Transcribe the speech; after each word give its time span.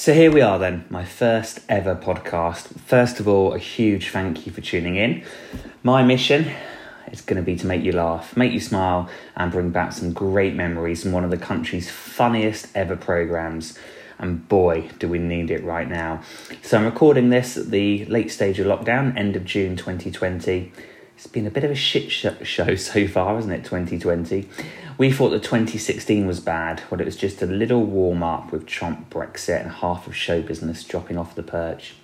So 0.00 0.14
here 0.14 0.32
we 0.32 0.40
are 0.40 0.58
then, 0.58 0.86
my 0.88 1.04
first 1.04 1.60
ever 1.68 1.94
podcast. 1.94 2.80
First 2.80 3.20
of 3.20 3.28
all, 3.28 3.52
a 3.52 3.58
huge 3.58 4.08
thank 4.08 4.46
you 4.46 4.52
for 4.52 4.62
tuning 4.62 4.96
in. 4.96 5.22
My 5.82 6.02
mission 6.02 6.50
is 7.12 7.20
going 7.20 7.36
to 7.36 7.42
be 7.42 7.54
to 7.56 7.66
make 7.66 7.82
you 7.82 7.92
laugh, 7.92 8.34
make 8.34 8.50
you 8.50 8.60
smile, 8.60 9.10
and 9.36 9.52
bring 9.52 9.68
back 9.68 9.92
some 9.92 10.14
great 10.14 10.54
memories 10.54 11.02
from 11.02 11.12
one 11.12 11.22
of 11.22 11.30
the 11.30 11.36
country's 11.36 11.90
funniest 11.90 12.74
ever 12.74 12.96
programs. 12.96 13.78
And 14.18 14.48
boy, 14.48 14.88
do 14.98 15.06
we 15.06 15.18
need 15.18 15.50
it 15.50 15.62
right 15.64 15.86
now. 15.86 16.22
So 16.62 16.78
I'm 16.78 16.86
recording 16.86 17.28
this 17.28 17.58
at 17.58 17.70
the 17.70 18.06
late 18.06 18.30
stage 18.30 18.58
of 18.58 18.66
lockdown, 18.66 19.14
end 19.18 19.36
of 19.36 19.44
June 19.44 19.76
2020. 19.76 20.72
It's 21.20 21.26
been 21.26 21.46
a 21.46 21.50
bit 21.50 21.64
of 21.64 21.70
a 21.70 21.74
shit 21.74 22.10
show 22.10 22.74
so 22.76 23.06
far, 23.06 23.38
isn't 23.38 23.52
it, 23.52 23.62
2020? 23.64 24.48
We 24.96 25.12
thought 25.12 25.28
that 25.28 25.42
2016 25.42 26.26
was 26.26 26.40
bad, 26.40 26.82
but 26.88 26.98
it 26.98 27.04
was 27.04 27.14
just 27.14 27.42
a 27.42 27.46
little 27.46 27.84
warm 27.84 28.22
up 28.22 28.50
with 28.50 28.64
Trump, 28.64 29.10
Brexit, 29.10 29.60
and 29.60 29.70
half 29.70 30.06
of 30.06 30.16
show 30.16 30.40
business 30.40 30.82
dropping 30.82 31.18
off 31.18 31.34
the 31.34 31.42
perch. 31.42 31.94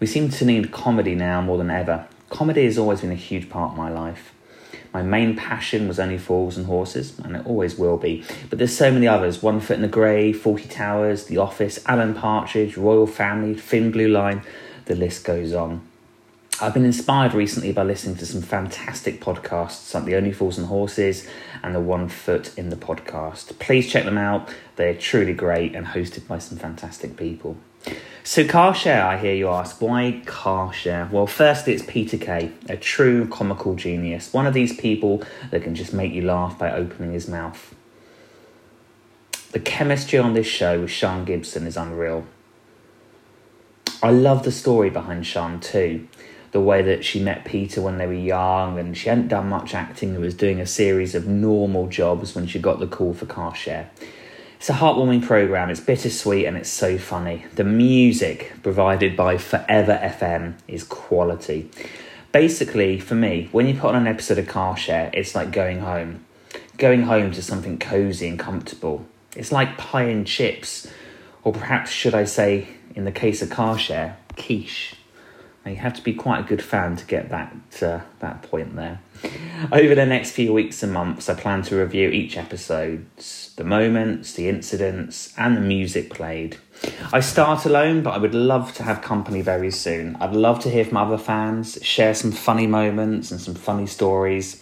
We 0.00 0.06
seem 0.06 0.28
to 0.28 0.44
need 0.44 0.70
comedy 0.70 1.14
now 1.14 1.40
more 1.40 1.56
than 1.56 1.70
ever. 1.70 2.06
Comedy 2.28 2.64
has 2.64 2.76
always 2.76 3.00
been 3.00 3.10
a 3.10 3.14
huge 3.14 3.48
part 3.48 3.70
of 3.72 3.78
my 3.78 3.88
life. 3.88 4.34
My 4.92 5.00
main 5.00 5.34
passion 5.34 5.88
was 5.88 5.98
only 5.98 6.18
Fools 6.18 6.58
and 6.58 6.66
Horses, 6.66 7.18
and 7.20 7.36
it 7.36 7.46
always 7.46 7.78
will 7.78 7.96
be. 7.96 8.22
But 8.50 8.58
there's 8.58 8.76
so 8.76 8.92
many 8.92 9.08
others 9.08 9.42
One 9.42 9.60
Foot 9.60 9.76
in 9.76 9.82
the 9.82 9.88
Grave, 9.88 10.36
Fawlty 10.36 10.70
Towers, 10.70 11.24
The 11.24 11.38
Office, 11.38 11.82
Alan 11.86 12.12
Partridge, 12.12 12.76
Royal 12.76 13.06
Family, 13.06 13.54
Thin 13.54 13.90
Blue 13.90 14.08
Line, 14.08 14.42
the 14.84 14.94
list 14.94 15.24
goes 15.24 15.54
on. 15.54 15.88
I've 16.60 16.74
been 16.74 16.84
inspired 16.84 17.34
recently 17.34 17.72
by 17.72 17.82
listening 17.82 18.16
to 18.16 18.26
some 18.26 18.42
fantastic 18.42 19.20
podcasts 19.20 19.92
like 19.94 20.04
The 20.04 20.14
Only 20.14 20.32
Fools 20.32 20.58
and 20.58 20.68
Horses 20.68 21.26
and 21.62 21.74
The 21.74 21.80
One 21.80 22.08
Foot 22.08 22.56
in 22.56 22.68
the 22.68 22.76
Podcast. 22.76 23.58
Please 23.58 23.90
check 23.90 24.04
them 24.04 24.18
out. 24.18 24.48
They're 24.76 24.94
truly 24.94 25.32
great 25.32 25.74
and 25.74 25.86
hosted 25.86 26.28
by 26.28 26.38
some 26.38 26.58
fantastic 26.58 27.16
people. 27.16 27.56
So, 28.22 28.46
car 28.46 28.74
share, 28.74 29.04
I 29.04 29.16
hear 29.16 29.34
you 29.34 29.48
ask. 29.48 29.80
Why 29.82 30.22
car 30.24 30.72
share? 30.72 31.08
Well, 31.10 31.26
firstly, 31.26 31.72
it's 31.72 31.84
Peter 31.84 32.16
Kay, 32.16 32.52
a 32.68 32.76
true 32.76 33.26
comical 33.26 33.74
genius. 33.74 34.32
One 34.32 34.46
of 34.46 34.54
these 34.54 34.76
people 34.76 35.24
that 35.50 35.64
can 35.64 35.74
just 35.74 35.92
make 35.92 36.12
you 36.12 36.22
laugh 36.22 36.56
by 36.58 36.70
opening 36.70 37.12
his 37.12 37.26
mouth. 37.26 37.74
The 39.50 39.58
chemistry 39.58 40.20
on 40.20 40.34
this 40.34 40.46
show 40.46 40.82
with 40.82 40.92
Sian 40.92 41.24
Gibson 41.24 41.66
is 41.66 41.76
unreal. 41.76 42.24
I 44.04 44.10
love 44.10 44.44
the 44.44 44.52
story 44.52 44.90
behind 44.90 45.26
Sian 45.26 45.60
too 45.60 46.08
the 46.52 46.60
way 46.60 46.82
that 46.82 47.04
she 47.04 47.18
met 47.18 47.44
Peter 47.44 47.80
when 47.80 47.98
they 47.98 48.06
were 48.06 48.12
young, 48.12 48.78
and 48.78 48.96
she 48.96 49.08
hadn't 49.08 49.28
done 49.28 49.48
much 49.48 49.74
acting 49.74 50.10
and 50.10 50.20
was 50.20 50.34
doing 50.34 50.60
a 50.60 50.66
series 50.66 51.14
of 51.14 51.26
normal 51.26 51.88
jobs 51.88 52.34
when 52.34 52.46
she 52.46 52.58
got 52.58 52.78
the 52.78 52.86
call 52.86 53.14
for 53.14 53.26
car 53.26 53.54
share. 53.54 53.90
It's 54.58 54.70
a 54.70 54.74
heartwarming 54.74 55.26
program, 55.26 55.70
it's 55.70 55.80
bittersweet 55.80 56.46
and 56.46 56.56
it's 56.56 56.68
so 56.68 56.96
funny. 56.96 57.46
The 57.56 57.64
music 57.64 58.52
provided 58.62 59.16
by 59.16 59.36
Forever 59.36 59.98
FM 60.00 60.54
is 60.68 60.84
quality. 60.84 61.68
Basically, 62.30 63.00
for 63.00 63.16
me, 63.16 63.48
when 63.50 63.66
you 63.66 63.74
put 63.74 63.94
on 63.94 63.96
an 63.96 64.06
episode 64.06 64.38
of 64.38 64.46
Car 64.46 64.76
Share, 64.76 65.10
it's 65.14 65.34
like 65.34 65.50
going 65.50 65.80
home. 65.80 66.24
Going 66.78 67.02
home 67.02 67.32
to 67.32 67.42
something 67.42 67.78
cozy 67.78 68.28
and 68.28 68.38
comfortable. 68.38 69.04
It's 69.34 69.50
like 69.50 69.78
pie 69.78 70.04
and 70.04 70.24
chips, 70.24 70.86
or 71.42 71.52
perhaps, 71.52 71.90
should 71.90 72.14
I 72.14 72.24
say, 72.24 72.68
in 72.94 73.04
the 73.04 73.10
case 73.10 73.42
of 73.42 73.50
Car 73.50 73.76
Share, 73.76 74.16
quiche. 74.36 74.94
You 75.64 75.76
have 75.76 75.94
to 75.94 76.02
be 76.02 76.12
quite 76.12 76.40
a 76.40 76.42
good 76.42 76.62
fan 76.62 76.96
to 76.96 77.04
get 77.06 77.28
that 77.30 77.54
uh, 77.82 78.00
that 78.18 78.42
point 78.42 78.74
there. 78.74 79.00
Over 79.70 79.94
the 79.94 80.04
next 80.04 80.32
few 80.32 80.52
weeks 80.52 80.82
and 80.82 80.92
months, 80.92 81.28
I 81.28 81.34
plan 81.34 81.62
to 81.62 81.76
review 81.76 82.08
each 82.08 82.36
episode, 82.36 83.06
the 83.56 83.62
moments, 83.62 84.32
the 84.32 84.48
incidents, 84.48 85.32
and 85.38 85.56
the 85.56 85.60
music 85.60 86.10
played. 86.10 86.56
I 87.12 87.20
start 87.20 87.64
alone, 87.64 88.02
but 88.02 88.14
I 88.14 88.18
would 88.18 88.34
love 88.34 88.74
to 88.74 88.82
have 88.82 89.02
company 89.02 89.40
very 89.40 89.70
soon. 89.70 90.16
I'd 90.16 90.34
love 90.34 90.58
to 90.60 90.70
hear 90.70 90.84
from 90.84 90.96
other 90.96 91.18
fans, 91.18 91.78
share 91.80 92.14
some 92.14 92.32
funny 92.32 92.66
moments 92.66 93.30
and 93.30 93.40
some 93.40 93.54
funny 93.54 93.86
stories. 93.86 94.60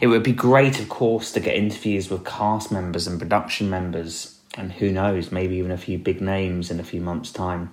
It 0.00 0.06
would 0.06 0.22
be 0.22 0.32
great, 0.32 0.80
of 0.80 0.88
course, 0.88 1.30
to 1.32 1.40
get 1.40 1.56
interviews 1.56 2.08
with 2.08 2.24
cast 2.24 2.72
members 2.72 3.06
and 3.06 3.18
production 3.18 3.68
members, 3.68 4.38
and 4.56 4.72
who 4.72 4.90
knows, 4.90 5.30
maybe 5.30 5.56
even 5.56 5.72
a 5.72 5.76
few 5.76 5.98
big 5.98 6.22
names 6.22 6.70
in 6.70 6.80
a 6.80 6.84
few 6.84 7.02
months' 7.02 7.32
time. 7.32 7.70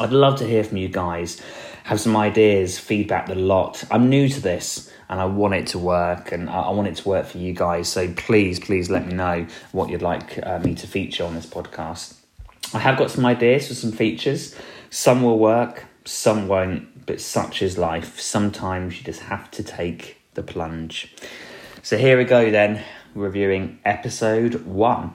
I'd 0.00 0.12
love 0.12 0.38
to 0.38 0.46
hear 0.46 0.64
from 0.64 0.78
you 0.78 0.88
guys, 0.88 1.42
have 1.84 2.00
some 2.00 2.16
ideas, 2.16 2.78
feedback 2.78 3.28
a 3.28 3.34
lot. 3.34 3.84
I'm 3.90 4.08
new 4.08 4.30
to 4.30 4.40
this 4.40 4.90
and 5.10 5.20
I 5.20 5.26
want 5.26 5.52
it 5.52 5.66
to 5.68 5.78
work 5.78 6.32
and 6.32 6.48
I 6.48 6.70
want 6.70 6.88
it 6.88 6.96
to 6.96 7.08
work 7.08 7.26
for 7.26 7.36
you 7.36 7.52
guys. 7.52 7.86
So 7.88 8.10
please, 8.14 8.58
please 8.58 8.88
let 8.88 9.06
me 9.06 9.12
know 9.12 9.46
what 9.72 9.90
you'd 9.90 10.00
like 10.00 10.38
uh, 10.42 10.58
me 10.60 10.74
to 10.76 10.86
feature 10.86 11.24
on 11.24 11.34
this 11.34 11.44
podcast. 11.44 12.16
I 12.72 12.78
have 12.78 12.96
got 12.96 13.10
some 13.10 13.26
ideas 13.26 13.68
for 13.68 13.74
some 13.74 13.92
features. 13.92 14.56
Some 14.88 15.22
will 15.22 15.38
work, 15.38 15.84
some 16.06 16.48
won't, 16.48 17.04
but 17.04 17.20
such 17.20 17.60
is 17.60 17.76
life. 17.76 18.18
Sometimes 18.18 18.96
you 18.96 19.04
just 19.04 19.20
have 19.20 19.50
to 19.50 19.62
take 19.62 20.16
the 20.32 20.42
plunge. 20.42 21.14
So 21.82 21.98
here 21.98 22.16
we 22.16 22.24
go 22.24 22.50
then, 22.50 22.82
reviewing 23.14 23.80
episode 23.84 24.64
one. 24.64 25.12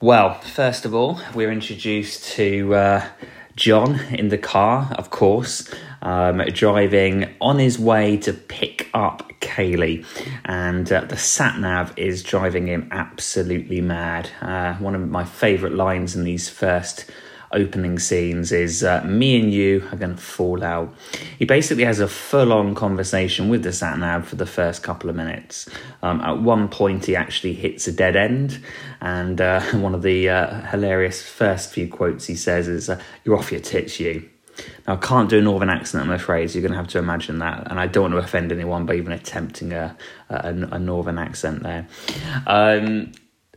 Well, 0.00 0.34
first 0.34 0.84
of 0.84 0.94
all, 0.94 1.20
we're 1.34 1.50
introduced 1.50 2.22
to 2.34 2.72
uh, 2.72 3.08
John 3.56 3.98
in 4.14 4.28
the 4.28 4.38
car, 4.38 4.92
of 4.96 5.10
course, 5.10 5.68
um, 6.02 6.38
driving 6.52 7.34
on 7.40 7.58
his 7.58 7.80
way 7.80 8.16
to 8.18 8.32
pick 8.32 8.90
up 8.94 9.32
Kayleigh, 9.40 10.06
and 10.44 10.92
uh, 10.92 11.00
the 11.00 11.16
sat 11.16 11.58
nav 11.58 11.98
is 11.98 12.22
driving 12.22 12.68
him 12.68 12.86
absolutely 12.92 13.80
mad. 13.80 14.30
Uh, 14.40 14.74
one 14.74 14.94
of 14.94 15.08
my 15.08 15.24
favourite 15.24 15.74
lines 15.74 16.14
in 16.14 16.22
these 16.22 16.48
first 16.48 17.10
opening 17.52 17.98
scenes 17.98 18.52
is 18.52 18.84
uh, 18.84 19.02
me 19.04 19.40
and 19.40 19.52
you 19.52 19.86
are 19.92 19.96
going 19.96 20.14
to 20.14 20.22
fall 20.22 20.62
out. 20.62 20.94
He 21.38 21.44
basically 21.44 21.84
has 21.84 22.00
a 22.00 22.08
full 22.08 22.52
on 22.52 22.74
conversation 22.74 23.48
with 23.48 23.62
the 23.62 23.72
sat 23.72 23.98
nav 23.98 24.26
for 24.26 24.36
the 24.36 24.46
first 24.46 24.82
couple 24.82 25.08
of 25.08 25.16
minutes. 25.16 25.68
Um, 26.02 26.20
at 26.20 26.40
one 26.40 26.68
point, 26.68 27.06
he 27.06 27.16
actually 27.16 27.54
hits 27.54 27.86
a 27.86 27.92
dead 27.92 28.16
end, 28.16 28.62
and 29.00 29.40
uh, 29.40 29.60
one 29.72 29.94
of 29.94 30.02
the 30.02 30.28
uh, 30.28 30.60
hilarious 30.66 31.22
first 31.22 31.72
few 31.72 31.88
quotes 31.88 32.26
he 32.26 32.34
says 32.34 32.68
is, 32.68 32.90
uh, 32.90 33.00
You're 33.24 33.36
off 33.36 33.50
your 33.50 33.60
tits, 33.60 33.98
you. 33.98 34.28
Now, 34.86 34.94
I 34.94 34.96
can't 34.96 35.28
do 35.28 35.38
a 35.38 35.42
northern 35.42 35.70
accent, 35.70 36.04
I'm 36.04 36.10
afraid, 36.10 36.50
so 36.50 36.54
you're 36.58 36.62
going 36.62 36.72
to 36.72 36.78
have 36.78 36.88
to 36.88 36.98
imagine 36.98 37.38
that. 37.38 37.70
And 37.70 37.78
I 37.78 37.86
don't 37.86 38.10
want 38.10 38.14
to 38.14 38.18
offend 38.18 38.52
anyone 38.52 38.86
by 38.86 38.94
even 38.94 39.12
attempting 39.12 39.72
a, 39.72 39.96
a, 40.28 40.48
a 40.72 40.78
northern 40.78 41.18
accent 41.18 41.62
there. 41.62 41.86
Um, 42.46 43.12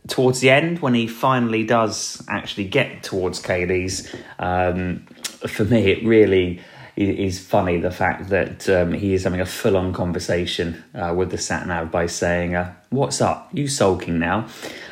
towards 0.08 0.40
the 0.40 0.50
end, 0.50 0.80
when 0.80 0.94
he 0.94 1.06
finally 1.06 1.64
does 1.64 2.22
actually 2.28 2.64
get 2.64 3.02
towards 3.02 3.40
Kayleigh's, 3.40 4.12
um, 4.38 5.06
for 5.46 5.64
me, 5.64 5.90
it 5.90 6.04
really 6.04 6.60
is 6.96 7.44
funny 7.44 7.78
the 7.78 7.90
fact 7.90 8.28
that 8.28 8.68
um, 8.68 8.92
he 8.92 9.14
is 9.14 9.24
having 9.24 9.40
a 9.40 9.46
full 9.46 9.76
on 9.76 9.94
conversation 9.94 10.82
uh, 10.94 11.14
with 11.16 11.30
the 11.30 11.38
sat 11.38 11.66
nav 11.66 11.90
by 11.90 12.06
saying, 12.06 12.54
uh, 12.54 12.74
What's 12.90 13.20
up? 13.20 13.48
You 13.52 13.66
sulking 13.66 14.18
now? 14.18 14.48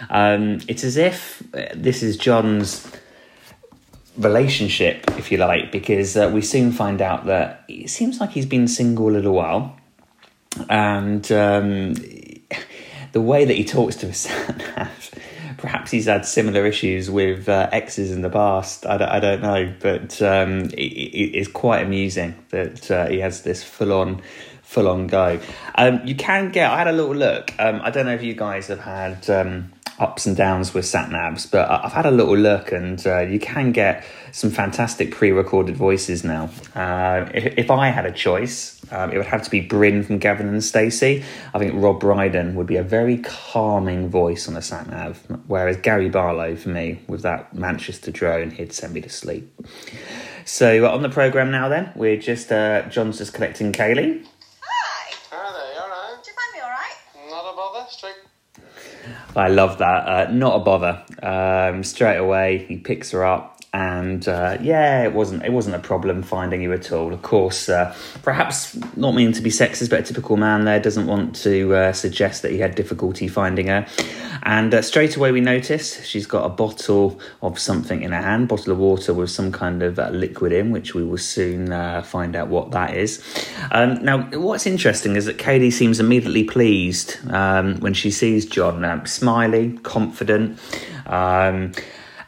Um, 0.09 0.61
it's 0.67 0.83
as 0.85 0.97
if 0.97 1.43
uh, 1.55 1.67
this 1.75 2.03
is 2.03 2.17
John's 2.17 2.91
relationship, 4.17 5.05
if 5.19 5.31
you 5.31 5.39
like, 5.39 5.71
because 5.71 6.17
uh, 6.17 6.31
we 6.33 6.41
soon 6.41 6.73
find 6.73 7.03
out 7.03 7.27
that 7.27 7.65
it 7.69 7.91
seems 7.91 8.21
like 8.21 8.31
he's 8.31 8.47
been 8.47 8.69
single 8.69 9.11
a 9.11 9.13
little 9.13 9.35
while. 9.35 9.77
And 10.69 11.31
um, 11.31 11.95
the 13.13 13.21
way 13.21 13.45
that 13.45 13.55
he 13.55 13.65
talks 13.65 13.97
to 13.97 14.07
his 14.07 14.29
nav, 14.77 15.11
perhaps 15.59 15.91
he's 15.91 16.07
had 16.07 16.25
similar 16.25 16.67
issues 16.67 17.11
with 17.11 17.49
uh, 17.49 17.69
exes 17.73 18.13
in 18.13 18.23
the 18.23 18.31
past. 18.31 18.87
I 18.87 18.97
don't, 18.97 19.09
I 19.09 19.21
don't 19.21 19.43
know, 19.43 19.75
but 19.81 20.21
um, 20.23 20.61
it, 20.71 20.77
it's 20.77 21.49
quite 21.49 21.83
amusing 21.83 22.35
that 22.51 22.91
uh, 22.91 23.09
he 23.09 23.19
has 23.21 23.43
this 23.43 23.63
full 23.63 23.93
on. 23.93 24.23
Full 24.63 24.87
on 24.87 25.09
go. 25.09 25.41
Um, 25.75 26.01
you 26.07 26.15
can 26.15 26.53
get. 26.53 26.71
I 26.71 26.79
had 26.79 26.87
a 26.87 26.93
little 26.93 27.17
look. 27.17 27.53
Um, 27.59 27.81
I 27.83 27.91
don't 27.91 28.07
know 28.07 28.15
if 28.15 28.23
you 28.23 28.35
guys 28.35 28.69
have 28.69 28.79
had 28.79 29.29
um, 29.29 29.73
ups 30.01 30.25
and 30.27 30.35
downs 30.35 30.73
with 30.73 30.87
sat 30.87 31.11
navs, 31.11 31.49
but 31.49 31.71
I've 31.71 31.93
had 31.93 32.07
a 32.07 32.11
little 32.11 32.37
look 32.37 32.73
and 32.73 33.07
uh, 33.07 33.21
you 33.21 33.39
can 33.39 33.71
get 33.71 34.05
some 34.33 34.51
fantastic 34.51 35.13
pre 35.13 35.31
recorded 35.31 35.77
voices 35.77 36.25
now. 36.25 36.49
Uh, 36.75 37.29
if, 37.35 37.59
if, 37.59 37.71
I 37.71 37.89
had 37.89 38.07
a 38.07 38.13
choice, 38.13 38.81
um, 38.91 39.13
it 39.13 39.19
would 39.19 39.27
have 39.27 39.43
to 39.43 39.51
be 39.51 39.61
Bryn 39.61 40.03
from 40.03 40.19
Gavin 40.19 40.49
and 40.49 40.65
Stacey. 40.65 41.23
I 41.53 41.59
think 41.59 41.75
Rob 41.75 42.01
Brydon 42.01 42.55
would 42.55 42.67
be 42.67 42.77
a 42.77 42.83
very 42.83 43.19
calming 43.19 44.09
voice 44.09 44.49
on 44.49 44.57
a 44.57 44.63
sat 44.63 44.89
nav, 44.89 45.19
whereas 45.47 45.77
Gary 45.77 46.09
Barlow, 46.09 46.57
for 46.57 46.71
me, 46.71 47.01
with 47.07 47.23
that 47.23 47.55
Manchester 47.55 48.11
drone, 48.11 48.51
he'd 48.51 48.73
send 48.73 48.95
me 48.95 49.03
to 49.03 49.11
sleep. 49.11 49.53
So 50.47 50.87
uh, 50.87 50.91
on 50.91 51.03
the 51.03 51.11
programme 51.11 51.51
now, 51.51 51.69
then, 51.69 51.93
we're 51.95 52.17
just, 52.17 52.51
uh, 52.51 52.89
John's 52.89 53.19
just 53.19 53.35
collecting 53.35 53.73
Kayleigh. 53.73 54.27
I 59.37 59.49
love 59.49 59.79
that. 59.79 59.85
Uh, 59.85 60.31
not 60.33 60.57
a 60.57 60.59
bother. 60.61 61.03
Um, 61.23 61.85
straight 61.85 62.17
away, 62.17 62.67
he 62.67 62.77
picks 62.77 63.13
her 63.13 63.25
up 63.25 63.60
and 63.73 64.27
uh, 64.27 64.59
yeah, 64.61 65.05
it 65.05 65.15
wasn't 65.15 65.45
it 65.45 65.53
wasn't 65.53 65.77
a 65.77 65.79
problem 65.79 66.23
finding 66.23 66.61
you 66.61 66.73
at 66.73 66.91
all. 66.91 67.13
Of 67.13 67.23
course, 67.23 67.69
uh, 67.69 67.95
perhaps 68.23 68.77
not 68.97 69.15
meaning 69.15 69.33
to 69.35 69.43
be 69.43 69.51
sexist, 69.51 69.91
but 69.91 70.01
a 70.01 70.03
typical 70.03 70.37
man 70.37 70.65
there 70.65 70.81
doesn't 70.81 71.07
want 71.07 71.37
to 71.37 71.75
uh, 71.75 71.93
suggest 71.93 72.43
that 72.43 72.51
he 72.51 72.59
had 72.59 72.75
difficulty 72.75 73.29
finding 73.29 73.69
her. 73.69 73.87
And 74.43 74.75
uh, 74.75 74.83
straight 74.83 75.17
away, 75.17 75.31
we 75.31 75.41
notice 75.41 76.05
she's 76.05 76.27
got 76.27 76.45
a 76.45 76.49
bottle 76.49 77.21
of 77.43 77.61
something 77.61 78.03
in 78.03 78.11
her 78.11 78.23
hand, 78.23 78.49
bottle 78.49 78.73
of 78.73 78.79
water 78.79 79.15
with 79.15 79.31
some 79.31 79.53
kind 79.53 79.83
of 79.85 80.01
uh, 80.01 80.09
liquid 80.11 80.53
in, 80.53 80.73
which 80.73 80.95
we 80.95 81.05
will 81.05 81.19
soon 81.19 81.73
uh, 81.73 82.03
find 82.03 82.35
out 82.35 82.49
what 82.49 82.73
that 82.73 82.97
is. 82.97 83.23
Um, 83.71 84.03
now, 84.05 84.29
what's 84.33 84.67
interesting 84.67 85.15
is 85.15 85.27
that 85.27 85.39
Katie 85.39 85.71
seems 85.71 86.01
immediately 86.01 86.43
pleased 86.43 87.19
um, 87.31 87.79
when 87.81 87.95
she 87.95 88.11
sees 88.11 88.47
John, 88.47 88.85
um, 88.85 89.07
smiley, 89.07 89.79
confident. 89.85 90.59
Um, 91.07 91.73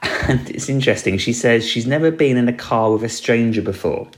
and 0.02 0.50
it's 0.54 0.68
interesting. 0.68 1.18
She 1.18 1.32
says 1.32 1.66
she's 1.66 1.86
never 1.86 2.10
been 2.10 2.36
in 2.36 2.48
a 2.48 2.52
car 2.52 2.92
with 2.92 3.04
a 3.04 3.08
stranger 3.08 3.62
before. 3.62 4.08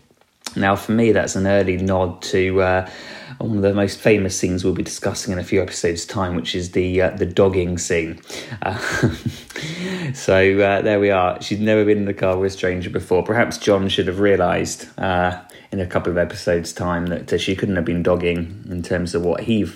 Now, 0.56 0.76
for 0.76 0.92
me, 0.92 1.12
that's 1.12 1.36
an 1.36 1.46
early 1.46 1.76
nod 1.76 2.22
to 2.22 2.62
uh, 2.62 2.90
one 3.38 3.56
of 3.56 3.62
the 3.62 3.75
most 3.75 3.98
famous 3.98 4.38
scenes 4.38 4.64
we'll 4.64 4.75
be 4.75 4.82
discussing 4.82 5.32
in 5.32 5.38
a 5.38 5.44
few 5.44 5.60
episodes' 5.60 6.06
time, 6.06 6.36
which 6.36 6.54
is 6.54 6.72
the 6.72 7.02
uh, 7.02 7.10
the 7.10 7.26
dogging 7.26 7.78
scene. 7.78 8.20
Uh, 8.62 8.78
so 10.14 10.58
uh, 10.60 10.82
there 10.82 11.00
we 11.00 11.10
are. 11.10 11.40
She's 11.42 11.58
never 11.60 11.84
been 11.84 11.98
in 11.98 12.08
a 12.08 12.14
car 12.14 12.37
with 12.37 12.52
a 12.52 12.56
stranger 12.56 12.90
before. 12.90 13.22
Perhaps 13.25 13.58
John 13.58 13.88
should 13.88 14.06
have 14.06 14.20
realised 14.20 14.88
uh, 14.98 15.40
in 15.72 15.80
a 15.80 15.87
couple 15.87 16.12
of 16.12 16.19
episodes' 16.19 16.72
time 16.72 17.06
that 17.06 17.40
she 17.40 17.56
couldn't 17.56 17.76
have 17.76 17.84
been 17.84 18.02
dogging 18.02 18.64
in 18.70 18.82
terms 18.82 19.14
of 19.14 19.25
what 19.25 19.40
he 19.40 19.69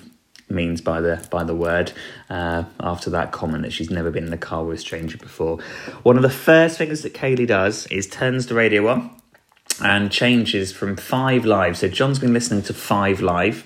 means 0.50 0.80
by 0.80 1.00
the 1.00 1.26
by 1.30 1.44
the 1.44 1.54
word 1.54 1.92
uh, 2.30 2.64
after 2.80 3.10
that 3.10 3.32
comment 3.32 3.62
that 3.62 3.72
she's 3.72 3.90
never 3.90 4.10
been 4.10 4.26
in 4.26 4.32
a 4.32 4.38
car 4.38 4.64
with 4.64 4.78
a 4.78 4.80
stranger 4.80 5.18
before. 5.18 5.58
One 6.02 6.16
of 6.16 6.22
the 6.22 6.30
first 6.30 6.78
things 6.78 7.02
that 7.02 7.14
Kayleigh 7.14 7.46
does 7.46 7.86
is 7.88 8.06
turns 8.06 8.46
the 8.46 8.54
radio 8.54 8.88
on 8.88 9.18
and 9.80 10.10
changes 10.10 10.72
from 10.72 10.96
five 10.96 11.44
live. 11.44 11.76
So 11.76 11.88
John's 11.88 12.18
been 12.18 12.32
listening 12.32 12.62
to 12.62 12.74
five 12.74 13.20
live 13.20 13.64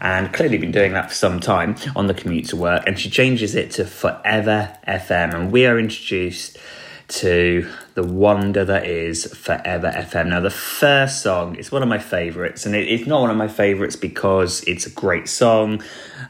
and 0.00 0.32
clearly 0.32 0.58
been 0.58 0.72
doing 0.72 0.92
that 0.92 1.10
for 1.10 1.14
some 1.14 1.40
time 1.40 1.76
on 1.94 2.06
the 2.06 2.14
commute 2.14 2.48
to 2.48 2.56
work 2.56 2.82
and 2.86 2.98
she 2.98 3.08
changes 3.08 3.54
it 3.54 3.70
to 3.72 3.84
forever 3.84 4.76
FM 4.86 5.34
and 5.34 5.52
we 5.52 5.66
are 5.66 5.78
introduced 5.78 6.58
to 7.08 7.70
the 7.94 8.02
wonder 8.02 8.64
that 8.64 8.86
is 8.86 9.26
Forever 9.34 9.90
FM. 9.90 10.28
Now, 10.28 10.40
the 10.40 10.50
first 10.50 11.22
song 11.22 11.56
is 11.56 11.70
one 11.70 11.82
of 11.82 11.88
my 11.88 11.98
favourites, 11.98 12.66
and 12.66 12.74
it, 12.74 12.88
it's 12.88 13.06
not 13.06 13.20
one 13.20 13.30
of 13.30 13.36
my 13.36 13.48
favourites 13.48 13.96
because 13.96 14.62
it's 14.64 14.86
a 14.86 14.90
great 14.90 15.28
song, 15.28 15.82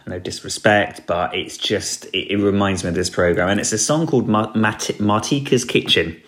no 0.06 0.18
disrespect, 0.18 1.06
but 1.06 1.34
it's 1.34 1.56
just, 1.56 2.06
it, 2.06 2.32
it 2.32 2.36
reminds 2.36 2.82
me 2.84 2.88
of 2.88 2.94
this 2.94 3.10
programme, 3.10 3.48
and 3.48 3.60
it's 3.60 3.72
a 3.72 3.78
song 3.78 4.06
called 4.06 4.26
Martika's 4.26 5.64
Kitchen. 5.64 6.20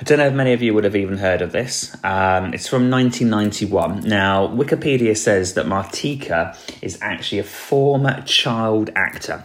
I 0.00 0.04
don't 0.04 0.18
know 0.18 0.26
if 0.26 0.34
many 0.34 0.52
of 0.52 0.62
you 0.62 0.74
would 0.74 0.82
have 0.82 0.96
even 0.96 1.18
heard 1.18 1.42
of 1.42 1.52
this. 1.52 1.94
Um, 2.02 2.54
it's 2.54 2.66
from 2.66 2.90
1991. 2.90 4.00
Now, 4.00 4.48
Wikipedia 4.48 5.16
says 5.16 5.54
that 5.54 5.66
Martika 5.66 6.56
is 6.82 6.98
actually 7.00 7.38
a 7.38 7.44
former 7.44 8.20
child 8.22 8.90
actor. 8.96 9.44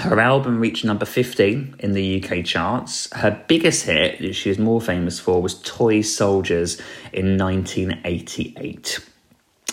Her 0.00 0.18
album 0.18 0.60
reached 0.60 0.82
number 0.82 1.04
15 1.04 1.76
in 1.78 1.92
the 1.92 2.24
UK 2.24 2.42
charts. 2.42 3.12
Her 3.12 3.44
biggest 3.48 3.84
hit, 3.84 4.18
that 4.20 4.32
she 4.32 4.48
was 4.48 4.58
more 4.58 4.80
famous 4.80 5.20
for, 5.20 5.42
was 5.42 5.60
Toy 5.60 6.00
Soldiers 6.00 6.80
in 7.12 7.36
1988. 7.36 8.98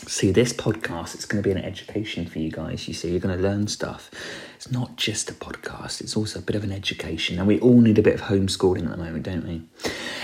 See, 0.06 0.32
this 0.32 0.52
podcast, 0.52 1.16
it's 1.16 1.24
going 1.24 1.42
to 1.42 1.48
be 1.48 1.58
an 1.58 1.64
education 1.64 2.26
for 2.26 2.40
you 2.40 2.52
guys. 2.52 2.90
You 2.90 2.94
see, 2.94 3.12
you're 3.12 3.22
going 3.22 3.38
to 3.38 3.42
learn 3.42 3.68
stuff. 3.68 4.12
It's 4.58 4.70
not 4.70 4.98
just 4.98 5.30
a 5.30 5.34
podcast, 5.34 6.02
it's 6.02 6.18
also 6.18 6.40
a 6.40 6.42
bit 6.42 6.56
of 6.56 6.64
an 6.64 6.72
education. 6.72 7.38
And 7.40 7.48
we 7.48 7.60
all 7.60 7.80
need 7.80 7.98
a 7.98 8.02
bit 8.02 8.16
of 8.16 8.22
homeschooling 8.22 8.86
at 8.86 8.92
the 8.92 8.98
moment, 8.98 9.24
don't 9.24 9.46
we? 9.46 9.62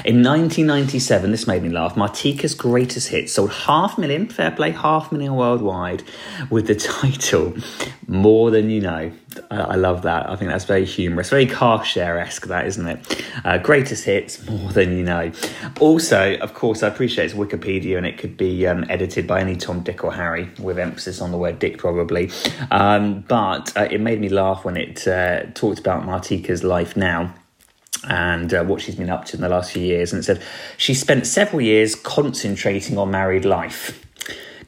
In 0.05 0.23
1997, 0.23 1.31
this 1.31 1.47
made 1.47 1.63
me 1.63 1.69
laugh, 1.69 1.95
Martika's 1.95 2.55
greatest 2.55 3.09
hit 3.09 3.29
sold 3.29 3.51
half 3.51 3.97
million, 3.97 4.27
fair 4.27 4.51
play, 4.51 4.71
half 4.71 5.11
million 5.11 5.35
worldwide, 5.35 6.03
with 6.50 6.67
the 6.67 6.75
title 7.01 7.53
More 8.07 8.51
Than 8.51 8.69
You 8.69 8.81
Know. 8.81 9.11
I, 9.51 9.75
love 9.75 10.01
that. 10.03 10.30
I 10.30 10.35
think 10.35 10.51
that's 10.51 10.65
very 10.65 10.85
humorous, 10.85 11.30
very 11.30 11.45
car 11.45 11.83
share 11.83 12.19
esque, 12.19 12.47
that, 12.47 12.65
isn't 12.68 12.88
it? 12.88 13.25
Uh, 13.44 13.57
greatest 13.57 14.06
hits, 14.06 14.45
More 14.47 14.71
Than 14.71 14.95
You 14.97 15.03
Know. 15.03 15.31
Also, 15.80 16.38
of 16.38 16.53
course, 16.53 16.83
I 16.83 16.88
appreciate 16.88 17.25
it's 17.25 17.33
Wikipedia 17.33 17.97
and 17.97 18.06
it 18.06 18.18
could 18.18 18.38
be 18.38 18.65
um, 18.68 18.85
edited 18.89 19.27
by 19.27 19.39
any 19.39 19.56
Tom, 19.56 19.81
Dick, 19.81 20.03
or 20.03 20.13
Harry, 20.13 20.50
with 20.59 20.80
emphasis 20.80 21.21
on 21.21 21.31
the 21.31 21.38
word 21.38 21.59
Dick, 21.59 21.77
probably. 21.77 22.31
Um, 22.71 23.21
but 23.21 23.75
uh, 23.77 23.88
it 23.89 24.01
made 24.01 24.19
me 24.19 24.30
laugh 24.30 24.65
when 24.65 24.77
it 24.77 25.07
uh, 25.07 25.44
talked 25.53 25.79
about 25.79 26.03
Martika's 26.03 26.63
life 26.63 26.95
now 26.97 27.33
and 28.06 28.53
uh, 28.53 28.63
what 28.63 28.81
she's 28.81 28.95
been 28.95 29.09
up 29.09 29.25
to 29.25 29.38
in 29.38 29.41
the 29.41 29.50
last 29.50 29.71
few 29.71 29.83
years. 29.83 30.12
And 30.12 30.19
it 30.21 30.24
said 30.24 30.41
she 30.77 30.94
spent 30.94 31.25
several 31.27 31.62
years 31.62 31.95
concentrating 31.95 32.97
on 32.97 33.12
married 33.12 33.45
life. 33.45 34.00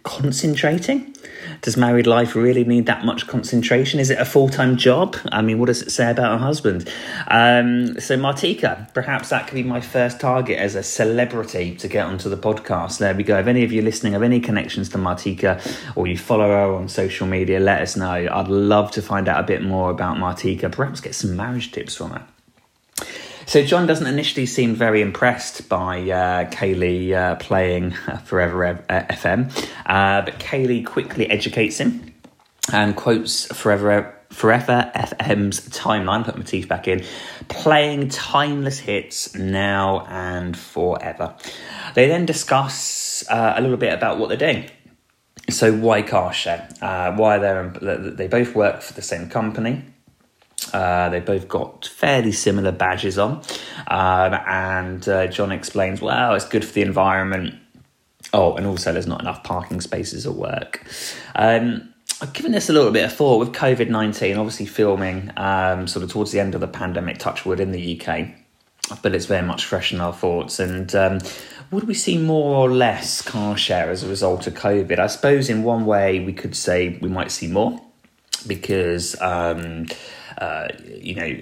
Concentrating? 0.03 1.14
Does 1.61 1.77
married 1.77 2.07
life 2.07 2.35
really 2.35 2.63
need 2.63 2.85
that 2.85 3.05
much 3.05 3.27
concentration? 3.27 3.99
Is 3.99 4.09
it 4.09 4.19
a 4.19 4.25
full 4.25 4.49
time 4.49 4.77
job? 4.77 5.15
I 5.31 5.41
mean, 5.41 5.59
what 5.59 5.67
does 5.67 5.81
it 5.81 5.91
say 5.91 6.11
about 6.11 6.35
a 6.35 6.37
husband? 6.37 6.89
Um, 7.27 7.99
so, 7.99 8.17
Martika, 8.17 8.93
perhaps 8.93 9.29
that 9.29 9.47
could 9.47 9.55
be 9.55 9.63
my 9.63 9.81
first 9.81 10.19
target 10.19 10.59
as 10.59 10.75
a 10.75 10.83
celebrity 10.83 11.75
to 11.75 11.87
get 11.87 12.05
onto 12.05 12.29
the 12.29 12.37
podcast. 12.37 12.99
There 12.99 13.13
we 13.13 13.23
go. 13.23 13.39
If 13.39 13.47
any 13.47 13.63
of 13.63 13.71
you 13.71 13.81
listening 13.81 14.13
have 14.13 14.23
any 14.23 14.39
connections 14.39 14.89
to 14.89 14.97
Martika 14.97 15.61
or 15.95 16.07
you 16.07 16.17
follow 16.17 16.47
her 16.47 16.73
on 16.73 16.89
social 16.89 17.27
media, 17.27 17.59
let 17.59 17.81
us 17.81 17.95
know. 17.95 18.05
I'd 18.11 18.47
love 18.47 18.91
to 18.91 19.01
find 19.01 19.27
out 19.27 19.39
a 19.39 19.43
bit 19.43 19.63
more 19.63 19.91
about 19.91 20.17
Martika, 20.17 20.71
perhaps 20.71 21.01
get 21.01 21.15
some 21.15 21.35
marriage 21.35 21.71
tips 21.71 21.95
from 21.95 22.11
her. 22.11 22.25
So 23.47 23.63
John 23.63 23.85
doesn't 23.85 24.07
initially 24.07 24.47
seem 24.47 24.73
very 24.73 25.01
impressed 25.01 25.69
by 25.69 25.99
uh, 26.01 26.49
Kayleigh 26.49 27.13
uh, 27.13 27.35
playing 27.35 27.91
Forever 28.25 28.83
FM, 28.89 29.51
uh, 29.85 30.23
but 30.23 30.39
Kayleigh 30.39 30.85
quickly 30.85 31.29
educates 31.29 31.77
him 31.77 32.13
and 32.73 32.95
quotes 32.95 33.45
Forever 33.55 34.11
Forever 34.31 34.91
FM's 34.95 35.61
timeline, 35.69 36.25
put 36.25 36.35
my 36.35 36.43
teeth 36.43 36.67
back 36.67 36.89
in, 36.89 37.05
playing 37.47 38.09
timeless 38.09 38.79
hits 38.79 39.33
now 39.33 40.05
and 40.09 40.57
forever. 40.57 41.35
They 41.93 42.07
then 42.07 42.25
discuss 42.25 43.23
uh, 43.29 43.53
a 43.55 43.61
little 43.61 43.77
bit 43.77 43.93
about 43.93 44.17
what 44.17 44.27
they're 44.27 44.37
doing. 44.37 44.69
So 45.49 45.73
why 45.73 46.01
CarShare? 46.01 46.81
Uh, 46.81 47.15
why 47.15 47.37
they're 47.37 47.69
they 47.69 48.27
both 48.27 48.55
work 48.55 48.81
for 48.81 48.93
the 48.93 49.01
same 49.01 49.29
company. 49.29 49.83
Uh, 50.73 51.09
they 51.09 51.19
both 51.19 51.47
got 51.47 51.85
fairly 51.85 52.31
similar 52.31 52.71
badges 52.71 53.17
on. 53.17 53.41
Um, 53.87 54.33
and 54.47 55.07
uh, 55.07 55.27
John 55.27 55.51
explains, 55.51 56.01
well, 56.01 56.33
it's 56.35 56.47
good 56.47 56.65
for 56.65 56.73
the 56.73 56.81
environment. 56.81 57.55
Oh, 58.33 58.55
and 58.55 58.65
also 58.65 58.91
there's 58.91 59.07
not 59.07 59.21
enough 59.21 59.43
parking 59.43 59.79
spaces 59.81 60.25
at 60.25 60.33
work. 60.33 60.85
Um, 61.35 61.93
I've 62.21 62.33
given 62.33 62.53
this 62.53 62.69
a 62.69 62.73
little 62.73 62.91
bit 62.91 63.05
of 63.05 63.13
thought 63.13 63.39
with 63.39 63.51
COVID 63.51 63.89
19, 63.89 64.37
obviously 64.37 64.65
filming 64.65 65.31
um, 65.37 65.87
sort 65.87 66.03
of 66.03 66.11
towards 66.11 66.31
the 66.31 66.39
end 66.39 66.55
of 66.55 66.61
the 66.61 66.67
pandemic, 66.67 67.17
touchwood 67.17 67.59
in 67.59 67.71
the 67.71 68.01
UK, 68.01 68.29
but 69.01 69.13
it's 69.13 69.25
very 69.25 69.45
much 69.45 69.65
fresh 69.65 69.91
in 69.91 69.99
our 69.99 70.13
thoughts. 70.13 70.59
And 70.59 70.95
um, 70.95 71.19
would 71.71 71.83
we 71.85 71.93
see 71.93 72.17
more 72.17 72.55
or 72.55 72.71
less 72.71 73.21
car 73.21 73.57
share 73.57 73.89
as 73.89 74.03
a 74.03 74.07
result 74.07 74.47
of 74.47 74.53
COVID? 74.53 74.97
I 74.97 75.07
suppose 75.07 75.49
in 75.49 75.63
one 75.63 75.85
way 75.85 76.21
we 76.21 76.31
could 76.31 76.55
say 76.55 76.97
we 77.01 77.09
might 77.09 77.31
see 77.31 77.47
more 77.47 77.81
because 78.47 79.19
um, 79.21 79.87
uh, 80.37 80.67
you 80.85 81.15
know, 81.15 81.41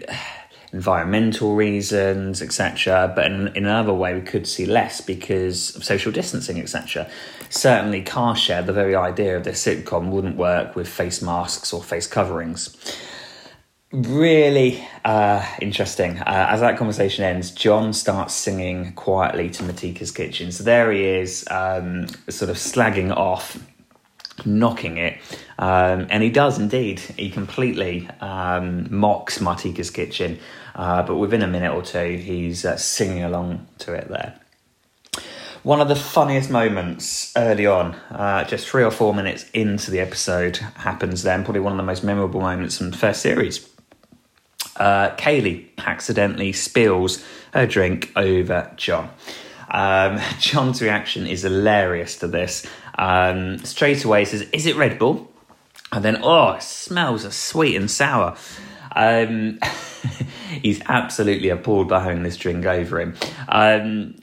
environmental 0.73 1.55
reasons, 1.55 2.41
etc. 2.41 3.13
But 3.15 3.27
in, 3.27 3.47
in, 3.49 3.65
another 3.65 3.93
way, 3.93 4.15
we 4.15 4.21
could 4.21 4.47
see 4.47 4.65
less 4.65 5.01
because 5.01 5.75
of 5.75 5.83
social 5.83 6.11
distancing, 6.11 6.59
etc. 6.59 7.09
Certainly, 7.49 8.03
car 8.03 8.35
share, 8.35 8.63
the 8.63 8.73
very 8.73 8.95
idea 8.95 9.37
of 9.37 9.43
this 9.43 9.63
sitcom 9.63 10.09
wouldn't 10.09 10.35
work 10.35 10.75
with 10.75 10.87
face 10.87 11.21
masks 11.21 11.71
or 11.71 11.83
face 11.83 12.07
coverings. 12.07 12.75
Really 13.91 14.83
uh, 15.05 15.45
interesting. 15.61 16.17
Uh, 16.17 16.47
as 16.49 16.61
that 16.61 16.79
conversation 16.79 17.23
ends, 17.23 17.51
John 17.51 17.93
starts 17.93 18.33
singing 18.33 18.93
quietly 18.93 19.51
to 19.51 19.63
Martika's 19.63 20.09
kitchen. 20.09 20.51
So 20.51 20.63
there 20.63 20.91
he 20.91 21.03
is, 21.03 21.45
um, 21.51 22.07
sort 22.27 22.49
of 22.49 22.57
slagging 22.57 23.15
off 23.15 23.59
knocking 24.45 24.97
it. 24.97 25.17
Um, 25.59 26.07
and 26.09 26.23
he 26.23 26.29
does 26.29 26.59
indeed. 26.59 26.99
He 26.99 27.29
completely 27.29 28.09
um, 28.21 28.87
mocks 28.89 29.39
Martika's 29.39 29.89
kitchen. 29.89 30.39
Uh, 30.75 31.03
but 31.03 31.17
within 31.17 31.41
a 31.41 31.47
minute 31.47 31.73
or 31.73 31.81
two, 31.81 32.17
he's 32.17 32.65
uh, 32.65 32.77
singing 32.77 33.23
along 33.23 33.67
to 33.79 33.93
it 33.93 34.07
there. 34.09 34.39
One 35.63 35.79
of 35.79 35.87
the 35.87 35.95
funniest 35.95 36.49
moments 36.49 37.31
early 37.37 37.65
on, 37.65 37.93
uh, 38.11 38.43
just 38.43 38.67
three 38.67 38.83
or 38.83 38.91
four 38.91 39.13
minutes 39.13 39.49
into 39.53 39.91
the 39.91 40.01
episode, 40.01 40.57
happens 40.57 41.23
then. 41.23 41.45
Probably 41.45 41.61
one 41.61 41.71
of 41.71 41.77
the 41.77 41.83
most 41.83 42.03
memorable 42.03 42.41
moments 42.41 42.77
from 42.77 42.91
the 42.91 42.97
first 42.97 43.21
series. 43.21 43.69
Uh, 44.75 45.15
Kayleigh 45.15 45.65
accidentally 45.77 46.51
spills 46.51 47.23
her 47.53 47.65
drink 47.65 48.11
over 48.17 48.71
John. 48.75 49.09
Um, 49.69 50.19
John's 50.39 50.81
reaction 50.81 51.27
is 51.27 51.43
hilarious 51.43 52.17
to 52.19 52.27
this. 52.27 52.65
Um, 52.97 53.59
straight 53.59 54.03
away 54.03 54.25
says, 54.25 54.41
Is 54.53 54.65
it 54.65 54.75
Red 54.75 54.99
Bull? 54.99 55.31
And 55.91 56.03
then, 56.03 56.19
oh, 56.23 56.57
smells 56.59 57.31
sweet 57.35 57.75
and 57.75 57.89
sour. 57.89 58.35
Um, 58.95 59.59
he's 60.61 60.81
absolutely 60.87 61.49
appalled 61.49 61.87
by 61.89 62.03
having 62.03 62.23
this 62.23 62.37
drink 62.37 62.65
over 62.65 62.99
him. 62.99 63.15
Um, 63.47 64.15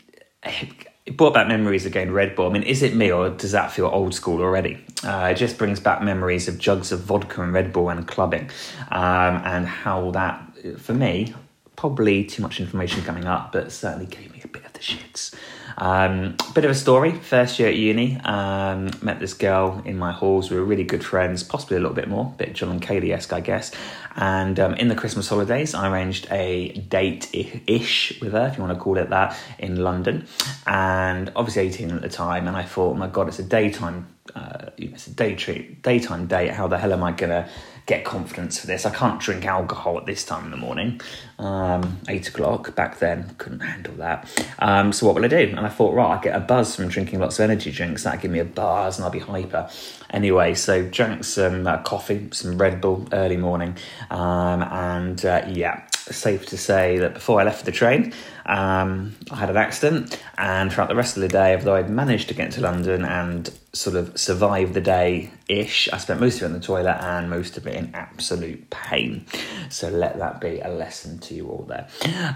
it 1.06 1.16
brought 1.16 1.34
back 1.34 1.48
memories 1.48 1.86
again, 1.86 2.12
Red 2.12 2.36
Bull. 2.36 2.48
I 2.48 2.52
mean, 2.52 2.62
is 2.62 2.82
it 2.82 2.94
me 2.94 3.10
or 3.10 3.30
does 3.30 3.52
that 3.52 3.72
feel 3.72 3.86
old 3.86 4.14
school 4.14 4.40
already? 4.40 4.78
Uh, 5.02 5.30
it 5.32 5.34
just 5.34 5.58
brings 5.58 5.80
back 5.80 6.02
memories 6.02 6.46
of 6.48 6.58
jugs 6.58 6.92
of 6.92 7.00
vodka 7.00 7.42
and 7.42 7.52
Red 7.52 7.72
Bull 7.72 7.88
and 7.88 8.06
clubbing, 8.06 8.50
um, 8.90 9.40
and 9.44 9.66
how 9.66 10.10
that, 10.10 10.78
for 10.78 10.92
me, 10.92 11.34
probably 11.76 12.24
too 12.24 12.42
much 12.42 12.60
information 12.60 13.02
coming 13.02 13.24
up, 13.24 13.52
but 13.52 13.72
certainly 13.72 14.06
gave 14.06 14.29
bit 14.52 14.64
of 14.64 14.72
the 14.72 14.80
shits. 14.80 15.34
Um, 15.78 16.36
bit 16.54 16.64
of 16.64 16.70
a 16.70 16.74
story. 16.74 17.12
First 17.12 17.58
year 17.58 17.68
at 17.68 17.76
uni, 17.76 18.20
um, 18.20 18.90
met 19.02 19.20
this 19.20 19.34
girl 19.34 19.82
in 19.84 19.98
my 19.98 20.12
halls. 20.12 20.50
We 20.50 20.56
were 20.56 20.64
really 20.64 20.84
good 20.84 21.04
friends, 21.04 21.42
possibly 21.42 21.76
a 21.76 21.80
little 21.80 21.94
bit 21.94 22.08
more, 22.08 22.34
bit 22.36 22.54
John 22.54 22.70
and 22.70 22.82
Kayleigh 22.82 23.14
esque, 23.14 23.32
I 23.32 23.40
guess. 23.40 23.72
And 24.16 24.58
um, 24.58 24.74
in 24.74 24.88
the 24.88 24.94
Christmas 24.94 25.28
holidays, 25.28 25.74
I 25.74 25.90
arranged 25.90 26.26
a 26.30 26.72
date 26.72 27.28
ish 27.32 28.20
with 28.20 28.32
her, 28.32 28.48
if 28.48 28.56
you 28.56 28.62
want 28.62 28.76
to 28.76 28.80
call 28.80 28.98
it 28.98 29.10
that, 29.10 29.36
in 29.58 29.76
London. 29.76 30.26
And 30.66 31.32
obviously 31.36 31.62
18 31.68 31.90
at 31.92 32.02
the 32.02 32.08
time, 32.08 32.48
and 32.48 32.56
I 32.56 32.64
thought, 32.64 32.90
oh 32.90 32.94
my 32.94 33.08
God, 33.08 33.28
it's 33.28 33.38
a 33.38 33.44
daytime. 33.44 34.08
Uh, 34.34 34.70
it's 34.76 35.06
a 35.06 35.14
day 35.14 35.34
treat, 35.34 35.82
daytime 35.82 36.26
date. 36.26 36.50
How 36.50 36.68
the 36.68 36.78
hell 36.78 36.92
am 36.92 37.02
I 37.02 37.12
gonna 37.12 37.48
get 37.90 38.04
confidence 38.04 38.60
for 38.60 38.68
this. 38.68 38.86
I 38.86 38.90
can't 38.90 39.20
drink 39.20 39.44
alcohol 39.44 39.98
at 39.98 40.06
this 40.06 40.24
time 40.24 40.44
in 40.44 40.52
the 40.52 40.56
morning. 40.56 41.00
Um, 41.40 41.98
eight 42.08 42.28
o'clock 42.28 42.76
back 42.76 43.00
then, 43.00 43.34
couldn't 43.36 43.60
handle 43.60 43.94
that. 43.94 44.30
Um, 44.60 44.92
so 44.92 45.06
what 45.06 45.16
will 45.16 45.24
I 45.24 45.28
do? 45.28 45.38
And 45.38 45.58
I 45.58 45.68
thought, 45.68 45.94
right, 45.94 46.16
I 46.16 46.22
get 46.22 46.36
a 46.36 46.40
buzz 46.40 46.76
from 46.76 46.86
drinking 46.86 47.18
lots 47.18 47.40
of 47.40 47.50
energy 47.50 47.72
drinks. 47.72 48.04
That'll 48.04 48.20
give 48.20 48.30
me 48.30 48.38
a 48.38 48.44
buzz 48.44 48.96
and 48.96 49.04
I'll 49.04 49.10
be 49.10 49.18
hyper. 49.18 49.68
Anyway, 50.10 50.54
so 50.54 50.84
drank 50.86 51.24
some 51.24 51.66
uh, 51.66 51.78
coffee, 51.82 52.28
some 52.30 52.58
Red 52.58 52.80
Bull 52.80 53.08
early 53.12 53.36
morning, 53.36 53.76
um, 54.10 54.62
and 54.62 55.24
uh, 55.24 55.44
yeah, 55.48 55.82
safe 56.10 56.46
to 56.46 56.56
say 56.56 56.98
that 56.98 57.14
before 57.14 57.40
I 57.40 57.44
left 57.44 57.64
the 57.64 57.72
train, 57.72 58.12
um, 58.46 59.14
I 59.30 59.36
had 59.36 59.50
an 59.50 59.56
accident, 59.56 60.20
and 60.36 60.72
throughout 60.72 60.88
the 60.88 60.96
rest 60.96 61.16
of 61.16 61.22
the 61.22 61.28
day, 61.28 61.54
although 61.54 61.76
I'd 61.76 61.90
managed 61.90 62.28
to 62.28 62.34
get 62.34 62.50
to 62.52 62.60
London 62.60 63.04
and 63.04 63.50
sort 63.72 63.94
of 63.94 64.18
survive 64.18 64.74
the 64.74 64.80
day 64.80 65.30
ish, 65.48 65.88
I 65.92 65.98
spent 65.98 66.20
most 66.20 66.36
of 66.36 66.42
it 66.42 66.46
in 66.46 66.52
the 66.54 66.60
toilet 66.60 66.98
and 67.00 67.30
most 67.30 67.56
of 67.56 67.66
it 67.66 67.74
in 67.74 67.94
absolute 67.94 68.68
pain. 68.70 69.24
So 69.68 69.88
let 69.88 70.18
that 70.18 70.40
be 70.40 70.60
a 70.60 70.68
lesson 70.68 71.18
to 71.20 71.34
you 71.34 71.48
all 71.48 71.64
there. 71.68 71.86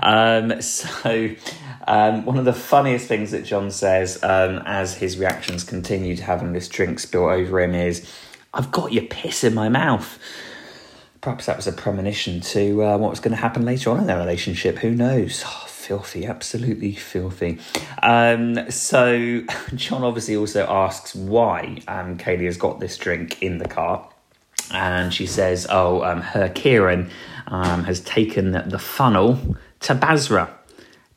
Um, 0.02 0.61
so, 0.62 1.30
um, 1.88 2.25
one 2.25 2.38
of 2.38 2.44
the 2.44 2.52
funniest 2.52 3.09
things 3.09 3.33
that 3.33 3.44
John 3.44 3.71
says 3.71 4.23
um, 4.23 4.62
as 4.66 4.94
his 4.94 5.18
reactions 5.18 5.64
continue 5.64 6.14
to 6.16 6.23
having 6.23 6.52
this 6.52 6.68
drink 6.68 7.00
spill 7.00 7.25
over 7.25 7.61
him 7.61 7.75
is, 7.75 8.09
I've 8.52 8.71
got 8.71 8.92
your 8.92 9.04
piss 9.04 9.42
in 9.42 9.52
my 9.52 9.68
mouth 9.68 10.18
perhaps 11.25 11.47
that 11.47 11.57
was 11.57 11.66
a 11.66 11.73
premonition 11.73 12.38
to 12.38 12.85
uh, 12.85 12.99
what 12.99 13.09
was 13.09 13.19
going 13.19 13.35
to 13.35 13.40
happen 13.40 13.64
later 13.64 13.90
on 13.90 13.99
in 13.99 14.07
their 14.07 14.19
relationship. 14.19 14.76
Who 14.76 14.90
knows? 14.90 15.43
Oh, 15.47 15.64
filthy, 15.66 16.26
absolutely 16.26 16.93
filthy. 16.93 17.59
Um, 18.02 18.71
so, 18.71 19.43
John 19.75 20.04
obviously 20.04 20.37
also 20.37 20.66
asks 20.66 21.14
why 21.14 21.81
um, 21.88 22.19
Kayleigh 22.19 22.45
has 22.45 22.59
got 22.59 22.78
this 22.78 22.99
drink 22.99 23.43
in 23.43 23.57
the 23.57 23.66
car. 23.66 24.07
And 24.71 25.14
she 25.14 25.25
says, 25.25 25.66
Oh, 25.71 26.02
um, 26.02 26.21
her 26.21 26.50
Kieran 26.50 27.11
um, 27.47 27.85
has 27.85 28.00
taken 28.00 28.52
the 28.52 28.78
funnel 28.78 29.57
to 29.81 29.95
Basra. 29.95 30.54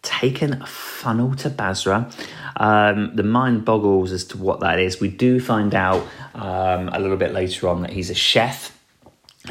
Taken 0.03 0.61
a 0.61 0.65
funnel 0.67 1.35
to 1.35 1.49
Basra. 1.49 2.09
Um, 2.55 3.13
the 3.13 3.23
mind 3.23 3.65
boggles 3.65 4.13
as 4.13 4.23
to 4.25 4.37
what 4.37 4.61
that 4.61 4.79
is. 4.79 5.01
We 5.01 5.09
do 5.09 5.41
find 5.41 5.75
out 5.75 6.07
um, 6.33 6.87
a 6.93 6.99
little 6.99 7.17
bit 7.17 7.33
later 7.33 7.67
on 7.67 7.81
that 7.81 7.91
he's 7.91 8.09
a 8.09 8.15
chef 8.15 8.76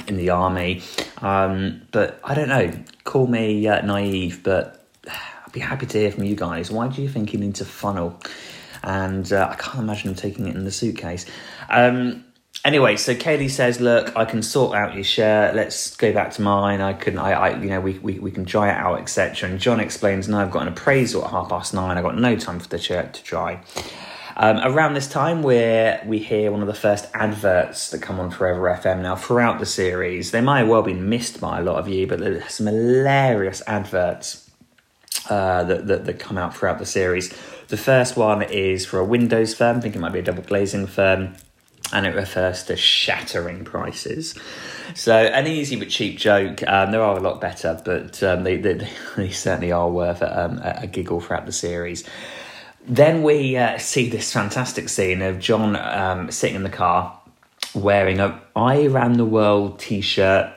in 0.07 0.17
the 0.17 0.31
army. 0.31 0.83
Um, 1.19 1.83
but 1.93 2.21
I 2.25 2.35
don't 2.35 2.49
know. 2.49 2.73
Call 3.05 3.27
me 3.27 3.67
uh, 3.67 3.81
naive, 3.83 4.43
but 4.43 4.87
I'd 5.09 5.53
be 5.53 5.61
happy 5.61 5.87
to 5.87 5.99
hear 5.99 6.11
from 6.11 6.25
you 6.25 6.35
guys. 6.35 6.71
Why 6.71 6.89
do 6.89 7.03
you 7.03 7.09
think 7.09 7.31
he 7.31 7.37
needs 7.37 7.61
a 7.61 7.65
funnel? 7.65 8.21
And 8.83 9.33
uh, 9.33 9.49
I 9.51 9.57
can't 9.57 9.79
imagine 9.79 10.11
him 10.11 10.15
taking 10.15 10.47
it 10.47 10.55
in 10.55 10.65
the 10.65 10.71
suitcase. 10.71 11.27
Um, 11.69 12.25
anyway, 12.65 12.97
so 12.97 13.15
Kayleigh 13.15 13.51
says, 13.51 13.81
"Look, 13.81 14.17
I 14.17 14.25
can 14.25 14.43
sort 14.43 14.77
out 14.77 14.95
your 14.95 15.05
shirt. 15.05 15.55
Let's 15.55 15.97
go 15.97 16.13
back 16.13 16.33
to 16.33 16.43
mine. 16.43 16.81
I 16.81 16.93
can, 16.93 17.19
I, 17.19 17.33
I 17.33 17.59
you 17.61 17.69
know, 17.69 17.81
we, 17.81 17.99
we, 17.99 18.19
we 18.19 18.31
can 18.31 18.45
dry 18.45 18.69
it 18.69 18.77
out, 18.77 19.01
etc." 19.01 19.49
And 19.49 19.59
John 19.59 19.81
explains, 19.81 20.29
"No, 20.29 20.39
I've 20.39 20.51
got 20.51 20.63
an 20.63 20.69
appraisal 20.69 21.25
at 21.25 21.31
half 21.31 21.49
past 21.49 21.75
nine. 21.75 21.97
I've 21.97 22.05
got 22.05 22.19
no 22.19 22.37
time 22.37 22.61
for 22.61 22.69
the 22.69 22.79
shirt 22.79 23.15
to 23.15 23.23
dry." 23.23 23.61
Um, 24.39 24.59
around 24.59 24.93
this 24.93 25.09
time, 25.09 25.43
where 25.43 26.03
we 26.07 26.19
hear 26.19 26.53
one 26.53 26.61
of 26.61 26.67
the 26.67 26.75
first 26.75 27.09
adverts 27.15 27.91
that 27.91 28.03
come 28.03 28.21
on 28.21 28.31
Forever 28.31 28.79
FM 28.83 29.01
now 29.01 29.17
throughout 29.17 29.59
the 29.59 29.67
series. 29.67 30.31
They 30.31 30.43
might 30.43 30.59
have 30.59 30.69
well 30.69 30.83
been 30.83 31.09
missed 31.09 31.41
by 31.41 31.59
a 31.59 31.63
lot 31.63 31.77
of 31.77 31.89
you, 31.89 32.07
but 32.07 32.19
there's 32.19 32.53
some 32.53 32.67
hilarious 32.67 33.63
adverts 33.67 34.51
uh, 35.31 35.65
that, 35.65 35.87
that, 35.87 36.05
that 36.05 36.19
come 36.19 36.37
out 36.37 36.55
throughout 36.55 36.79
the 36.79 36.87
series. 36.87 37.35
The 37.69 37.79
first 37.79 38.17
one 38.17 38.43
is 38.43 38.85
for 38.85 38.99
a 38.99 39.05
Windows 39.05 39.55
firm, 39.55 39.79
I 39.79 39.81
think 39.81 39.97
it 39.97 40.01
might 40.01 40.13
be 40.13 40.19
a 40.19 40.23
double 40.23 40.43
glazing 40.43 40.87
firm 40.87 41.35
and 41.93 42.07
it 42.07 42.15
refers 42.15 42.65
to 42.65 42.77
shattering 42.77 43.65
prices. 43.65 44.35
So, 44.95 45.15
an 45.15 45.47
easy 45.47 45.77
but 45.77 45.89
cheap 45.89 46.19
joke. 46.19 46.63
Um, 46.67 46.91
there 46.91 47.03
are 47.03 47.17
a 47.17 47.21
lot 47.21 47.41
better, 47.41 47.81
but 47.85 48.23
um, 48.23 48.45
they, 48.45 48.57
they, 48.57 48.89
they, 49.17 49.31
certainly 49.31 49.73
are 49.73 49.89
worth 49.89 50.23
um, 50.23 50.59
a, 50.59 50.81
a, 50.83 50.87
giggle 50.87 51.21
throughout 51.21 51.47
the 51.47 51.53
series. 51.53 52.05
Then 52.89 53.25
we 53.25 53.57
uh, 53.57 53.79
see 53.79 54.09
this 54.09 54.33
fantastic 54.33 54.89
scene 54.89 55.21
of 55.21 55.41
John 55.41 55.75
um, 55.75 56.31
sitting 56.31 56.55
in 56.55 56.63
the 56.63 56.71
car 56.71 57.19
wearing 57.75 58.21
a 58.21 58.41
I 58.55 58.87
Ran 58.87 59.15
the 59.15 59.25
World 59.25 59.81
t 59.81 60.01
shirt 60.01 60.53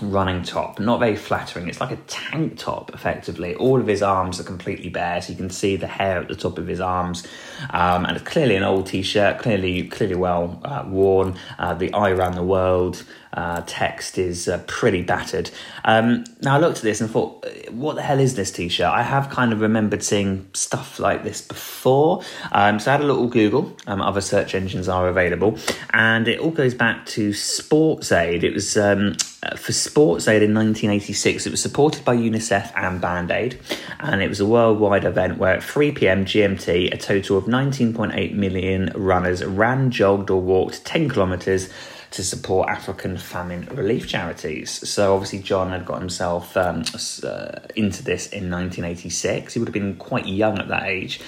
running 0.00 0.42
top. 0.42 0.80
Not 0.80 0.98
very 0.98 1.14
flattering. 1.14 1.68
It's 1.68 1.80
like 1.80 1.92
a 1.92 1.96
tank 2.08 2.58
top, 2.58 2.92
effectively. 2.94 3.54
All 3.54 3.80
of 3.80 3.86
his 3.86 4.02
arms 4.02 4.40
are 4.40 4.44
completely 4.44 4.88
bare, 4.88 5.20
so 5.20 5.32
you 5.32 5.36
can 5.36 5.50
see 5.50 5.76
the 5.76 5.86
hair 5.86 6.18
at 6.18 6.28
the 6.28 6.34
top 6.34 6.58
of 6.58 6.66
his 6.66 6.80
arms. 6.80 7.26
Um, 7.70 8.06
and 8.06 8.16
it's 8.16 8.26
clearly 8.26 8.56
an 8.56 8.64
old 8.64 8.86
t-shirt, 8.86 9.38
clearly, 9.38 9.86
clearly 9.88 10.16
well 10.16 10.60
uh, 10.64 10.84
worn. 10.86 11.38
Uh, 11.58 11.74
the 11.74 11.92
"I 11.92 12.12
ran 12.12 12.32
the 12.32 12.42
world" 12.42 13.04
uh, 13.34 13.62
text 13.66 14.18
is 14.18 14.48
uh, 14.48 14.58
pretty 14.66 15.02
battered. 15.02 15.50
Um, 15.84 16.24
now 16.42 16.56
I 16.56 16.58
looked 16.58 16.78
at 16.78 16.82
this 16.82 17.00
and 17.00 17.10
thought, 17.10 17.46
what 17.70 17.96
the 17.96 18.02
hell 18.02 18.20
is 18.20 18.34
this 18.34 18.50
t-shirt? 18.50 18.86
I 18.86 19.02
have 19.02 19.30
kind 19.30 19.52
of 19.52 19.60
remembered 19.60 20.02
seeing 20.02 20.48
stuff 20.52 20.98
like 20.98 21.24
this 21.24 21.40
before. 21.40 22.22
Um, 22.52 22.78
so 22.78 22.90
I 22.90 22.92
had 22.92 23.00
a 23.00 23.06
little 23.06 23.28
Google. 23.28 23.76
Um, 23.86 24.02
other 24.02 24.20
search 24.20 24.54
engines 24.54 24.88
are 24.88 25.08
available, 25.08 25.58
and 25.90 26.28
it 26.28 26.40
all 26.40 26.50
goes 26.50 26.74
back 26.74 27.06
to 27.06 27.30
Sportsaid. 27.30 28.42
It 28.42 28.52
was 28.52 28.76
um, 28.76 29.14
for 29.56 29.72
Sportsaid 29.72 30.42
in 30.42 30.54
1986. 30.54 31.46
It 31.46 31.50
was 31.50 31.62
supported 31.62 32.04
by 32.04 32.16
UNICEF 32.16 32.72
and 32.76 33.00
Band 33.00 33.30
Aid, 33.30 33.58
and 34.00 34.22
it 34.22 34.28
was 34.28 34.40
a 34.40 34.46
worldwide 34.46 35.04
event 35.04 35.38
where 35.38 35.54
at 35.54 35.64
3 35.64 35.92
p.m. 35.92 36.24
GMT, 36.24 36.92
a 36.92 36.96
total 36.96 37.38
of 37.38 37.44
19.8 37.44 38.34
million 38.34 38.92
runners 38.94 39.44
ran, 39.44 39.90
jogged, 39.90 40.30
or 40.30 40.40
walked 40.40 40.84
10 40.84 41.10
kilometres 41.10 41.70
to 42.12 42.22
support 42.22 42.68
African 42.68 43.16
famine 43.16 43.66
relief 43.72 44.06
charities. 44.06 44.70
So 44.88 45.14
obviously, 45.14 45.40
John 45.40 45.70
had 45.70 45.84
got 45.84 45.98
himself 45.98 46.56
um, 46.56 46.84
uh, 47.24 47.60
into 47.74 48.02
this 48.04 48.28
in 48.28 48.50
1986. 48.50 49.54
He 49.54 49.58
would 49.58 49.68
have 49.68 49.74
been 49.74 49.96
quite 49.96 50.26
young 50.26 50.58
at 50.58 50.68
that 50.68 50.84
age. 50.84 51.20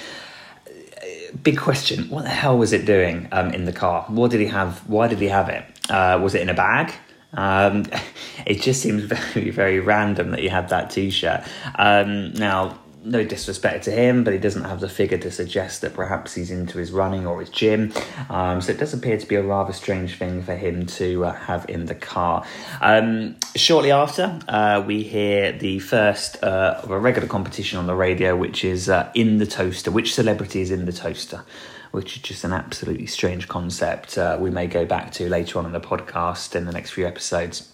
Big 1.43 1.59
question: 1.59 2.09
What 2.09 2.23
the 2.25 2.31
hell 2.31 2.57
was 2.57 2.73
it 2.73 2.87
doing 2.87 3.29
um, 3.33 3.51
in 3.51 3.65
the 3.65 3.73
car? 3.73 4.05
What 4.09 4.31
did 4.31 4.41
he 4.41 4.47
have? 4.47 4.89
Why 4.89 5.09
did 5.09 5.19
he 5.19 5.29
have 5.29 5.49
it? 5.49 5.65
Uh, 5.91 6.19
was 6.23 6.35
it 6.35 6.43
in 6.43 6.49
a 6.49 6.55
bag? 6.55 6.95
Um, 7.33 7.87
it 8.47 8.61
just 8.61 8.81
seems 8.81 9.03
very, 9.35 9.51
very 9.51 9.81
random 9.81 10.31
that 10.31 10.41
he 10.41 10.49
had 10.49 10.69
that 10.69 10.91
T-shirt. 10.91 11.43
Um, 11.77 12.33
now, 12.35 12.79
no 13.05 13.23
disrespect 13.25 13.85
to 13.85 13.91
him, 13.91 14.25
but 14.25 14.33
he 14.33 14.39
doesn't 14.39 14.65
have 14.65 14.81
the 14.81 14.89
figure 14.89 15.19
to 15.19 15.31
suggest 15.31 15.83
that 15.83 15.95
perhaps 15.95 16.35
he's 16.35 16.51
into 16.51 16.79
his 16.79 16.91
running 16.91 17.27
or 17.27 17.41
his 17.41 17.51
gym. 17.51 17.93
Um, 18.31 18.61
so 18.61 18.73
it 18.73 18.79
does 18.79 18.95
appear 18.95 19.19
to 19.19 19.27
be 19.27 19.35
a 19.35 19.43
rather 19.43 19.73
strange 19.73 20.19
thing 20.19 20.43
for 20.43 20.55
him 20.55 20.87
to 20.87 21.27
uh, 21.27 21.33
have 21.33 21.67
in 21.69 21.87
the 21.87 21.95
car. 21.95 22.45
Um, 22.81 23.37
shortly 23.55 23.93
after, 23.93 24.39
uh, 24.49 24.83
we 24.87 25.03
hear 25.03 25.53
the 25.53 25.79
first 25.81 26.43
uh, 26.43 26.81
of 26.83 26.91
a 26.91 26.99
regular 26.99 27.29
competition 27.29 27.79
on 27.79 27.87
the 27.87 27.95
radio, 27.95 28.37
which 28.37 28.65
is 28.65 28.89
uh, 28.89 29.11
in 29.15 29.39
the 29.39 29.47
toaster. 29.47 29.91
Which 29.91 30.15
celebrity 30.15 30.61
is 30.63 30.71
in 30.71 30.87
the 30.87 30.93
toaster? 30.93 31.45
Which 31.91 32.17
is 32.17 32.23
just 32.23 32.43
an 32.43 32.53
absolutely 32.53 33.07
strange 33.07 33.49
concept. 33.49 34.19
Uh, 34.19 34.37
we 34.41 34.51
may 34.51 34.67
go 34.67 34.85
back 34.85 35.13
to 35.13 35.29
later 35.29 35.59
on 35.59 35.67
in 35.67 35.73
the 35.73 35.81
podcast 35.81 36.57
in 36.57 36.65
the 36.65 36.73
next 36.73 36.91
few 36.91 37.07
episodes. 37.07 37.74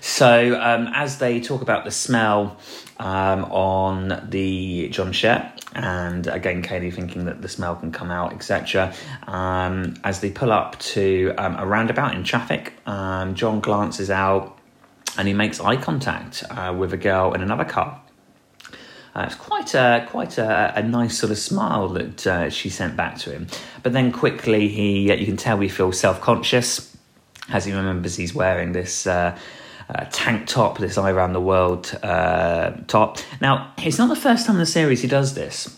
So, 0.00 0.58
um, 0.60 0.88
as 0.94 1.18
they 1.18 1.40
talk 1.40 1.62
about 1.62 1.84
the 1.84 1.90
smell 1.90 2.58
um, 2.98 3.44
on 3.44 4.26
the 4.28 4.88
John 4.88 5.12
shirt, 5.12 5.42
and 5.74 6.26
again, 6.26 6.62
Kayleigh 6.62 6.92
thinking 6.92 7.26
that 7.26 7.42
the 7.42 7.48
smell 7.48 7.76
can 7.76 7.92
come 7.92 8.10
out, 8.10 8.32
etc. 8.32 8.92
Um, 9.26 9.94
as 10.02 10.20
they 10.20 10.30
pull 10.30 10.52
up 10.52 10.78
to 10.80 11.34
um, 11.38 11.56
a 11.56 11.66
roundabout 11.66 12.14
in 12.14 12.24
traffic, 12.24 12.72
um, 12.86 13.34
John 13.34 13.60
glances 13.60 14.10
out 14.10 14.58
and 15.18 15.28
he 15.28 15.34
makes 15.34 15.60
eye 15.60 15.76
contact 15.76 16.44
uh, 16.50 16.74
with 16.76 16.92
a 16.92 16.96
girl 16.96 17.32
in 17.34 17.42
another 17.42 17.64
car. 17.64 18.00
Uh, 19.14 19.24
it's 19.26 19.34
quite 19.34 19.74
a 19.74 20.06
quite 20.08 20.38
a, 20.38 20.72
a, 20.76 20.82
nice 20.82 21.18
sort 21.18 21.32
of 21.32 21.38
smile 21.38 21.88
that 21.88 22.26
uh, 22.28 22.48
she 22.48 22.68
sent 22.70 22.96
back 22.96 23.18
to 23.18 23.30
him. 23.30 23.48
But 23.82 23.92
then 23.92 24.12
quickly, 24.12 24.68
he 24.68 25.12
you 25.12 25.26
can 25.26 25.36
tell 25.36 25.58
he 25.58 25.68
feels 25.68 25.98
self 25.98 26.20
conscious 26.20 26.96
as 27.48 27.64
he 27.64 27.72
remembers 27.72 28.14
he's 28.14 28.32
wearing 28.32 28.70
this 28.70 29.08
uh, 29.08 29.36
uh, 29.94 30.04
tank 30.10 30.46
top, 30.46 30.78
this 30.78 30.96
I 30.96 31.12
Ran 31.12 31.32
the 31.32 31.40
World 31.40 31.98
uh, 32.02 32.72
top. 32.86 33.18
Now, 33.40 33.72
it's 33.78 33.98
not 33.98 34.08
the 34.08 34.16
first 34.16 34.46
time 34.46 34.56
in 34.56 34.60
the 34.60 34.66
series 34.66 35.02
he 35.02 35.08
does 35.08 35.34
this. 35.34 35.76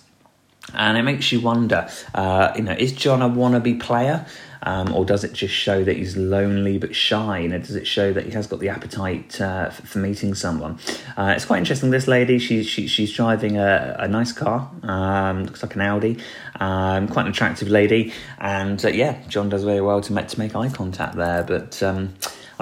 And 0.75 0.97
it 0.97 1.03
makes 1.03 1.33
you 1.33 1.41
wonder, 1.41 1.89
uh, 2.15 2.53
you 2.57 2.63
know, 2.63 2.73
is 2.73 2.93
John 2.93 3.21
a 3.21 3.29
wannabe 3.29 3.81
player? 3.81 4.27
Um, 4.65 4.95
or 4.95 5.05
does 5.05 5.25
it 5.25 5.33
just 5.33 5.53
show 5.53 5.83
that 5.83 5.97
he's 5.97 6.17
lonely 6.17 6.79
but 6.79 6.95
shy? 6.95 7.41
You 7.41 7.49
know, 7.49 7.59
does 7.59 7.75
it 7.75 7.85
show 7.85 8.13
that 8.13 8.27
he 8.27 8.31
has 8.31 8.47
got 8.47 8.61
the 8.61 8.69
appetite 8.69 9.41
uh, 9.41 9.71
for, 9.71 9.85
for, 9.85 9.99
meeting 9.99 10.37
someone? 10.37 10.79
Uh, 11.17 11.33
it's 11.35 11.45
quite 11.45 11.59
interesting. 11.59 11.91
This 11.91 12.07
lady, 12.07 12.39
she, 12.39 12.63
she 12.63 12.87
she's 12.87 13.13
driving 13.13 13.59
a, 13.59 13.97
a 13.99 14.07
nice 14.07 14.31
car. 14.31 14.71
Um, 14.85 15.47
looks 15.47 15.65
like 15.65 15.75
an 15.75 15.81
Audi. 15.81 16.19
Um, 16.61 17.09
quite 17.09 17.27
an 17.27 17.33
attractive 17.33 17.71
lady, 17.71 18.13
and 18.39 18.83
uh, 18.85 18.89
yeah, 18.89 19.21
John 19.27 19.49
does 19.49 19.65
very 19.65 19.81
well 19.81 20.01
to 20.01 20.13
make 20.13 20.29
to 20.29 20.39
make 20.39 20.55
eye 20.55 20.69
contact 20.69 21.17
there. 21.17 21.43
But 21.43 21.83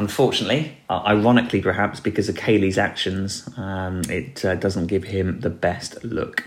unfortunately, 0.01 0.77
ironically 0.91 1.61
perhaps 1.61 2.01
because 2.01 2.29
of 2.29 2.35
Kayleigh's 2.35 2.79
actions, 2.79 3.49
um, 3.57 4.03
it 4.09 4.45
uh, 4.45 4.55
doesn't 4.55 4.87
give 4.87 5.05
him 5.05 5.41
the 5.41 5.51
best 5.51 6.03
look. 6.03 6.45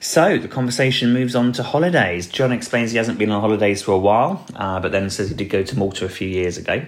So 0.00 0.38
the 0.38 0.48
conversation 0.48 1.12
moves 1.12 1.34
on 1.36 1.52
to 1.52 1.62
holidays. 1.62 2.26
John 2.26 2.52
explains 2.52 2.90
he 2.90 2.96
hasn't 2.96 3.18
been 3.18 3.30
on 3.30 3.40
holidays 3.40 3.82
for 3.82 3.92
a 3.92 3.98
while, 3.98 4.44
uh, 4.56 4.80
but 4.80 4.92
then 4.92 5.10
says 5.10 5.28
he 5.28 5.34
did 5.34 5.50
go 5.50 5.62
to 5.62 5.78
Malta 5.78 6.06
a 6.06 6.08
few 6.08 6.28
years 6.28 6.56
ago. 6.56 6.82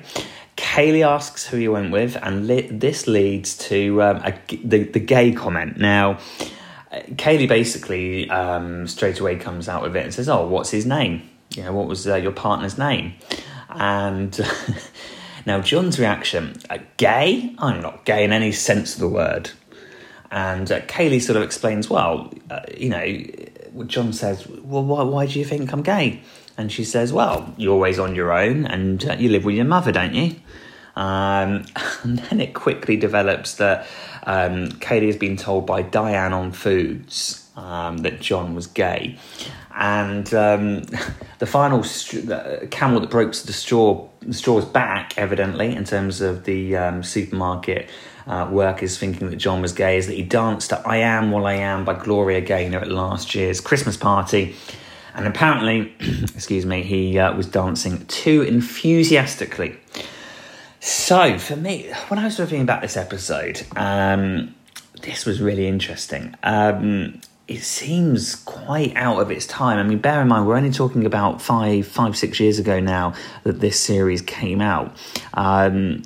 Kayleigh 0.56 1.06
asks 1.06 1.47
who 1.47 1.59
he 1.59 1.68
went 1.68 1.92
with, 1.92 2.16
and 2.23 2.47
li- 2.47 2.68
this 2.71 3.06
leads 3.06 3.56
to 3.68 4.02
um, 4.02 4.16
a, 4.25 4.38
the, 4.64 4.85
the 4.85 5.00
gay 5.00 5.32
comment. 5.32 5.76
Now, 5.76 6.18
uh, 6.90 7.00
Kayleigh 7.16 7.49
basically 7.49 8.28
um, 8.30 8.87
straight 8.87 9.21
away 9.21 9.37
comes 9.37 9.68
out 9.68 9.82
with 9.82 9.94
it 9.97 10.04
and 10.04 10.14
says, 10.14 10.28
"Oh, 10.28 10.47
what's 10.47 10.71
his 10.71 10.87
name? 10.87 11.28
You 11.54 11.64
know, 11.64 11.73
what 11.73 11.88
was 11.88 12.06
uh, 12.06 12.16
your 12.16 12.32
partner's 12.32 12.78
name?" 12.78 13.14
And 13.68 14.32
now 15.46 15.61
John's 15.61 15.99
reaction: 15.99 16.56
uh, 16.70 16.78
"Gay? 16.96 17.54
I'm 17.58 17.80
not 17.80 18.04
gay 18.04 18.25
in 18.25 18.32
any 18.32 18.52
sense 18.52 18.94
of 18.94 19.00
the 19.00 19.08
word." 19.08 19.50
And 20.32 20.72
uh, 20.72 20.80
Kayleigh 20.80 21.20
sort 21.20 21.37
of 21.37 21.42
explains, 21.42 21.90
well, 21.90 22.32
uh, 22.50 22.61
you 22.75 22.88
know, 22.88 23.84
John 23.87 24.14
says, 24.14 24.46
well, 24.49 24.82
why, 24.82 25.02
why 25.02 25.26
do 25.26 25.38
you 25.38 25.44
think 25.44 25.70
I'm 25.72 25.82
gay? 25.82 26.22
And 26.56 26.72
she 26.72 26.84
says, 26.84 27.12
well, 27.12 27.54
you're 27.58 27.75
always 27.75 27.99
on 27.99 28.14
your 28.14 28.32
own 28.32 28.64
and 28.64 29.04
uh, 29.04 29.16
you 29.18 29.28
live 29.28 29.44
with 29.44 29.54
your 29.54 29.66
mother, 29.66 29.92
don't 29.92 30.14
you? 30.14 30.37
Um, 30.96 31.66
and 32.02 32.18
then 32.18 32.40
it 32.40 32.54
quickly 32.54 32.96
develops 32.96 33.56
that 33.56 33.87
um, 34.25 34.68
Kayleigh 34.68 35.06
has 35.06 35.16
been 35.16 35.37
told 35.37 35.66
by 35.66 35.82
Diane 35.82 36.32
on 36.32 36.52
Foods 36.52 37.50
um, 37.56 37.99
that 37.99 38.20
John 38.20 38.54
was 38.54 38.66
gay. 38.66 39.18
And 39.75 40.32
um, 40.32 40.82
the 41.38 41.46
final 41.46 41.82
st- 41.84 42.26
the 42.26 42.68
camel 42.70 43.00
that 43.00 43.11
broke 43.11 43.34
the 43.34 43.52
straw, 43.52 44.08
straw's 44.31 44.64
back, 44.64 45.17
evidently, 45.17 45.75
in 45.75 45.85
terms 45.85 46.21
of 46.21 46.45
the 46.45 46.76
um, 46.76 47.02
supermarket 47.02 47.88
uh, 48.26 48.49
workers 48.50 48.99
thinking 48.99 49.31
that 49.31 49.37
John 49.37 49.61
was 49.61 49.73
gay 49.73 49.97
is 49.97 50.07
that 50.07 50.14
he 50.14 50.23
danced 50.23 50.73
at 50.73 50.87
I 50.87 50.99
Am 50.99 51.31
What 51.31 51.45
I 51.45 51.55
Am 51.55 51.85
by 51.85 51.95
Gloria 51.95 52.41
Gaynor 52.41 52.79
at 52.79 52.88
last 52.88 53.35
year's 53.35 53.61
Christmas 53.61 53.97
party. 53.97 54.55
And 55.14 55.26
apparently, 55.26 55.95
excuse 56.00 56.64
me, 56.64 56.83
he 56.83 57.19
uh, 57.19 57.35
was 57.35 57.47
dancing 57.47 58.07
too 58.07 58.43
enthusiastically. 58.43 59.76
So, 60.81 61.38
for 61.38 61.57
me, 61.57 61.93
when 62.09 62.19
I 62.19 62.25
was 62.25 62.41
reviewing 62.41 62.62
about 62.62 62.83
this 62.83 62.97
episode, 62.97 63.62
um, 63.76 64.55
this 65.02 65.26
was 65.26 65.41
really 65.41 65.67
interesting. 65.67 66.35
Um, 66.43 67.21
it 67.49 67.62
seems 67.62 68.37
quite 68.37 68.94
out 68.96 69.20
of 69.20 69.30
its 69.30 69.46
time. 69.46 69.78
I 69.78 69.82
mean, 69.82 69.99
bear 69.99 70.22
in 70.22 70.28
mind, 70.28 70.46
we're 70.46 70.56
only 70.56 70.70
talking 70.70 71.04
about 71.04 71.42
five, 71.42 71.87
five, 71.87 72.16
six 72.16 72.38
years 72.40 72.58
ago 72.58 72.80
now 72.80 73.14
that 73.44 73.61
this 73.61 73.78
series 73.78 74.22
came 74.22 74.61
out. 74.61 74.96
Um, 75.34 76.02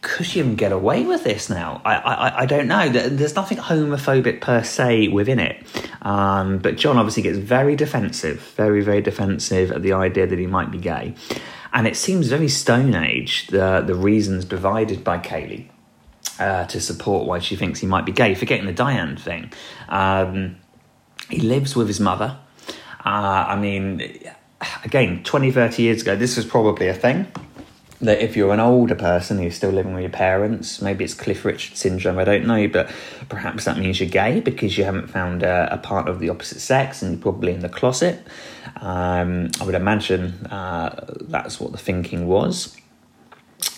could 0.00 0.34
you 0.34 0.44
even 0.44 0.54
get 0.54 0.72
away 0.72 1.04
with 1.04 1.24
this 1.24 1.50
now? 1.50 1.82
I, 1.84 1.96
I, 1.96 2.40
I 2.40 2.46
don't 2.46 2.68
know. 2.68 2.88
There's 2.88 3.34
nothing 3.34 3.58
homophobic 3.58 4.40
per 4.40 4.62
se 4.62 5.08
within 5.08 5.38
it. 5.38 5.66
Um, 6.02 6.58
but 6.58 6.76
John 6.76 6.98
obviously 6.98 7.22
gets 7.22 7.38
very 7.38 7.74
defensive, 7.74 8.40
very, 8.56 8.82
very 8.82 9.00
defensive 9.00 9.72
at 9.72 9.82
the 9.82 9.92
idea 9.92 10.26
that 10.26 10.38
he 10.38 10.46
might 10.46 10.70
be 10.70 10.78
gay. 10.78 11.14
And 11.72 11.86
it 11.86 11.96
seems 11.96 12.28
very 12.28 12.48
Stone 12.48 12.94
Age, 12.94 13.48
the, 13.48 13.82
the 13.84 13.94
reasons 13.94 14.44
provided 14.44 15.02
by 15.02 15.18
Kayleigh 15.18 15.68
uh, 16.38 16.66
to 16.66 16.80
support 16.80 17.26
why 17.26 17.38
she 17.38 17.56
thinks 17.56 17.80
he 17.80 17.86
might 17.86 18.04
be 18.04 18.12
gay, 18.12 18.34
forgetting 18.34 18.66
the 18.66 18.72
Diane 18.72 19.16
thing. 19.16 19.52
Um, 19.88 20.56
he 21.28 21.40
lives 21.40 21.74
with 21.76 21.88
his 21.88 22.00
mother. 22.00 22.38
Uh, 23.04 23.44
I 23.48 23.56
mean, 23.56 24.02
again, 24.84 25.22
20, 25.22 25.50
30 25.50 25.82
years 25.82 26.02
ago, 26.02 26.16
this 26.16 26.36
was 26.36 26.46
probably 26.46 26.88
a 26.88 26.94
thing 26.94 27.26
that 28.00 28.22
if 28.22 28.36
you're 28.36 28.52
an 28.52 28.60
older 28.60 28.94
person 28.94 29.38
who's 29.38 29.56
still 29.56 29.70
living 29.70 29.94
with 29.94 30.02
your 30.02 30.10
parents, 30.10 30.82
maybe 30.82 31.04
it's 31.04 31.14
Cliff 31.14 31.44
Richard 31.44 31.76
syndrome, 31.76 32.18
I 32.18 32.24
don't 32.24 32.46
know, 32.46 32.68
but 32.68 32.90
perhaps 33.28 33.64
that 33.64 33.78
means 33.78 34.00
you're 34.00 34.08
gay 34.08 34.40
because 34.40 34.76
you 34.76 34.84
haven't 34.84 35.08
found 35.08 35.42
a, 35.42 35.72
a 35.72 35.78
partner 35.78 36.10
of 36.10 36.18
the 36.18 36.28
opposite 36.28 36.60
sex 36.60 37.02
and 37.02 37.12
you're 37.12 37.22
probably 37.22 37.52
in 37.52 37.60
the 37.60 37.68
closet. 37.68 38.26
Um, 38.80 39.50
I 39.60 39.64
would 39.64 39.74
imagine 39.74 40.46
uh, 40.46 41.06
that's 41.22 41.60
what 41.60 41.72
the 41.72 41.78
thinking 41.78 42.26
was. 42.26 42.76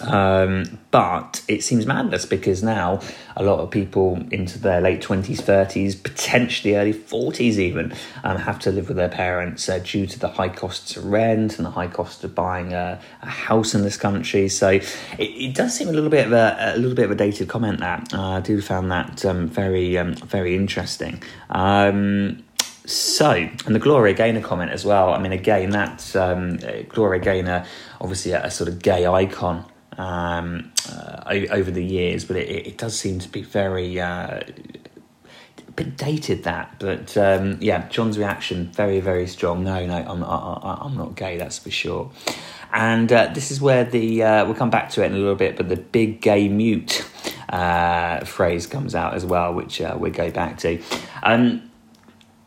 Um, 0.01 0.79
but 0.91 1.43
it 1.49 1.62
seems 1.62 1.87
madness 1.87 2.27
because 2.27 2.62
now 2.62 3.01
a 3.35 3.43
lot 3.43 3.61
of 3.61 3.71
people 3.71 4.19
into 4.31 4.59
their 4.59 4.81
late 4.81 5.01
20s, 5.01 5.41
30s, 5.41 6.03
potentially 6.03 6.77
early 6.77 6.93
40s 6.93 7.59
even, 7.59 7.95
um, 8.23 8.37
have 8.37 8.59
to 8.61 8.71
live 8.71 8.89
with 8.89 8.97
their 8.97 9.09
parents 9.09 9.69
uh, 9.69 9.79
due 9.79 10.07
to 10.07 10.19
the 10.19 10.29
high 10.29 10.49
costs 10.49 10.97
of 10.97 11.07
rent 11.07 11.57
and 11.57 11.67
the 11.67 11.71
high 11.71 11.89
cost 11.89 12.25
of 12.25 12.35
buying 12.35 12.73
a, 12.73 13.01
a 13.23 13.27
house 13.27 13.75
in 13.75 13.83
this 13.83 13.97
country. 13.97 14.49
So 14.49 14.71
it, 14.71 14.85
it, 15.19 15.55
does 15.55 15.75
seem 15.75 15.89
a 15.89 15.93
little 15.93 16.11
bit 16.11 16.27
of 16.27 16.33
a, 16.33 16.75
a, 16.75 16.77
little 16.77 16.95
bit 16.95 17.07
of 17.07 17.11
a 17.11 17.15
dated 17.15 17.49
comment. 17.49 17.81
That 17.81 18.12
uh, 18.12 18.33
I 18.33 18.41
do 18.41 18.61
found 18.61 18.91
that 18.91 19.25
um, 19.25 19.49
very 19.49 19.97
um, 19.97 20.15
very 20.15 20.55
interesting. 20.55 21.23
Um, 21.51 22.43
so, 22.87 23.33
and 23.33 23.75
the 23.75 23.81
Gloria 23.81 24.15
Gaynor 24.15 24.43
comment 24.43 24.71
as 24.71 24.85
well. 24.85 25.12
I 25.12 25.19
mean, 25.19 25.33
again, 25.33 25.71
that 25.71 26.15
um, 26.15 26.59
Gloria 26.89 27.21
Gaynor, 27.21 27.67
obviously 28.01 28.33
a, 28.33 28.45
a 28.45 28.51
sort 28.51 28.69
of 28.69 28.81
gay 28.81 29.07
icon 29.07 29.65
um, 29.99 30.73
uh, 30.91 31.23
over 31.51 31.71
the 31.71 31.85
years, 31.85 32.25
but 32.25 32.37
it, 32.37 32.67
it, 32.67 32.79
does 32.79 32.99
seem 32.99 33.19
to 33.19 33.29
be 33.29 33.43
very 33.43 33.99
uh, 33.99 34.41
a 34.41 35.73
bit 35.75 35.97
dated. 35.97 36.45
That, 36.45 36.77
but 36.79 37.17
um, 37.17 37.59
yeah, 37.61 37.89
John's 37.89 38.19
reaction 38.19 38.67
very 38.73 39.01
very 39.01 39.27
strong. 39.27 39.65
No, 39.65 39.85
no, 39.87 39.97
I'm 39.97 40.23
I, 40.23 40.79
I'm 40.83 40.97
not 40.97 41.17
gay. 41.17 41.37
That's 41.37 41.59
for 41.59 41.71
sure. 41.71 42.11
And 42.73 43.11
uh, 43.11 43.31
this 43.33 43.51
is 43.51 43.61
where 43.61 43.85
the 43.85 44.23
uh, 44.23 44.45
we'll 44.45 44.55
come 44.55 44.71
back 44.71 44.91
to 44.91 45.03
it 45.03 45.07
in 45.07 45.13
a 45.13 45.19
little 45.19 45.35
bit, 45.35 45.57
but 45.57 45.69
the 45.69 45.77
big 45.77 46.21
gay 46.21 46.49
mute 46.49 47.09
uh, 47.49 48.25
phrase 48.25 48.67
comes 48.67 48.95
out 48.95 49.15
as 49.15 49.25
well, 49.25 49.55
which 49.55 49.81
uh, 49.81 49.97
we'll 49.99 50.13
go 50.13 50.31
back 50.31 50.59
to. 50.59 50.83
Um, 51.23 51.71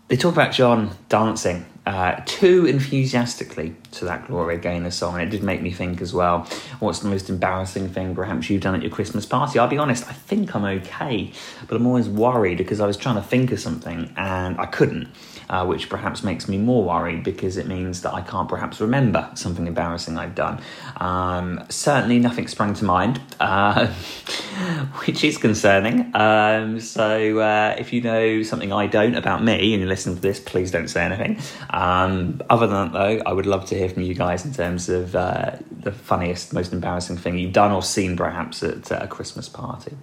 they 0.07 0.17
talk 0.17 0.33
about 0.33 0.51
John 0.51 0.91
dancing 1.07 1.65
uh, 1.89 2.21
too 2.27 2.67
enthusiastically 2.67 3.75
to 3.89 4.05
that 4.05 4.27
Gloria 4.27 4.59
Gaynor 4.59 4.91
song, 4.91 5.15
and 5.15 5.23
it 5.23 5.31
did 5.31 5.41
make 5.41 5.59
me 5.59 5.71
think 5.71 6.01
as 6.01 6.13
well. 6.13 6.47
What's 6.77 6.99
the 6.99 7.07
most 7.07 7.31
embarrassing 7.31 7.89
thing 7.89 8.13
perhaps 8.13 8.47
you've 8.47 8.61
done 8.61 8.75
at 8.75 8.83
your 8.83 8.91
Christmas 8.91 9.25
party? 9.25 9.57
I'll 9.57 9.67
be 9.67 9.79
honest, 9.79 10.07
I 10.07 10.13
think 10.13 10.55
I'm 10.55 10.65
okay, 10.65 11.31
but 11.67 11.75
I'm 11.75 11.87
always 11.87 12.07
worried 12.07 12.59
because 12.59 12.79
I 12.79 12.85
was 12.85 12.95
trying 12.95 13.15
to 13.15 13.23
think 13.23 13.51
of 13.51 13.59
something 13.59 14.13
and 14.15 14.59
I 14.59 14.67
couldn't 14.67 15.07
uh, 15.49 15.65
which 15.65 15.89
perhaps 15.89 16.23
makes 16.23 16.47
me 16.47 16.57
more 16.57 16.83
worried 16.83 17.23
because 17.23 17.57
it 17.57 17.67
means 17.67 18.01
that 18.01 18.13
I 18.13 18.21
can't 18.21 18.47
perhaps 18.47 18.79
remember 18.79 19.29
something 19.33 19.65
embarrassing 19.67 20.17
I've 20.17 20.35
done. 20.35 20.61
Um, 20.97 21.63
certainly, 21.69 22.19
nothing 22.19 22.47
sprang 22.47 22.73
to 22.75 22.85
mind, 22.85 23.19
uh, 23.39 23.87
which 25.05 25.23
is 25.23 25.37
concerning. 25.37 26.15
Um, 26.15 26.79
so, 26.79 27.39
uh, 27.39 27.75
if 27.77 27.91
you 27.93 28.01
know 28.01 28.43
something 28.43 28.71
I 28.71 28.87
don't 28.87 29.15
about 29.15 29.43
me 29.43 29.73
and 29.73 29.81
you're 29.81 29.89
listening 29.89 30.15
to 30.15 30.21
this, 30.21 30.39
please 30.39 30.71
don't 30.71 30.87
say 30.87 31.03
anything. 31.03 31.39
Um, 31.71 32.41
other 32.49 32.67
than 32.67 32.91
that, 32.91 32.93
though, 32.93 33.21
I 33.25 33.33
would 33.33 33.45
love 33.45 33.65
to 33.67 33.75
hear 33.75 33.89
from 33.89 34.03
you 34.03 34.13
guys 34.13 34.45
in 34.45 34.53
terms 34.53 34.89
of 34.89 35.15
uh, 35.15 35.57
the 35.71 35.91
funniest, 35.91 36.53
most 36.53 36.73
embarrassing 36.73 37.17
thing 37.17 37.37
you've 37.37 37.53
done 37.53 37.71
or 37.71 37.81
seen 37.81 38.15
perhaps 38.15 38.61
at 38.63 38.91
a 38.91 39.07
Christmas 39.07 39.49
party. 39.49 39.95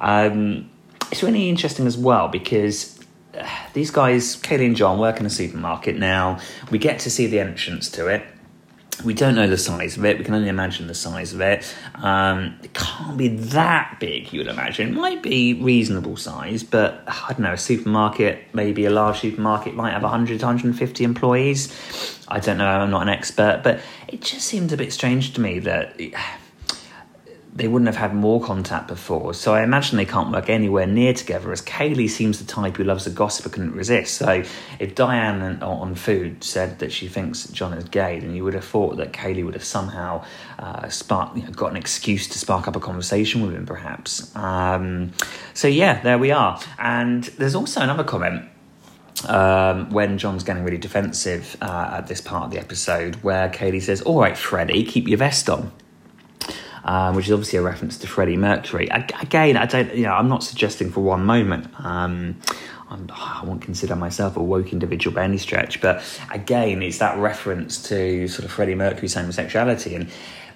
Um, 0.00 0.70
it's 1.10 1.22
really 1.22 1.48
interesting 1.48 1.86
as 1.86 1.96
well 1.96 2.28
because 2.28 2.93
these 3.74 3.90
guys, 3.90 4.36
Kayleigh 4.36 4.66
and 4.66 4.76
John, 4.76 4.98
work 4.98 5.20
in 5.20 5.26
a 5.26 5.30
supermarket 5.30 5.96
now. 5.96 6.38
We 6.70 6.78
get 6.78 7.00
to 7.00 7.10
see 7.10 7.26
the 7.26 7.40
entrance 7.40 7.90
to 7.92 8.08
it. 8.08 8.24
We 9.04 9.12
don't 9.12 9.34
know 9.34 9.48
the 9.48 9.58
size 9.58 9.96
of 9.96 10.04
it. 10.04 10.18
We 10.18 10.24
can 10.24 10.34
only 10.34 10.48
imagine 10.48 10.86
the 10.86 10.94
size 10.94 11.34
of 11.34 11.40
it. 11.40 11.74
Um, 11.96 12.56
it 12.62 12.74
can't 12.74 13.16
be 13.16 13.26
that 13.26 13.96
big, 13.98 14.32
you 14.32 14.38
would 14.38 14.46
imagine. 14.46 14.90
It 14.90 14.94
might 14.94 15.20
be 15.20 15.54
reasonable 15.54 16.16
size, 16.16 16.62
but 16.62 17.02
I 17.08 17.30
don't 17.30 17.40
know. 17.40 17.54
A 17.54 17.58
supermarket, 17.58 18.54
maybe 18.54 18.84
a 18.84 18.90
large 18.90 19.18
supermarket, 19.18 19.74
might 19.74 19.92
have 19.92 20.02
100, 20.02 20.40
150 20.40 21.02
employees. 21.02 22.20
I 22.28 22.38
don't 22.38 22.56
know. 22.56 22.66
I'm 22.66 22.90
not 22.90 23.02
an 23.02 23.08
expert, 23.08 23.62
but 23.64 23.80
it 24.06 24.20
just 24.20 24.46
seems 24.46 24.72
a 24.72 24.76
bit 24.76 24.92
strange 24.92 25.34
to 25.34 25.40
me 25.40 25.58
that 25.58 25.98
they 27.56 27.68
wouldn't 27.68 27.86
have 27.86 27.96
had 27.96 28.12
more 28.14 28.42
contact 28.42 28.88
before. 28.88 29.32
So 29.32 29.54
I 29.54 29.62
imagine 29.62 29.96
they 29.96 30.04
can't 30.04 30.32
work 30.32 30.50
anywhere 30.50 30.88
near 30.88 31.14
together. 31.14 31.52
As 31.52 31.62
Kayleigh 31.62 32.10
seems 32.10 32.40
the 32.40 32.44
type 32.44 32.76
who 32.76 32.82
loves 32.84 33.06
a 33.06 33.10
gossip 33.10 33.46
and 33.46 33.54
couldn't 33.54 33.74
resist. 33.74 34.14
So 34.14 34.42
if 34.80 34.94
Diane 34.96 35.62
on 35.62 35.94
Food 35.94 36.42
said 36.42 36.80
that 36.80 36.90
she 36.90 37.06
thinks 37.06 37.46
John 37.48 37.72
is 37.74 37.84
gay, 37.84 38.18
then 38.18 38.34
you 38.34 38.42
would 38.42 38.54
have 38.54 38.64
thought 38.64 38.96
that 38.96 39.12
Kayleigh 39.12 39.44
would 39.44 39.54
have 39.54 39.64
somehow 39.64 40.24
uh, 40.58 40.88
spark, 40.88 41.36
you 41.36 41.44
know, 41.44 41.50
got 41.50 41.70
an 41.70 41.76
excuse 41.76 42.26
to 42.28 42.38
spark 42.40 42.66
up 42.66 42.74
a 42.74 42.80
conversation 42.80 43.42
with 43.42 43.54
him, 43.54 43.66
perhaps. 43.66 44.34
Um, 44.34 45.12
so 45.52 45.68
yeah, 45.68 46.02
there 46.02 46.18
we 46.18 46.32
are. 46.32 46.60
And 46.78 47.22
there's 47.22 47.54
also 47.54 47.82
another 47.82 48.02
comment 48.02 48.48
um, 49.28 49.90
when 49.90 50.18
John's 50.18 50.42
getting 50.42 50.64
really 50.64 50.78
defensive 50.78 51.56
uh, 51.62 51.98
at 51.98 52.08
this 52.08 52.20
part 52.20 52.46
of 52.46 52.50
the 52.50 52.58
episode, 52.58 53.14
where 53.22 53.48
Kayleigh 53.48 53.80
says, 53.80 54.02
"All 54.02 54.20
right, 54.20 54.36
Freddie, 54.36 54.82
keep 54.82 55.06
your 55.06 55.18
vest 55.18 55.48
on." 55.48 55.70
Um, 56.84 57.16
which 57.16 57.26
is 57.26 57.32
obviously 57.32 57.58
a 57.58 57.62
reference 57.62 57.98
to 57.98 58.06
Freddie 58.06 58.36
Mercury. 58.36 58.88
Again, 58.88 59.56
I 59.56 59.66
don't, 59.66 59.94
you 59.94 60.04
know, 60.04 60.12
I'm 60.12 60.28
not 60.28 60.42
suggesting 60.42 60.90
for 60.90 61.00
one 61.00 61.24
moment. 61.24 61.68
Um, 61.84 62.36
I 62.90 63.42
won't 63.44 63.62
consider 63.62 63.96
myself 63.96 64.36
a 64.36 64.42
woke 64.42 64.72
individual 64.72 65.14
by 65.14 65.24
any 65.24 65.38
stretch, 65.38 65.80
but 65.80 66.02
again, 66.30 66.82
it's 66.82 66.98
that 66.98 67.18
reference 67.18 67.82
to 67.88 68.28
sort 68.28 68.44
of 68.44 68.52
Freddie 68.52 68.74
Mercury's 68.74 69.14
homosexuality, 69.14 69.96
and 69.96 70.08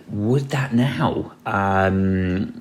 would 0.09 0.51
that 0.51 0.73
now 0.73 1.33
um, 1.47 2.59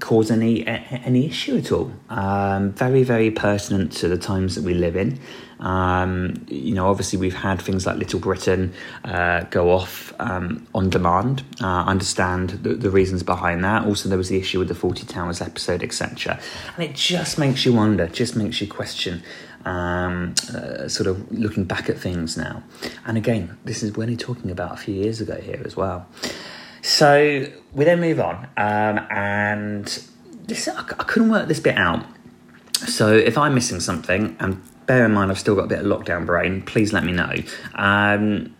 cause 0.00 0.30
any 0.30 0.66
any 0.66 1.26
issue 1.26 1.56
at 1.56 1.72
all? 1.72 1.92
Um, 2.08 2.72
very, 2.72 3.02
very 3.02 3.30
pertinent 3.30 3.92
to 3.92 4.08
the 4.08 4.18
times 4.18 4.54
that 4.54 4.64
we 4.64 4.74
live 4.74 4.96
in. 4.96 5.18
Um, 5.60 6.46
you 6.48 6.74
know, 6.74 6.88
obviously 6.88 7.18
we've 7.18 7.34
had 7.34 7.60
things 7.60 7.84
like 7.84 7.96
Little 7.96 8.20
Britain 8.20 8.72
uh, 9.04 9.40
go 9.44 9.70
off 9.70 10.12
um, 10.20 10.66
on 10.74 10.88
demand. 10.90 11.42
Uh, 11.60 11.84
understand 11.84 12.50
the, 12.50 12.74
the, 12.74 12.90
reasons 12.90 13.22
behind 13.22 13.64
that. 13.64 13.84
Also, 13.84 14.08
there 14.08 14.18
was 14.18 14.28
the 14.28 14.38
issue 14.38 14.58
with 14.60 14.68
the 14.68 14.74
Fawlty 14.74 15.06
Towers 15.06 15.40
episode, 15.40 15.82
etc. 15.82 16.38
And 16.76 16.84
it 16.84 16.94
just 16.94 17.38
makes 17.38 17.64
you 17.64 17.72
wonder, 17.72 18.06
just 18.06 18.36
makes 18.36 18.60
you 18.60 18.68
question. 18.68 19.22
Um, 19.64 20.34
uh, 20.54 20.88
sort 20.88 21.08
of 21.08 21.30
looking 21.32 21.64
back 21.64 21.90
at 21.90 21.98
things 21.98 22.36
now, 22.36 22.62
and 23.04 23.18
again, 23.18 23.58
this 23.64 23.82
is 23.82 23.90
you're 23.94 24.02
only 24.02 24.16
talking 24.16 24.52
about 24.52 24.72
a 24.72 24.76
few 24.76 24.94
years 24.94 25.20
ago 25.20 25.34
here 25.40 25.60
as 25.64 25.76
well. 25.76 26.06
So 26.82 27.46
we 27.72 27.84
then 27.84 28.00
move 28.00 28.20
on, 28.20 28.46
um, 28.56 29.06
and 29.10 29.86
this 30.46 30.68
I, 30.68 30.78
I 30.78 31.04
couldn't 31.04 31.30
work 31.30 31.48
this 31.48 31.60
bit 31.60 31.76
out. 31.76 32.04
So 32.72 33.12
if 33.12 33.36
I'm 33.36 33.54
missing 33.54 33.80
something, 33.80 34.36
and 34.40 34.62
bear 34.86 35.04
in 35.04 35.12
mind 35.12 35.30
I've 35.30 35.38
still 35.38 35.54
got 35.54 35.64
a 35.64 35.68
bit 35.68 35.80
of 35.80 35.86
lockdown 35.86 36.26
brain, 36.26 36.62
please 36.62 36.92
let 36.92 37.04
me 37.04 37.12
know. 37.12 37.34
Um, 37.74 38.54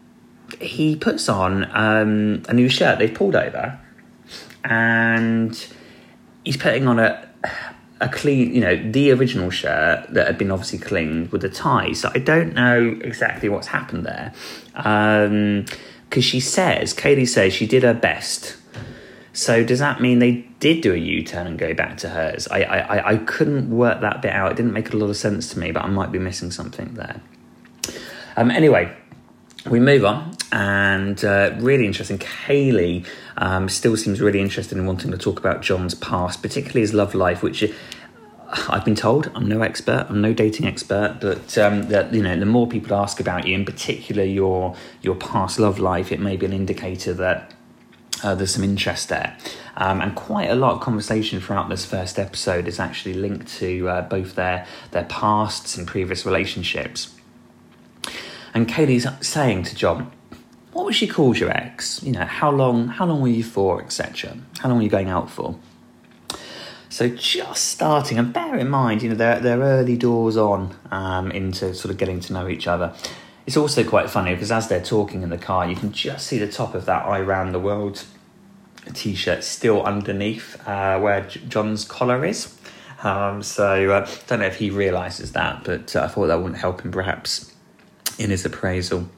he 0.61 0.97
puts 0.97 1.29
on 1.29 1.65
um, 1.73 2.43
a 2.49 2.55
new 2.55 2.69
shirt 2.69 2.99
they've 2.99 3.15
pulled 3.15 3.37
over, 3.37 3.79
and 4.65 5.67
he's 6.45 6.57
putting 6.57 6.89
on 6.89 6.99
a 6.99 7.29
a 8.01 8.09
clean, 8.09 8.55
you 8.55 8.61
know, 8.61 8.77
the 8.93 9.11
original 9.11 9.51
shirt 9.51 10.07
that 10.15 10.27
had 10.27 10.39
been 10.39 10.51
obviously 10.51 10.79
cleaned 10.79 11.33
with 11.33 11.43
the 11.43 11.49
tie. 11.49 11.93
So 11.93 12.11
I 12.15 12.19
don't 12.19 12.55
know 12.55 12.97
exactly 13.03 13.49
what's 13.49 13.67
happened 13.67 14.07
there. 14.07 14.33
Um, 14.77 15.65
because 16.09 16.25
she 16.25 16.41
says, 16.41 16.95
Kayleigh 16.95 17.29
says 17.29 17.53
she 17.53 17.67
did 17.67 17.83
her 17.83 17.95
best. 17.95 18.57
So 19.33 19.63
does 19.63 19.79
that 19.79 20.01
mean 20.01 20.19
they 20.19 20.47
did 20.59 20.81
do 20.81 20.93
a 20.93 20.97
U-turn 20.97 21.47
and 21.47 21.59
go 21.59 21.73
back 21.73 21.99
to 21.99 22.09
hers? 22.09 22.49
I, 22.49 22.63
I, 22.63 23.13
I 23.13 23.17
couldn't 23.19 23.71
work 23.71 24.01
that 24.01 24.21
bit 24.21 24.33
out. 24.33 24.51
It 24.51 24.57
didn't 24.57 24.73
make 24.73 24.93
a 24.93 24.97
lot 24.97 25.11
of 25.11 25.17
sense 25.17 25.53
to 25.53 25.59
me, 25.59 25.71
but 25.71 25.85
I 25.85 25.89
might 25.89 26.11
be 26.11 26.19
missing 26.19 26.51
something 26.51 26.95
there. 26.95 27.21
Um, 28.37 28.51
anyway, 28.51 28.97
we 29.71 29.81
move 29.81 30.05
on, 30.05 30.37
and 30.51 31.25
uh, 31.25 31.55
really 31.59 31.87
interesting. 31.87 32.19
Kayleigh 32.19 33.07
um, 33.37 33.69
still 33.69 33.97
seems 33.97 34.21
really 34.21 34.41
interested 34.41 34.77
in 34.79 34.87
wanting 34.87 35.11
to 35.11 35.19
talk 35.19 35.39
about 35.39 35.63
John's 35.63 35.95
past, 35.95 36.43
particularly 36.43 36.81
his 36.81 36.95
love 36.95 37.15
life, 37.15 37.43
which 37.43 37.63
I've 38.51 38.85
been 38.85 38.95
told 38.95 39.31
I'm 39.35 39.47
no 39.47 39.61
expert, 39.61 40.07
I'm 40.09 40.23
no 40.23 40.33
dating 40.33 40.67
expert, 40.67 41.19
but 41.21 41.59
um, 41.59 41.89
that 41.89 42.15
you 42.15 42.23
know 42.23 42.39
the 42.39 42.47
more 42.47 42.67
people 42.67 42.97
ask 42.97 43.21
about 43.21 43.47
you, 43.47 43.55
in 43.55 43.65
particular 43.65 44.25
your 44.25 44.75
your 45.03 45.15
past 45.17 45.59
love 45.59 45.79
life, 45.79 46.11
it 46.11 46.21
may 46.21 46.37
be 46.37 46.47
an 46.47 46.55
indicator 46.55 47.13
that 47.15 47.53
uh, 48.23 48.35
there's 48.35 48.55
some 48.55 48.65
interest 48.65 49.11
there. 49.11 49.37
Um, 49.77 50.01
and 50.01 50.15
quite 50.15 50.51
a 50.51 50.55
lot 50.55 50.75
of 50.75 50.81
conversation 50.81 51.41
throughout 51.41 51.69
this 51.69 51.85
first 51.85 52.19
episode 52.19 52.67
is 52.67 52.81
actually 52.81 53.15
linked 53.15 53.49
to 53.59 53.89
uh, 53.89 54.03
both 54.03 54.35
their 54.35 54.67
their 54.93 55.05
pasts 55.05 55.77
and 55.77 55.87
previous 55.87 56.25
relationships. 56.25 57.15
And 58.55 58.67
Kayleigh's 58.67 59.07
saying 59.21 59.65
to 59.65 59.75
John, 59.75 60.11
"What 60.73 60.87
was 60.87 60.97
she 60.97 61.07
called 61.07 61.39
your 61.39 61.51
ex? 61.51 62.03
You 62.03 62.13
know, 62.13 62.25
how 62.25 62.51
long 62.51 62.89
how 62.89 63.05
long 63.05 63.21
were 63.21 63.29
you 63.29 63.45
for, 63.45 63.83
etc. 63.83 64.39
How 64.61 64.71
long 64.71 64.79
were 64.79 64.85
you 64.85 64.91
going 64.91 65.11
out 65.11 65.31
for?" 65.31 65.59
So 66.99 67.09
just 67.09 67.67
starting, 67.67 68.19
and 68.19 68.33
bear 68.33 68.57
in 68.57 68.69
mind, 68.69 69.05
you 69.05 69.11
know, 69.11 69.15
they're, 69.15 69.39
they're 69.39 69.61
early 69.61 69.97
doors 69.97 70.37
on 70.37 70.75
um, 70.91 71.31
into 71.31 71.73
sort 71.73 71.93
of 71.93 71.97
getting 71.97 72.19
to 72.19 72.33
know 72.33 72.49
each 72.49 72.67
other. 72.67 72.93
It's 73.47 73.57
also 73.57 73.89
quite 73.89 74.11
funny 74.11 74.35
because 74.35 74.51
as 74.51 74.67
they're 74.67 74.83
talking 74.83 75.23
in 75.23 75.31
the 75.31 75.39
car, 75.39 75.69
you 75.69 75.77
can 75.77 75.93
just 75.93 76.27
see 76.27 76.41
the 76.41 76.51
top 76.51 76.75
of 76.75 76.87
that 76.87 77.07
I 77.07 77.21
Ran 77.21 77.53
the 77.53 77.61
World 77.61 78.05
t 78.95 79.15
shirt 79.15 79.45
still 79.45 79.85
underneath 79.85 80.61
uh, 80.67 80.99
where 80.99 81.21
John's 81.21 81.85
collar 81.85 82.25
is. 82.25 82.59
Um, 83.05 83.45
so 83.45 83.93
I 83.93 83.99
uh, 83.99 84.11
don't 84.27 84.41
know 84.41 84.47
if 84.47 84.57
he 84.57 84.69
realises 84.69 85.31
that, 85.35 85.63
but 85.63 85.95
uh, 85.95 86.03
I 86.03 86.09
thought 86.09 86.27
that 86.27 86.39
wouldn't 86.39 86.59
help 86.59 86.81
him 86.81 86.91
perhaps 86.91 87.55
in 88.19 88.31
his 88.31 88.45
appraisal. 88.45 89.09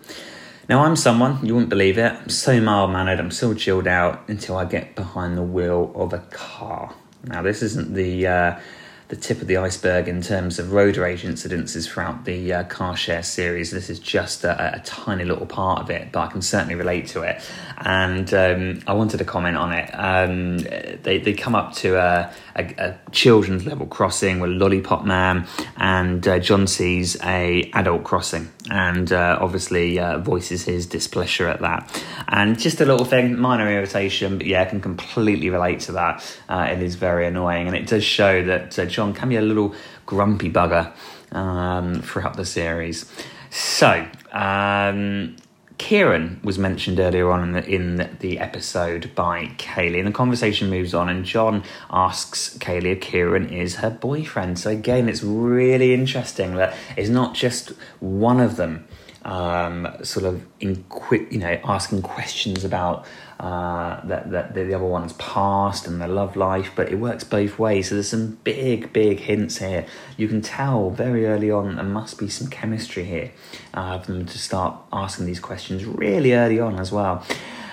Now, 0.69 0.85
I'm 0.85 0.97
someone, 0.97 1.47
you 1.47 1.55
wouldn't 1.55 1.71
believe 1.71 1.97
it, 1.97 2.13
I'm 2.13 2.29
so 2.29 2.61
mild 2.61 2.91
mannered, 2.91 3.21
I'm 3.21 3.31
so 3.31 3.55
chilled 3.55 3.87
out 3.87 4.29
until 4.29 4.59
I 4.59 4.67
get 4.67 4.95
behind 4.95 5.39
the 5.39 5.43
wheel 5.43 5.93
of 5.95 6.13
a 6.13 6.19
car. 6.19 6.95
Now, 7.25 7.43
this 7.43 7.63
isn't 7.63 7.95
the 7.95 8.27
uh, 8.27 8.61
the 9.11 9.17
tip 9.17 9.43
of 9.43 9.49
the 9.49 9.57
iceberg 9.57 10.07
in 10.07 10.23
terms 10.23 10.61
of 10.61 10.73
road 10.73 10.97
rage 10.97 11.25
incidences 11.25 11.89
throughout 11.89 12.25
the 12.25 12.53
uh, 12.53 12.65
car 12.65 12.97
share 12.97 13.25
series. 13.25 13.73
This 13.73 13.91
is 13.91 13.99
just 13.99 14.45
a, 14.45 14.77
a, 14.77 14.79
tiny 14.85 15.25
little 15.25 15.47
part 15.47 15.81
of 15.81 15.91
it, 15.91 16.13
but 16.13 16.21
I 16.21 16.27
can 16.29 16.43
certainly 16.43 16.77
relate 16.77 17.09
to 17.09 17.23
it. 17.23 17.43
And 17.79 18.33
um, 18.33 18.83
I 18.87 18.93
wanted 18.93 19.19
to 19.19 19.25
comment 19.25 19.57
on 19.57 19.73
it. 19.73 19.91
Um, 19.93 20.59
they, 21.03 21.19
they 21.19 21.33
come 21.33 21.57
up 21.57 21.73
to 21.77 21.97
a, 21.97 22.33
a, 22.55 22.63
a, 22.79 22.99
children's 23.11 23.67
level 23.67 23.87
crossing 23.87 24.39
with 24.39 24.51
Lollipop 24.51 25.05
Man, 25.05 25.49
and 25.77 26.27
uh, 26.29 26.39
John 26.39 26.69
sees 26.69 27.21
a 27.25 27.69
adult 27.75 28.05
crossing, 28.05 28.49
and 28.71 29.13
uh, 29.13 29.39
obviously 29.41 29.99
uh, 29.99 30.19
voices 30.19 30.63
his 30.63 30.87
displeasure 30.87 31.49
at 31.49 31.61
that. 31.61 32.05
And 32.29 32.57
just 32.59 32.81
a 32.81 32.85
little 32.85 33.07
thing, 33.07 33.37
minor 33.37 33.69
irritation, 33.69 34.39
but 34.39 34.47
yeah, 34.47 34.63
I 34.63 34.67
can 34.67 34.81
completely 34.81 35.51
relate 35.51 35.81
to 35.81 35.93
that. 35.93 36.39
Uh, 36.49 36.69
it 36.71 36.81
is 36.81 36.95
very 36.95 37.27
annoying, 37.27 37.67
and 37.67 37.77
it 37.77 37.89
does 37.89 38.05
show 38.05 38.45
that 38.45 38.79
uh, 38.79 38.87
John 39.01 39.15
can 39.15 39.31
be 39.31 39.37
a 39.37 39.41
little 39.41 39.75
grumpy 40.05 40.51
bugger 40.51 40.93
um, 41.33 42.03
throughout 42.03 42.37
the 42.37 42.45
series. 42.45 43.11
So, 43.49 44.07
um, 44.31 45.37
Kieran 45.79 46.39
was 46.45 46.59
mentioned 46.59 47.01
earlier 47.01 47.31
on 47.31 47.43
in 47.43 47.53
the, 47.53 47.67
in 47.67 48.17
the 48.19 48.39
episode 48.39 49.11
by 49.15 49.47
Kayleigh, 49.57 50.01
and 50.01 50.07
the 50.07 50.13
conversation 50.13 50.69
moves 50.69 50.93
on. 50.93 51.09
And 51.09 51.25
John 51.25 51.65
asks 51.89 52.59
Kayleigh 52.59 52.97
if 52.97 53.01
Kieran 53.01 53.49
is 53.49 53.77
her 53.77 53.89
boyfriend. 53.89 54.59
So 54.59 54.69
again, 54.69 55.09
it's 55.09 55.23
really 55.23 55.95
interesting 55.95 56.57
that 56.57 56.77
it's 56.99 57.09
not 57.09 57.35
just 57.35 57.71
one 58.01 58.39
of 58.39 58.57
them 58.57 58.87
um, 59.25 59.89
sort 60.03 60.27
of 60.27 60.45
in 60.61 60.85
you 61.31 61.39
know 61.39 61.59
asking 61.65 62.03
questions 62.03 62.65
about 62.65 63.07
uh, 63.41 63.99
that, 64.05 64.31
that 64.31 64.53
the 64.53 64.75
other 64.75 64.85
one's 64.85 65.15
past 65.15 65.87
and 65.87 65.99
their 65.99 66.09
love 66.09 66.37
life, 66.37 66.73
but 66.77 66.93
it 66.93 66.97
works 66.97 67.25
both 67.25 67.59
ways. 67.59 67.89
So 67.89 67.95
there's 67.95 68.11
some 68.11 68.39
big, 68.45 68.93
big 68.93 69.19
hints 69.21 69.57
here. 69.57 69.87
You 70.19 70.29
can 70.29 70.43
tell 70.43 70.91
very 70.91 71.25
early 71.25 71.51
on 71.51 71.77
there 71.77 71.85
must 71.85 72.19
be 72.19 72.29
some 72.29 72.49
chemistry 72.49 73.05
here 73.05 73.33
uh, 73.73 73.99
for 73.99 74.13
them 74.13 74.27
to 74.27 74.39
start 74.39 74.77
asking 74.93 75.25
these 75.25 75.41
questions 75.41 75.87
really 75.87 76.35
early 76.35 76.61
on 76.61 76.79
as 76.79 76.93
well. 76.93 77.25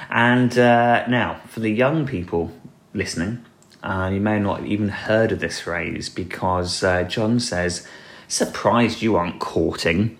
And 0.10 0.58
uh, 0.58 1.06
now, 1.08 1.42
for 1.50 1.60
the 1.60 1.70
young 1.70 2.08
people 2.08 2.54
listening, 2.94 3.44
uh, 3.84 4.10
you 4.14 4.22
may 4.22 4.40
not 4.40 4.60
have 4.60 4.68
even 4.68 4.88
heard 4.88 5.34
of 5.34 5.42
this 5.42 5.60
phrase 5.60 6.08
because 6.08 6.82
uh, 6.82 7.04
John 7.04 7.42
says, 7.42 7.86
Surprised 8.30 9.02
you 9.02 9.18
aren't 9.18 9.40
courting. 9.42 10.18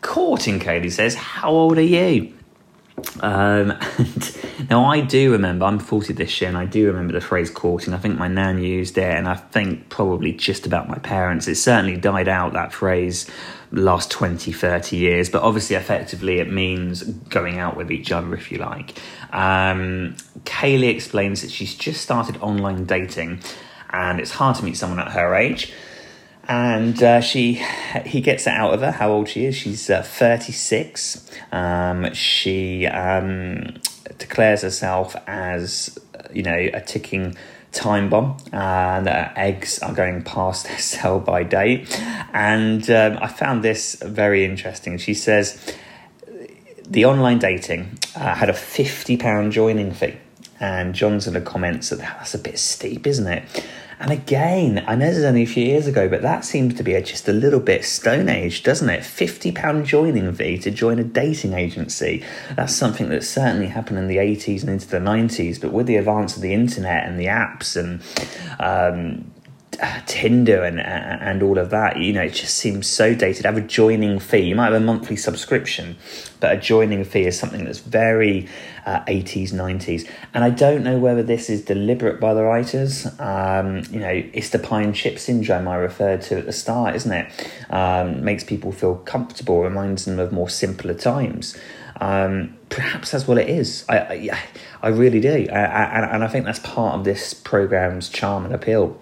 Courting, 0.00 0.58
Kayleigh 0.58 0.90
says, 0.90 1.16
How 1.16 1.50
old 1.50 1.76
are 1.76 1.82
you? 1.82 2.32
Um, 3.20 3.78
now 4.70 4.84
I 4.84 5.00
do 5.00 5.32
remember 5.32 5.64
I'm 5.64 5.78
40 5.78 6.12
this 6.12 6.40
year, 6.40 6.48
and 6.48 6.56
I 6.58 6.66
do 6.66 6.86
remember 6.86 7.12
the 7.12 7.20
phrase 7.20 7.50
courting. 7.50 7.94
I 7.94 7.98
think 7.98 8.18
my 8.18 8.28
nan 8.28 8.62
used 8.62 8.98
it, 8.98 9.16
and 9.16 9.28
I 9.28 9.34
think 9.34 9.88
probably 9.88 10.32
just 10.32 10.66
about 10.66 10.88
my 10.88 10.98
parents. 10.98 11.48
It 11.48 11.56
certainly 11.56 11.96
died 11.96 12.28
out 12.28 12.52
that 12.52 12.72
phrase 12.72 13.30
last 13.72 14.10
20, 14.10 14.52
30 14.52 14.96
years, 14.96 15.28
but 15.28 15.42
obviously, 15.42 15.76
effectively, 15.76 16.38
it 16.38 16.50
means 16.50 17.02
going 17.02 17.58
out 17.58 17.76
with 17.76 17.90
each 17.90 18.12
other, 18.12 18.34
if 18.34 18.50
you 18.50 18.58
like. 18.58 18.98
Um, 19.32 20.16
Kayleigh 20.44 20.92
explains 20.94 21.42
that 21.42 21.50
she's 21.50 21.74
just 21.74 22.00
started 22.00 22.36
online 22.38 22.84
dating, 22.84 23.40
and 23.90 24.20
it's 24.20 24.32
hard 24.32 24.56
to 24.56 24.64
meet 24.64 24.76
someone 24.76 24.98
at 24.98 25.12
her 25.12 25.34
age 25.34 25.72
and 26.50 27.02
uh, 27.02 27.20
she 27.22 27.64
he 28.04 28.20
gets 28.20 28.46
it 28.46 28.50
out 28.50 28.74
of 28.74 28.80
her 28.80 28.90
how 28.90 29.10
old 29.10 29.28
she 29.28 29.46
is 29.46 29.56
she's 29.56 29.88
uh, 29.88 30.02
36 30.02 31.30
um, 31.52 32.12
she 32.12 32.86
um, 32.86 33.80
declares 34.20 34.62
herself 34.62 35.16
as, 35.26 35.98
you 36.32 36.44
know, 36.44 36.70
a 36.72 36.80
ticking 36.80 37.36
time 37.72 38.08
bomb 38.08 38.36
and 38.52 39.08
uh, 39.08 39.30
eggs 39.34 39.80
are 39.80 39.92
going 39.92 40.22
past 40.22 40.66
their 40.66 40.78
sell 40.78 41.18
by 41.18 41.42
date. 41.42 42.00
And 42.32 42.88
um, 42.90 43.18
I 43.20 43.26
found 43.26 43.64
this 43.64 43.96
very 43.96 44.44
interesting. 44.44 44.98
She 44.98 45.14
says 45.14 45.74
the 46.86 47.04
online 47.04 47.38
dating 47.38 47.98
uh, 48.14 48.34
had 48.34 48.48
a 48.50 48.54
£50 48.54 49.50
joining 49.50 49.92
fee. 49.92 50.16
And 50.62 50.94
John's 50.94 51.26
in 51.26 51.32
the 51.32 51.40
comments 51.40 51.88
that 51.88 52.00
that's 52.00 52.34
a 52.34 52.38
bit 52.38 52.58
steep, 52.58 53.06
isn't 53.06 53.26
it? 53.26 53.64
And 54.00 54.10
again, 54.12 54.82
I 54.88 54.94
know 54.94 55.06
this 55.06 55.18
is 55.18 55.24
only 55.24 55.42
a 55.42 55.46
few 55.46 55.62
years 55.62 55.86
ago, 55.86 56.08
but 56.08 56.22
that 56.22 56.42
seems 56.42 56.72
to 56.76 56.82
be 56.82 56.94
a, 56.94 57.02
just 57.02 57.28
a 57.28 57.34
little 57.34 57.60
bit 57.60 57.84
stone 57.84 58.30
age, 58.30 58.62
doesn't 58.62 58.88
it? 58.88 59.02
£50 59.02 59.84
joining 59.84 60.32
fee 60.32 60.56
to 60.56 60.70
join 60.70 60.98
a 60.98 61.04
dating 61.04 61.52
agency. 61.52 62.24
That's 62.56 62.74
something 62.74 63.10
that 63.10 63.24
certainly 63.24 63.66
happened 63.66 63.98
in 63.98 64.08
the 64.08 64.16
80s 64.16 64.62
and 64.62 64.70
into 64.70 64.88
the 64.88 65.00
90s, 65.00 65.60
but 65.60 65.72
with 65.72 65.86
the 65.86 65.96
advance 65.96 66.34
of 66.34 66.40
the 66.40 66.54
internet 66.54 67.06
and 67.06 67.20
the 67.20 67.26
apps 67.26 67.76
and 67.76 68.00
um, 68.58 69.30
Tinder 70.06 70.62
and 70.62 70.80
and 70.80 71.42
all 71.42 71.58
of 71.58 71.70
that. 71.70 71.98
You 71.98 72.12
know, 72.12 72.22
it 72.22 72.34
just 72.34 72.56
seems 72.56 72.86
so 72.86 73.14
dated. 73.14 73.46
Have 73.46 73.56
a 73.56 73.62
joining 73.62 74.18
fee. 74.18 74.40
You 74.40 74.54
might 74.54 74.72
have 74.72 74.74
a 74.74 74.80
monthly 74.80 75.16
subscription, 75.16 75.96
but 76.38 76.52
a 76.52 76.60
joining 76.60 77.04
fee 77.04 77.26
is 77.26 77.38
something 77.38 77.64
that's 77.64 77.78
very 77.78 78.48
uh, 78.86 79.00
80s, 79.04 79.52
90s. 79.52 80.08
And 80.34 80.44
I 80.44 80.50
don't 80.50 80.84
know 80.84 80.98
whether 80.98 81.22
this 81.22 81.48
is 81.48 81.64
deliberate 81.64 82.20
by 82.20 82.34
the 82.34 82.42
writers. 82.42 83.06
Um, 83.18 83.82
you 83.90 84.00
know, 84.00 84.22
it's 84.32 84.50
the 84.50 84.58
pie 84.58 84.82
and 84.82 84.94
chip 84.94 85.18
syndrome 85.18 85.68
I 85.68 85.76
referred 85.76 86.22
to 86.22 86.38
at 86.38 86.46
the 86.46 86.52
start, 86.52 86.94
isn't 86.96 87.12
it? 87.12 87.50
Um, 87.70 88.24
makes 88.24 88.44
people 88.44 88.72
feel 88.72 88.96
comfortable, 88.96 89.62
reminds 89.62 90.04
them 90.04 90.18
of 90.18 90.32
more 90.32 90.48
simpler 90.48 90.94
times. 90.94 91.56
Um, 92.00 92.56
perhaps 92.70 93.10
that's 93.10 93.28
what 93.28 93.38
it 93.38 93.48
is. 93.48 93.84
I, 93.88 93.98
I, 93.98 94.42
I 94.82 94.88
really 94.88 95.20
do, 95.20 95.28
and, 95.28 96.04
and 96.10 96.24
I 96.24 96.28
think 96.28 96.46
that's 96.46 96.60
part 96.60 96.94
of 96.94 97.04
this 97.04 97.34
program's 97.34 98.08
charm 98.08 98.44
and 98.44 98.54
appeal 98.54 98.98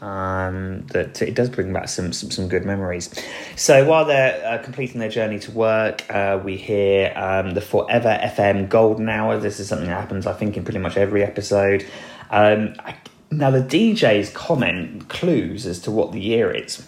um, 0.00 0.86
that 0.88 1.20
it 1.20 1.34
does 1.34 1.50
bring 1.50 1.72
back 1.72 1.88
some, 1.88 2.12
some, 2.12 2.30
some 2.30 2.48
good 2.48 2.64
memories. 2.64 3.12
So 3.56 3.84
while 3.84 4.04
they're 4.04 4.44
uh, 4.44 4.62
completing 4.62 5.00
their 5.00 5.10
journey 5.10 5.38
to 5.40 5.50
work, 5.50 6.04
uh, 6.12 6.40
we 6.42 6.56
hear 6.56 7.12
um, 7.16 7.54
the 7.54 7.60
Forever 7.60 8.18
FM 8.22 8.68
Golden 8.68 9.08
Hour. 9.08 9.38
This 9.38 9.60
is 9.60 9.68
something 9.68 9.88
that 9.88 10.00
happens, 10.00 10.26
I 10.26 10.32
think, 10.32 10.56
in 10.56 10.64
pretty 10.64 10.78
much 10.78 10.96
every 10.96 11.22
episode. 11.22 11.86
Um, 12.30 12.74
I, 12.80 12.96
now 13.30 13.50
the 13.50 13.62
DJ's 13.62 14.30
comment 14.30 15.08
clues 15.08 15.66
as 15.66 15.80
to 15.80 15.90
what 15.90 16.12
the 16.12 16.20
year 16.20 16.50
is. 16.50 16.86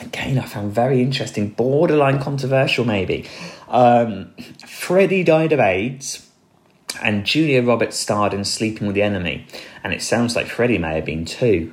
Again, 0.00 0.38
I 0.38 0.46
found 0.46 0.72
very 0.72 1.02
interesting, 1.02 1.50
borderline 1.50 2.20
controversial, 2.20 2.86
maybe. 2.86 3.28
Um, 3.70 4.34
Freddie 4.66 5.22
died 5.22 5.52
of 5.52 5.60
AIDS 5.60 6.28
and 7.00 7.24
Julia 7.24 7.62
Roberts 7.62 7.96
starred 7.96 8.34
in 8.34 8.44
Sleeping 8.44 8.86
with 8.86 8.96
the 8.96 9.02
Enemy, 9.02 9.46
and 9.82 9.92
it 9.92 10.02
sounds 10.02 10.34
like 10.34 10.48
Freddie 10.48 10.78
may 10.78 10.96
have 10.96 11.04
been 11.04 11.24
too. 11.24 11.72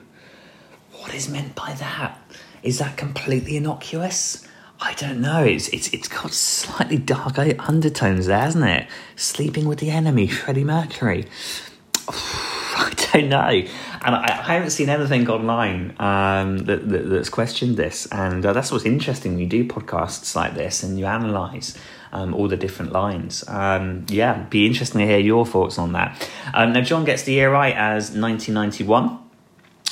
What 0.93 1.13
is 1.13 1.27
meant 1.27 1.55
by 1.55 1.73
that? 1.73 2.19
Is 2.63 2.79
that 2.79 2.97
completely 2.97 3.57
innocuous? 3.57 4.47
I 4.79 4.93
don't 4.93 5.21
know. 5.21 5.43
It's 5.43 5.69
it's 5.69 5.87
it's 5.89 6.07
got 6.07 6.31
slightly 6.31 6.97
dark 6.97 7.39
undertones 7.39 8.27
there, 8.27 8.39
hasn't 8.39 8.65
it? 8.65 8.87
Sleeping 9.15 9.67
with 9.67 9.79
the 9.79 9.89
enemy, 9.89 10.27
Freddie 10.27 10.63
Mercury. 10.63 11.25
I 12.07 12.93
don't 13.11 13.29
know, 13.29 13.63
and 14.07 14.15
I, 14.15 14.39
I 14.39 14.53
haven't 14.53 14.69
seen 14.69 14.87
anything 14.87 15.29
online 15.29 15.93
um, 15.99 16.59
that, 16.59 16.87
that, 16.87 17.09
that's 17.09 17.27
questioned 17.27 17.75
this, 17.75 18.07
and 18.09 18.45
uh, 18.45 18.53
that's 18.53 18.71
what's 18.71 18.85
interesting. 18.85 19.33
When 19.33 19.41
you 19.41 19.47
do 19.47 19.65
podcasts 19.65 20.33
like 20.33 20.55
this 20.55 20.81
and 20.81 20.97
you 20.97 21.05
analyse 21.05 21.77
um, 22.13 22.33
all 22.33 22.47
the 22.47 22.55
different 22.55 22.93
lines. 22.93 23.43
Um, 23.49 24.05
yeah, 24.07 24.43
be 24.49 24.65
interesting 24.65 25.01
to 25.01 25.05
hear 25.05 25.19
your 25.19 25.45
thoughts 25.45 25.77
on 25.77 25.91
that. 25.91 26.29
Um, 26.53 26.71
now, 26.71 26.81
John 26.81 27.03
gets 27.03 27.23
the 27.23 27.33
year 27.33 27.51
right 27.51 27.75
as 27.75 28.11
1991. 28.11 29.19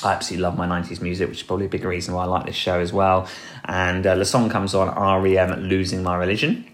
I 0.02 0.12
absolutely 0.14 0.42
love 0.42 0.56
my 0.56 0.66
90s 0.66 1.02
music, 1.02 1.28
which 1.28 1.38
is 1.38 1.42
probably 1.42 1.66
a 1.66 1.68
big 1.68 1.84
reason 1.84 2.14
why 2.14 2.22
I 2.22 2.26
like 2.26 2.46
this 2.46 2.56
show 2.56 2.80
as 2.80 2.94
well. 2.94 3.28
And 3.66 4.06
uh, 4.06 4.14
the 4.14 4.24
song 4.24 4.48
comes 4.48 4.74
on 4.74 4.88
REM 5.22 5.68
Losing 5.68 6.02
My 6.02 6.16
Religion. 6.16 6.64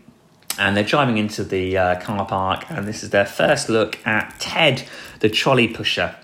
And 0.61 0.77
they're 0.77 0.85
driving 0.85 1.19
into 1.19 1.43
the 1.43 1.77
uh, 1.77 2.01
car 2.01 2.25
park, 2.25 2.71
and 2.71 2.87
this 2.87 3.03
is 3.03 3.11
their 3.11 3.25
first 3.25 3.69
look 3.69 3.99
at 4.07 4.39
Ted, 4.39 4.85
the 5.19 5.31
trolley 5.31 5.67
pusher. 5.67 6.15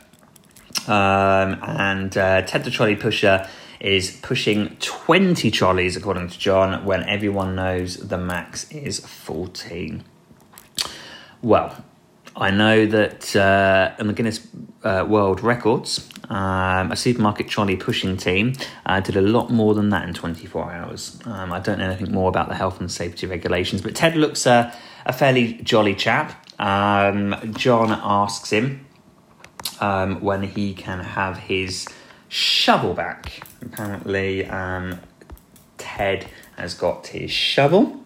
Um, 0.87 1.59
and 1.63 2.17
uh, 2.17 2.43
Ted, 2.43 2.65
the 2.65 2.71
trolley 2.71 2.97
pusher, 2.97 3.49
is 3.81 4.19
pushing 4.23 4.77
20 4.81 5.51
trolleys, 5.51 5.97
according 5.97 6.29
to 6.29 6.39
John, 6.39 6.85
when 6.85 7.05
everyone 7.05 7.55
knows 7.55 7.97
the 7.97 8.19
max 8.19 8.71
is 8.71 9.01
14. 9.01 10.05
Well, 11.43 11.85
I 12.35 12.51
know 12.51 12.87
that 12.87 13.35
uh, 13.37 13.95
in 13.99 14.09
the 14.09 14.13
Guinness 14.13 14.47
uh, 14.83 15.05
World 15.09 15.43
Records, 15.43 16.09
um, 16.29 16.93
a 16.93 16.97
supermarket 16.97 17.49
trolley 17.49 17.77
pushing 17.77 18.17
team 18.17 18.55
uh, 18.87 19.01
did 19.01 19.17
a 19.17 19.21
lot 19.21 19.51
more 19.51 19.75
than 19.75 19.91
that 19.91 20.07
in 20.07 20.15
24 20.15 20.73
hours. 20.73 21.19
Um, 21.25 21.53
I 21.53 21.61
don't 21.61 21.79
know 21.79 21.87
anything 21.87 22.13
more 22.13 22.29
about 22.29 22.49
the 22.49 22.55
health 22.55 22.81
and 22.81 22.91
safety 22.91 23.27
regulations, 23.27 23.83
but 23.83 23.95
Ted 23.95 24.17
looks 24.17 24.47
a 24.47 24.73
fairly 25.13 25.55
jolly 25.63 25.95
chap. 25.95 26.47
Um, 26.61 27.53
John 27.57 27.91
asks 27.91 28.51
him 28.51 28.85
um, 29.81 30.21
when 30.21 30.43
he 30.43 30.75
can 30.75 31.01
have 31.01 31.39
his 31.39 31.87
shovel 32.29 32.95
back. 32.95 33.43
Apparently, 33.63 34.47
um, 34.47 35.01
Ted 35.77 36.29
has 36.57 36.75
got 36.75 37.09
his 37.09 37.31
shovel. 37.31 38.01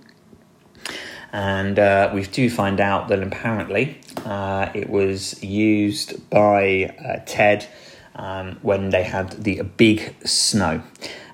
And 1.32 1.78
uh, 1.78 2.10
we 2.12 2.24
do 2.24 2.50
find 2.50 2.78
out 2.78 3.08
that 3.08 3.22
apparently 3.22 3.98
uh, 4.24 4.68
it 4.74 4.90
was 4.90 5.42
used 5.42 6.28
by 6.28 6.94
uh, 7.02 7.22
Ted 7.24 7.66
um, 8.14 8.58
when 8.60 8.90
they 8.90 9.02
had 9.02 9.42
the 9.42 9.62
big 9.62 10.14
snow. 10.26 10.82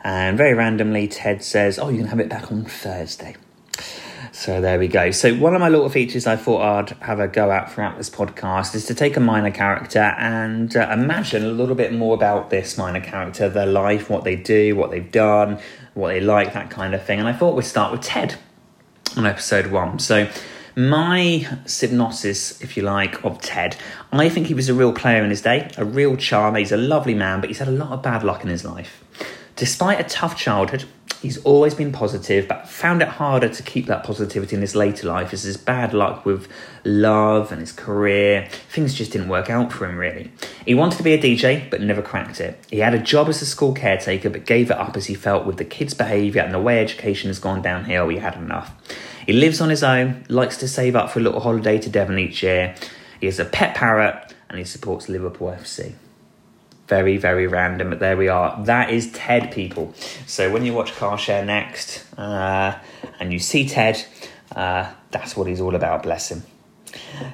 And 0.02 0.38
very 0.38 0.54
randomly, 0.54 1.08
Ted 1.08 1.42
says, 1.42 1.78
Oh, 1.78 1.88
you 1.88 1.98
can 1.98 2.06
have 2.06 2.20
it 2.20 2.28
back 2.28 2.52
on 2.52 2.64
Thursday. 2.64 3.34
So 4.38 4.60
there 4.60 4.78
we 4.78 4.86
go. 4.86 5.10
So 5.10 5.34
one 5.34 5.56
of 5.56 5.60
my 5.60 5.68
little 5.68 5.88
features 5.88 6.24
I 6.24 6.36
thought 6.36 6.62
I'd 6.62 6.90
have 7.02 7.18
a 7.18 7.26
go 7.26 7.50
at 7.50 7.72
throughout 7.72 7.96
this 7.96 8.08
podcast 8.08 8.76
is 8.76 8.86
to 8.86 8.94
take 8.94 9.16
a 9.16 9.20
minor 9.20 9.50
character 9.50 10.14
and 10.16 10.76
uh, 10.76 10.90
imagine 10.92 11.44
a 11.44 11.48
little 11.48 11.74
bit 11.74 11.92
more 11.92 12.14
about 12.14 12.48
this 12.48 12.78
minor 12.78 13.00
character, 13.00 13.48
their 13.48 13.66
life, 13.66 14.08
what 14.08 14.22
they 14.22 14.36
do, 14.36 14.76
what 14.76 14.92
they've 14.92 15.10
done, 15.10 15.58
what 15.94 16.10
they 16.10 16.20
like, 16.20 16.52
that 16.52 16.70
kind 16.70 16.94
of 16.94 17.02
thing. 17.02 17.18
And 17.18 17.26
I 17.26 17.32
thought 17.32 17.56
we'd 17.56 17.64
start 17.64 17.90
with 17.90 18.02
Ted 18.02 18.36
on 19.16 19.26
episode 19.26 19.72
one. 19.72 19.98
So, 19.98 20.30
my 20.76 21.44
synopsis, 21.66 22.60
if 22.60 22.76
you 22.76 22.84
like, 22.84 23.24
of 23.24 23.40
Ted, 23.40 23.76
I 24.12 24.28
think 24.28 24.46
he 24.46 24.54
was 24.54 24.68
a 24.68 24.74
real 24.74 24.92
player 24.92 25.24
in 25.24 25.30
his 25.30 25.42
day, 25.42 25.68
a 25.76 25.84
real 25.84 26.16
charmer. 26.16 26.60
He's 26.60 26.70
a 26.70 26.76
lovely 26.76 27.14
man, 27.14 27.40
but 27.40 27.50
he's 27.50 27.58
had 27.58 27.66
a 27.66 27.72
lot 27.72 27.90
of 27.90 28.02
bad 28.04 28.22
luck 28.22 28.44
in 28.44 28.50
his 28.50 28.64
life. 28.64 29.02
Despite 29.56 29.98
a 29.98 30.04
tough 30.04 30.36
childhood, 30.36 30.84
he's 31.22 31.38
always 31.44 31.74
been 31.74 31.92
positive, 31.92 32.46
but 32.48 32.68
found 32.68 33.02
it 33.02 33.08
harder 33.08 33.48
to 33.48 33.62
keep 33.62 33.86
that 33.86 34.04
positivity 34.04 34.54
in 34.56 34.62
his 34.62 34.74
later 34.74 35.06
life 35.06 35.32
as 35.32 35.42
his 35.42 35.56
bad 35.56 35.92
luck 35.92 36.24
with 36.24 36.48
love 36.84 37.50
and 37.50 37.60
his 37.60 37.72
career, 37.72 38.48
things 38.70 38.94
just 38.94 39.12
didn't 39.12 39.28
work 39.28 39.50
out 39.50 39.72
for 39.72 39.86
him 39.86 39.96
really. 39.96 40.30
He 40.64 40.74
wanted 40.74 40.96
to 40.98 41.02
be 41.02 41.12
a 41.12 41.18
DJ, 41.20 41.68
but 41.70 41.80
never 41.80 42.02
cracked 42.02 42.40
it. 42.40 42.58
He 42.70 42.78
had 42.78 42.94
a 42.94 42.98
job 42.98 43.28
as 43.28 43.42
a 43.42 43.46
school 43.46 43.72
caretaker, 43.72 44.30
but 44.30 44.46
gave 44.46 44.70
it 44.70 44.76
up 44.76 44.96
as 44.96 45.06
he 45.06 45.14
felt 45.14 45.46
with 45.46 45.56
the 45.56 45.64
kids' 45.64 45.94
behaviour 45.94 46.42
and 46.42 46.54
the 46.54 46.60
way 46.60 46.80
education 46.80 47.28
has 47.28 47.38
gone 47.38 47.62
downhill, 47.62 48.08
he 48.08 48.18
had 48.18 48.36
enough. 48.36 48.72
He 49.26 49.32
lives 49.32 49.60
on 49.60 49.68
his 49.68 49.82
own, 49.82 50.24
likes 50.28 50.56
to 50.58 50.68
save 50.68 50.96
up 50.96 51.10
for 51.10 51.18
a 51.18 51.22
little 51.22 51.40
holiday 51.40 51.78
to 51.78 51.90
Devon 51.90 52.18
each 52.18 52.42
year. 52.42 52.74
He 53.20 53.26
has 53.26 53.38
a 53.38 53.44
pet 53.44 53.74
parrot 53.74 54.34
and 54.48 54.58
he 54.58 54.64
supports 54.64 55.08
Liverpool 55.08 55.48
FC 55.48 55.94
very, 56.88 57.18
very 57.18 57.46
random, 57.46 57.90
but 57.90 58.00
there 58.00 58.16
we 58.16 58.28
are. 58.28 58.58
That 58.64 58.90
is 58.90 59.12
Ted, 59.12 59.52
people. 59.52 59.94
So 60.26 60.50
when 60.50 60.64
you 60.64 60.72
watch 60.72 60.94
Car 60.96 61.18
Share 61.18 61.44
next 61.44 62.04
uh, 62.18 62.78
and 63.20 63.32
you 63.32 63.38
see 63.38 63.68
Ted, 63.68 64.04
uh, 64.56 64.90
that's 65.10 65.36
what 65.36 65.46
he's 65.46 65.60
all 65.60 65.74
about, 65.74 66.02
bless 66.02 66.30
him. 66.30 66.42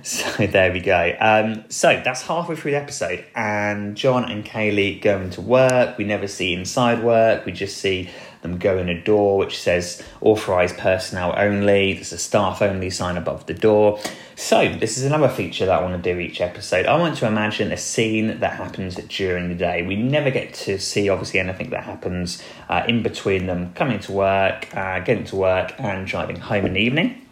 So 0.02 0.46
there 0.46 0.72
we 0.72 0.80
go. 0.80 1.16
Um, 1.20 1.64
so 1.68 2.00
that's 2.04 2.22
halfway 2.22 2.56
through 2.56 2.72
the 2.72 2.76
episode, 2.76 3.24
and 3.34 3.96
John 3.96 4.30
and 4.30 4.44
Kayleigh 4.44 5.00
go 5.00 5.20
into 5.20 5.40
work. 5.40 5.96
We 5.96 6.04
never 6.04 6.26
see 6.26 6.52
inside 6.52 7.02
work, 7.02 7.46
we 7.46 7.52
just 7.52 7.78
see 7.78 8.10
them 8.44 8.58
go 8.58 8.78
in 8.78 8.88
a 8.88 9.02
door 9.02 9.36
which 9.36 9.60
says 9.60 10.00
authorised 10.20 10.78
personnel 10.78 11.34
only. 11.36 11.94
There's 11.94 12.12
a 12.12 12.18
staff 12.18 12.62
only 12.62 12.90
sign 12.90 13.16
above 13.16 13.46
the 13.46 13.54
door. 13.54 13.98
So, 14.36 14.68
this 14.68 14.96
is 14.96 15.04
another 15.04 15.28
feature 15.28 15.66
that 15.66 15.80
I 15.80 15.82
want 15.82 16.02
to 16.02 16.14
do 16.14 16.20
each 16.20 16.40
episode. 16.40 16.86
I 16.86 16.96
want 16.96 17.16
to 17.18 17.26
imagine 17.26 17.72
a 17.72 17.76
scene 17.76 18.38
that 18.40 18.52
happens 18.54 18.96
during 18.96 19.48
the 19.48 19.54
day. 19.54 19.82
We 19.82 19.96
never 19.96 20.30
get 20.30 20.54
to 20.54 20.78
see, 20.78 21.08
obviously, 21.08 21.40
anything 21.40 21.70
that 21.70 21.84
happens 21.84 22.42
uh, 22.68 22.84
in 22.86 23.02
between 23.02 23.46
them 23.46 23.72
coming 23.74 23.98
to 24.00 24.12
work, 24.12 24.74
uh, 24.76 25.00
getting 25.00 25.24
to 25.24 25.36
work, 25.36 25.74
and 25.78 26.06
driving 26.06 26.36
home 26.36 26.66
in 26.66 26.74
the 26.74 26.80
evening. 26.80 27.26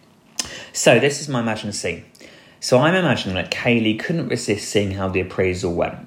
So, 0.73 0.99
this 0.99 1.21
is 1.21 1.29
my 1.29 1.41
imagined 1.41 1.75
scene. 1.75 2.05
So, 2.61 2.79
I'm 2.79 2.95
imagining 2.95 3.35
that 3.35 3.51
Kayleigh 3.51 3.99
couldn't 3.99 4.29
resist 4.29 4.69
seeing 4.69 4.93
how 4.93 5.09
the 5.09 5.21
appraisal 5.21 5.75
went 5.75 6.07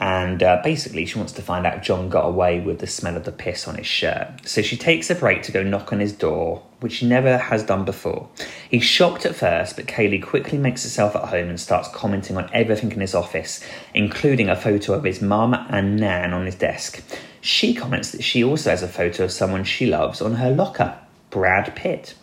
And 0.00 0.42
uh, 0.42 0.60
basically, 0.62 1.06
she 1.06 1.18
wants 1.18 1.32
to 1.32 1.42
find 1.42 1.66
out 1.66 1.82
John 1.82 2.08
got 2.08 2.26
away 2.26 2.60
with 2.60 2.78
the 2.78 2.86
smell 2.86 3.16
of 3.16 3.24
the 3.24 3.32
piss 3.32 3.66
on 3.66 3.74
his 3.74 3.86
shirt. 3.86 4.28
So 4.44 4.62
she 4.62 4.76
takes 4.76 5.10
a 5.10 5.14
break 5.14 5.42
to 5.44 5.52
go 5.52 5.62
knock 5.64 5.92
on 5.92 5.98
his 5.98 6.12
door, 6.12 6.62
which 6.78 6.92
she 6.94 7.06
never 7.06 7.36
has 7.36 7.64
done 7.64 7.84
before. 7.84 8.28
He's 8.70 8.84
shocked 8.84 9.26
at 9.26 9.34
first, 9.34 9.74
but 9.74 9.86
Kayleigh 9.86 10.22
quickly 10.22 10.56
makes 10.56 10.84
herself 10.84 11.16
at 11.16 11.24
home 11.30 11.48
and 11.48 11.58
starts 11.58 11.88
commenting 11.88 12.36
on 12.36 12.48
everything 12.52 12.92
in 12.92 13.00
his 13.00 13.14
office, 13.14 13.64
including 13.92 14.48
a 14.48 14.54
photo 14.56 14.92
of 14.92 15.02
his 15.02 15.20
mum 15.20 15.54
and 15.54 15.96
Nan 15.96 16.32
on 16.32 16.46
his 16.46 16.54
desk. 16.54 17.02
She 17.40 17.74
comments 17.74 18.12
that 18.12 18.22
she 18.22 18.44
also 18.44 18.70
has 18.70 18.82
a 18.82 18.88
photo 18.88 19.24
of 19.24 19.32
someone 19.32 19.64
she 19.64 19.86
loves 19.86 20.20
on 20.20 20.34
her 20.34 20.50
locker, 20.50 20.96
Brad 21.30 21.74
Pitt. 21.74 22.14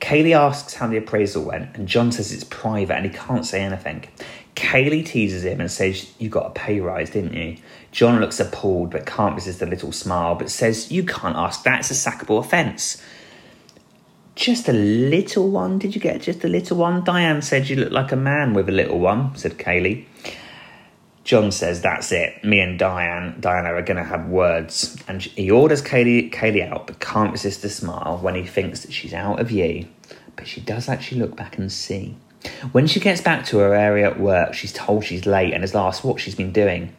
Kayleigh 0.00 0.36
asks 0.36 0.74
how 0.74 0.88
the 0.88 0.98
appraisal 0.98 1.44
went, 1.44 1.74
and 1.74 1.88
John 1.88 2.12
says 2.12 2.30
it's 2.30 2.44
private 2.44 2.94
and 2.94 3.06
he 3.06 3.10
can't 3.10 3.46
say 3.46 3.62
anything. 3.62 4.04
Kayleigh 4.74 5.06
teases 5.06 5.44
him 5.44 5.60
and 5.60 5.70
says, 5.70 6.12
You 6.18 6.28
got 6.28 6.46
a 6.46 6.50
pay 6.50 6.80
rise, 6.80 7.10
didn't 7.10 7.34
you? 7.34 7.58
John 7.92 8.20
looks 8.20 8.40
appalled 8.40 8.90
but 8.90 9.06
can't 9.06 9.36
resist 9.36 9.62
a 9.62 9.66
little 9.66 9.92
smile, 9.92 10.34
but 10.34 10.50
says, 10.50 10.90
You 10.90 11.04
can't 11.04 11.36
ask 11.36 11.62
that, 11.62 11.80
it's 11.80 11.92
a 11.92 11.94
sackable 12.10 12.40
offence. 12.40 13.00
Just 14.34 14.68
a 14.68 14.72
little 14.72 15.48
one? 15.48 15.78
Did 15.78 15.94
you 15.94 16.00
get 16.00 16.22
just 16.22 16.42
a 16.42 16.48
little 16.48 16.76
one? 16.76 17.04
Diane 17.04 17.40
said 17.40 17.68
you 17.68 17.76
look 17.76 17.92
like 17.92 18.10
a 18.10 18.16
man 18.16 18.52
with 18.52 18.68
a 18.68 18.72
little 18.72 18.98
one, 18.98 19.36
said 19.36 19.58
Kayleigh. 19.58 20.06
John 21.22 21.52
says, 21.52 21.80
That's 21.80 22.10
it. 22.10 22.42
Me 22.42 22.58
and 22.58 22.76
Diane, 22.76 23.36
Diana 23.38 23.74
are 23.74 23.82
going 23.82 23.98
to 23.98 24.02
have 24.02 24.26
words. 24.26 24.96
And 25.06 25.22
he 25.22 25.52
orders 25.52 25.82
Kayleigh, 25.82 26.32
Kayleigh 26.32 26.68
out, 26.68 26.88
but 26.88 26.98
can't 26.98 27.30
resist 27.30 27.62
a 27.62 27.68
smile 27.68 28.18
when 28.20 28.34
he 28.34 28.44
thinks 28.44 28.80
that 28.80 28.92
she's 28.92 29.14
out 29.14 29.38
of 29.38 29.46
view. 29.46 29.86
But 30.34 30.48
she 30.48 30.60
does 30.60 30.88
actually 30.88 31.20
look 31.20 31.36
back 31.36 31.58
and 31.58 31.70
see. 31.70 32.16
When 32.72 32.86
she 32.86 33.00
gets 33.00 33.20
back 33.20 33.46
to 33.46 33.58
her 33.58 33.74
area 33.74 34.06
at 34.06 34.20
work, 34.20 34.54
she's 34.54 34.72
told 34.72 35.04
she's 35.04 35.26
late 35.26 35.52
and 35.52 35.64
is 35.64 35.74
asked 35.74 36.04
what 36.04 36.20
she's 36.20 36.34
been 36.34 36.52
doing. 36.52 36.94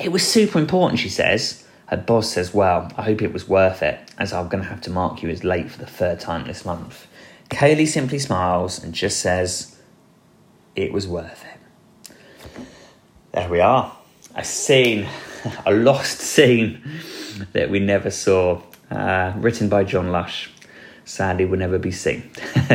It 0.00 0.12
was 0.12 0.26
super 0.26 0.58
important, 0.58 1.00
she 1.00 1.08
says. 1.08 1.64
Her 1.86 1.96
boss 1.96 2.30
says, 2.30 2.52
Well, 2.54 2.90
I 2.96 3.02
hope 3.02 3.22
it 3.22 3.32
was 3.32 3.48
worth 3.48 3.82
it, 3.82 3.98
as 4.18 4.32
I'm 4.32 4.48
going 4.48 4.62
to 4.62 4.68
have 4.68 4.80
to 4.82 4.90
mark 4.90 5.22
you 5.22 5.28
as 5.28 5.44
late 5.44 5.70
for 5.70 5.78
the 5.78 5.86
third 5.86 6.20
time 6.20 6.46
this 6.46 6.64
month. 6.64 7.06
Kayleigh 7.50 7.86
simply 7.86 8.18
smiles 8.18 8.82
and 8.82 8.92
just 8.92 9.20
says, 9.20 9.76
It 10.74 10.92
was 10.92 11.06
worth 11.06 11.44
it. 11.44 12.12
There 13.32 13.48
we 13.48 13.60
are. 13.60 13.96
A 14.34 14.44
scene, 14.44 15.06
a 15.66 15.72
lost 15.72 16.18
scene 16.18 16.82
that 17.52 17.70
we 17.70 17.78
never 17.78 18.10
saw, 18.10 18.62
uh, 18.90 19.32
written 19.36 19.68
by 19.68 19.84
John 19.84 20.10
Lush 20.10 20.50
sadly 21.06 21.46
will 21.46 21.58
never 21.58 21.78
be 21.78 21.92
seen. 21.92 22.28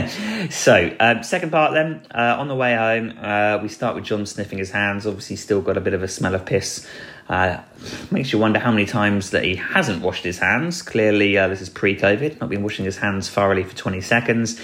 so, 0.50 0.96
um, 1.00 1.22
second 1.22 1.52
part 1.52 1.74
then, 1.74 2.02
uh, 2.16 2.38
on 2.40 2.48
the 2.48 2.56
way 2.56 2.76
home, 2.76 3.14
uh, 3.22 3.60
we 3.62 3.68
start 3.68 3.94
with 3.94 4.06
John 4.06 4.26
sniffing 4.26 4.58
his 4.58 4.72
hands. 4.72 5.06
Obviously, 5.06 5.36
still 5.36 5.62
got 5.62 5.78
a 5.78 5.82
bit 5.82 5.94
of 5.94 6.02
a 6.02 6.08
smell 6.08 6.34
of 6.34 6.46
piss. 6.46 6.88
Uh, 7.30 7.62
makes 8.10 8.34
you 8.34 8.40
wonder 8.40 8.58
how 8.60 8.72
many 8.72 8.86
times 8.86 9.30
that 9.30 9.44
he 9.44 9.56
hasn't 9.56 10.02
washed 10.02 10.24
his 10.24 10.40
hands. 10.40 10.82
Clearly, 10.82 11.38
uh, 11.38 11.48
this 11.50 11.62
is 11.62 11.70
pre 11.70 11.96
COVID, 11.96 12.40
not 12.40 12.50
been 12.50 12.64
washing 12.64 12.86
his 12.86 12.98
hands 12.98 13.30
thoroughly 13.30 13.64
for 13.64 13.76
20 13.76 14.02
seconds. 14.02 14.60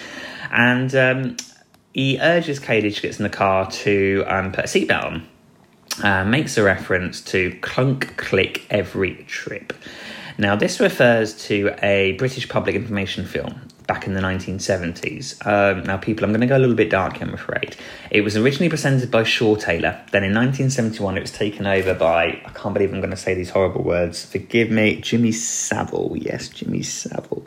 And 0.50 0.96
um, 0.96 1.38
he 1.94 2.20
urges 2.20 2.60
Kayleigh 2.60 2.96
to 2.96 3.02
get 3.02 3.18
in 3.18 3.24
the 3.24 3.30
car 3.30 3.70
to 3.70 4.24
um, 4.28 4.52
put 4.52 4.66
a 4.66 4.68
seatbelt 4.68 5.04
on. 5.04 5.28
Uh, 6.04 6.24
makes 6.24 6.58
a 6.58 6.64
reference 6.64 7.22
to 7.22 7.58
clunk 7.62 8.18
click 8.18 8.66
every 8.70 9.26
trip. 9.28 9.74
Now, 10.40 10.56
this 10.56 10.80
refers 10.80 11.34
to 11.48 11.74
a 11.82 12.12
British 12.14 12.48
public 12.48 12.76
information 12.76 13.26
film 13.26 13.60
back 13.88 14.06
in 14.06 14.14
the 14.14 14.22
1970s. 14.22 15.44
Um, 15.48 15.84
now, 15.84 15.98
people, 15.98 16.26
I'm 16.26 16.32
going 16.32 16.42
to 16.42 16.48
go 16.48 16.58
a 16.58 16.60
little 16.60 16.76
bit 16.76 16.92
dark, 16.92 17.22
I'm 17.22 17.34
afraid. 17.34 17.76
It 18.12 18.22
was 18.22 18.38
originally 18.38 18.70
presented 18.70 19.10
by 19.10 19.24
Shaw 19.24 19.56
Taylor. 19.56 20.00
Then 20.12 20.24
in 20.24 20.36
1971, 20.36 21.18
it 21.18 21.22
was 21.22 21.32
taken 21.32 21.66
over 21.66 21.96
by, 21.96 22.42
I 22.46 22.52
can't 22.54 22.74
believe 22.74 22.94
I'm 22.94 23.00
going 23.00 23.12
to 23.12 23.18
say 23.18 23.34
these 23.34 23.50
horrible 23.50 23.84
words. 23.84 24.26
Forgive 24.26 24.70
me, 24.70 25.02
Jimmy 25.02 25.32
Savile. 25.32 26.16
Yes, 26.16 26.50
Jimmy 26.50 26.84
Savile. 26.84 27.46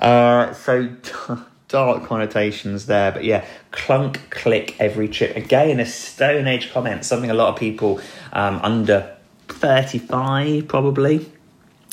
Uh, 0.00 0.52
so. 0.52 0.90
dark 1.68 2.04
connotations 2.04 2.86
there, 2.86 3.10
but 3.10 3.24
yeah, 3.24 3.44
clunk 3.72 4.30
click 4.30 4.76
every 4.78 5.08
trip. 5.08 5.36
Again, 5.36 5.80
a 5.80 5.84
Stone 5.84 6.46
Age 6.46 6.72
comment, 6.72 7.04
something 7.04 7.28
a 7.28 7.34
lot 7.34 7.48
of 7.48 7.56
people 7.58 8.00
um, 8.32 8.60
under 8.62 9.16
35 9.48 10.68
probably 10.68 11.26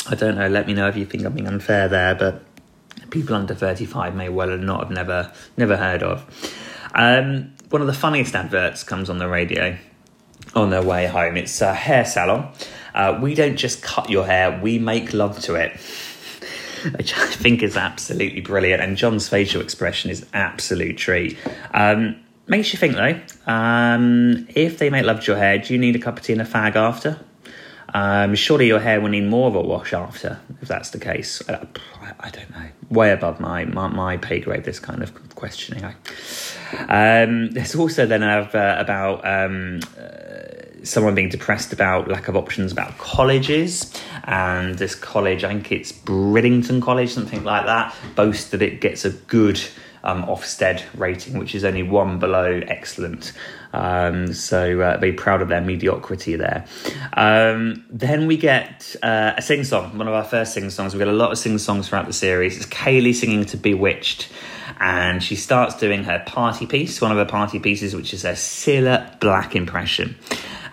I 0.07 0.15
don't 0.15 0.35
know. 0.35 0.47
Let 0.47 0.67
me 0.67 0.73
know 0.73 0.87
if 0.87 0.97
you 0.97 1.05
think 1.05 1.23
I'm 1.23 1.33
being 1.33 1.47
unfair 1.47 1.87
there, 1.87 2.15
but 2.15 2.43
people 3.09 3.35
under 3.35 3.55
35 3.55 4.15
may 4.15 4.29
well 4.29 4.57
not 4.57 4.81
have 4.81 4.91
never 4.91 5.31
never 5.55 5.77
heard 5.77 6.03
of. 6.03 6.25
Um, 6.93 7.53
one 7.69 7.81
of 7.81 7.87
the 7.87 7.93
funniest 7.93 8.35
adverts 8.35 8.83
comes 8.83 9.09
on 9.09 9.17
the 9.17 9.27
radio 9.27 9.77
on 10.55 10.69
their 10.69 10.83
way 10.83 11.07
home. 11.07 11.37
It's 11.37 11.61
a 11.61 11.73
hair 11.73 12.05
salon. 12.05 12.51
Uh, 12.93 13.17
we 13.21 13.33
don't 13.33 13.55
just 13.55 13.81
cut 13.81 14.09
your 14.09 14.25
hair; 14.25 14.59
we 14.61 14.77
make 14.77 15.13
love 15.13 15.39
to 15.41 15.55
it. 15.55 15.71
Which 16.97 17.17
I 17.17 17.27
think 17.27 17.63
is 17.63 17.77
absolutely 17.77 18.41
brilliant, 18.41 18.81
and 18.81 18.97
John's 18.97 19.29
facial 19.29 19.61
expression 19.61 20.11
is 20.11 20.25
absolute 20.33 20.97
treat. 20.97 21.37
Um, 21.73 22.17
makes 22.47 22.73
you 22.73 22.79
think 22.79 22.95
though. 22.95 23.19
Um, 23.51 24.47
if 24.53 24.79
they 24.79 24.89
make 24.89 25.05
love 25.05 25.21
to 25.21 25.31
your 25.31 25.37
hair, 25.37 25.59
do 25.59 25.73
you 25.73 25.79
need 25.79 25.95
a 25.95 25.99
cup 25.99 26.17
of 26.17 26.23
tea 26.23 26.33
and 26.33 26.41
a 26.41 26.45
fag 26.45 26.75
after? 26.75 27.19
Um, 27.93 28.33
surely 28.33 28.67
your 28.67 28.79
hair 28.79 28.99
will 28.99 29.09
need 29.09 29.29
more 29.29 29.47
of 29.47 29.55
a 29.55 29.61
wash 29.61 29.93
after, 29.93 30.39
if 30.61 30.67
that's 30.67 30.89
the 30.89 30.99
case. 30.99 31.47
Uh, 31.47 31.65
I, 32.19 32.29
don't 32.31 32.49
know. 32.49 32.65
Way 32.89 33.11
above 33.11 33.39
my, 33.39 33.65
my, 33.65 33.87
my, 33.87 34.17
pay 34.17 34.39
grade, 34.39 34.63
this 34.63 34.79
kind 34.79 35.03
of 35.03 35.35
questioning. 35.35 35.85
Um, 36.87 37.51
there's 37.51 37.75
also 37.75 38.07
then 38.07 38.23
uh, 38.23 38.47
about 38.79 39.25
um, 39.25 39.79
uh, 39.99 40.83
someone 40.83 41.13
being 41.13 41.29
depressed 41.29 41.71
about 41.71 42.07
lack 42.07 42.27
of 42.27 42.35
options 42.35 42.71
about 42.71 42.97
colleges. 42.97 43.93
And 44.23 44.75
this 44.77 44.95
college, 44.95 45.43
I 45.43 45.49
think 45.49 45.71
it's 45.71 45.91
Bridlington 45.91 46.81
College, 46.81 47.11
something 47.11 47.43
like 47.43 47.65
that, 47.65 47.95
boasts 48.15 48.49
that 48.49 48.61
it 48.61 48.81
gets 48.81 49.05
a 49.05 49.11
good 49.11 49.61
um, 50.03 50.23
Ofsted 50.25 50.83
rating, 50.95 51.37
which 51.37 51.55
is 51.55 51.63
only 51.63 51.83
one 51.83 52.19
below 52.19 52.61
excellent. 52.67 53.33
Um, 53.71 54.33
so 54.33 54.81
uh, 54.81 54.97
very 54.97 55.13
proud 55.13 55.41
of 55.41 55.49
their 55.49 55.61
mediocrity 55.61 56.35
there. 56.35 56.65
Um, 57.13 57.85
then 57.89 58.27
we 58.27 58.37
get 58.37 58.95
uh, 59.01 59.33
a 59.37 59.41
sing 59.41 59.63
song, 59.63 59.97
one 59.97 60.07
of 60.07 60.13
our 60.13 60.23
first 60.23 60.53
sing 60.53 60.69
songs. 60.69 60.93
We 60.93 60.99
get 60.99 61.07
a 61.07 61.11
lot 61.11 61.31
of 61.31 61.37
sing 61.37 61.57
songs 61.57 61.89
throughout 61.89 62.05
the 62.05 62.13
series. 62.13 62.57
It's 62.57 62.65
Kayleigh 62.65 63.15
singing 63.15 63.45
to 63.45 63.57
Bewitched. 63.57 64.29
And 64.79 65.23
she 65.23 65.35
starts 65.35 65.75
doing 65.75 66.03
her 66.03 66.23
party 66.25 66.65
piece, 66.65 66.99
one 66.99 67.11
of 67.11 67.17
her 67.17 67.25
party 67.25 67.59
pieces, 67.59 67.95
which 67.95 68.13
is 68.13 68.25
a 68.25 68.31
Cilla 68.33 69.19
Black 69.19 69.55
impression 69.55 70.15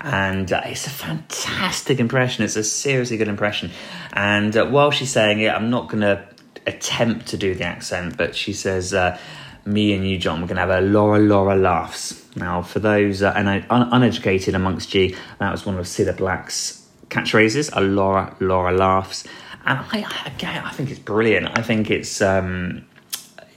and 0.01 0.51
uh, 0.51 0.63
it's 0.65 0.87
a 0.87 0.91
fantastic 0.91 2.01
impression. 2.01 2.45
It's 2.45 2.57
a 2.57 2.65
seriously 2.65 3.19
good 3.19 3.29
impression. 3.29 3.71
And 4.13 4.57
uh, 4.57 4.67
while 4.67 4.91
she's 4.91 5.11
saying 5.11 5.41
it, 5.41 5.53
I'm 5.53 5.69
not 5.69 5.89
going 5.89 6.01
to 6.01 6.27
attempt 6.75 7.27
to 7.29 7.37
do 7.37 7.55
the 7.55 7.65
accent, 7.65 8.17
but 8.17 8.35
she 8.35 8.53
says, 8.53 8.95
uh, 8.95 9.19
"Me 9.65 9.93
and 9.93 10.09
you, 10.09 10.19
John, 10.19 10.41
we're 10.41 10.47
going 10.47 10.57
to 10.57 10.67
have 10.67 10.71
a 10.71 10.81
Laura 10.81 11.19
Laura 11.19 11.57
laughs." 11.57 12.25
Now, 12.37 12.63
for 12.63 12.79
those 12.79 13.23
uh, 13.23 13.33
and 13.37 13.49
un- 13.49 13.89
uneducated 13.93 14.55
amongst 14.55 14.95
you, 14.95 15.17
that 15.39 15.51
was 15.51 15.67
one 15.67 15.79
of 15.79 15.87
Cilla 15.87 16.17
Black's 16.17 16.87
catchphrases: 17.09 17.71
"A 17.73 17.81
Laura 17.81 18.35
Laura 18.41 18.73
laughs," 18.73 19.25
and 19.67 19.79
I, 19.93 20.07
again, 20.27 20.65
I 20.65 20.71
think 20.71 20.91
it's 20.91 21.01
brilliant. 21.01 21.59
I 21.59 21.63
think 21.63 21.91
it's. 21.91 22.21
Um, 22.23 22.87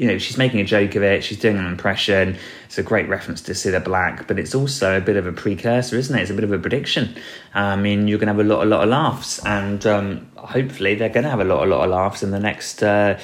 you 0.03 0.09
know, 0.09 0.17
she's 0.17 0.37
making 0.37 0.59
a 0.59 0.65
joke 0.65 0.95
of 0.95 1.03
it. 1.03 1.23
She's 1.23 1.39
doing 1.39 1.57
an 1.57 1.65
impression. 1.65 2.35
It's 2.65 2.77
a 2.77 2.83
great 2.83 3.07
reference 3.07 3.39
to 3.43 3.53
Cilla 3.53 3.81
Black, 3.81 4.27
but 4.27 4.37
it's 4.37 4.53
also 4.53 4.97
a 4.97 4.99
bit 4.99 5.15
of 5.15 5.25
a 5.25 5.31
precursor, 5.31 5.95
isn't 5.95 6.13
it? 6.13 6.21
It's 6.21 6.29
a 6.29 6.33
bit 6.33 6.43
of 6.43 6.51
a 6.51 6.59
prediction. 6.59 7.15
I 7.53 7.77
mean, 7.77 8.09
you're 8.09 8.19
going 8.19 8.27
to 8.27 8.33
have 8.33 8.45
a 8.45 8.49
lot, 8.49 8.63
a 8.63 8.69
lot 8.69 8.83
of 8.83 8.89
laughs, 8.89 9.39
and 9.45 9.85
um, 9.87 10.29
hopefully, 10.35 10.95
they're 10.95 11.07
going 11.07 11.23
to 11.23 11.29
have 11.29 11.39
a 11.39 11.45
lot, 11.45 11.65
a 11.65 11.69
lot 11.69 11.85
of 11.85 11.91
laughs 11.91 12.21
in 12.21 12.31
the 12.31 12.39
next 12.39 12.83
uh, 12.83 13.17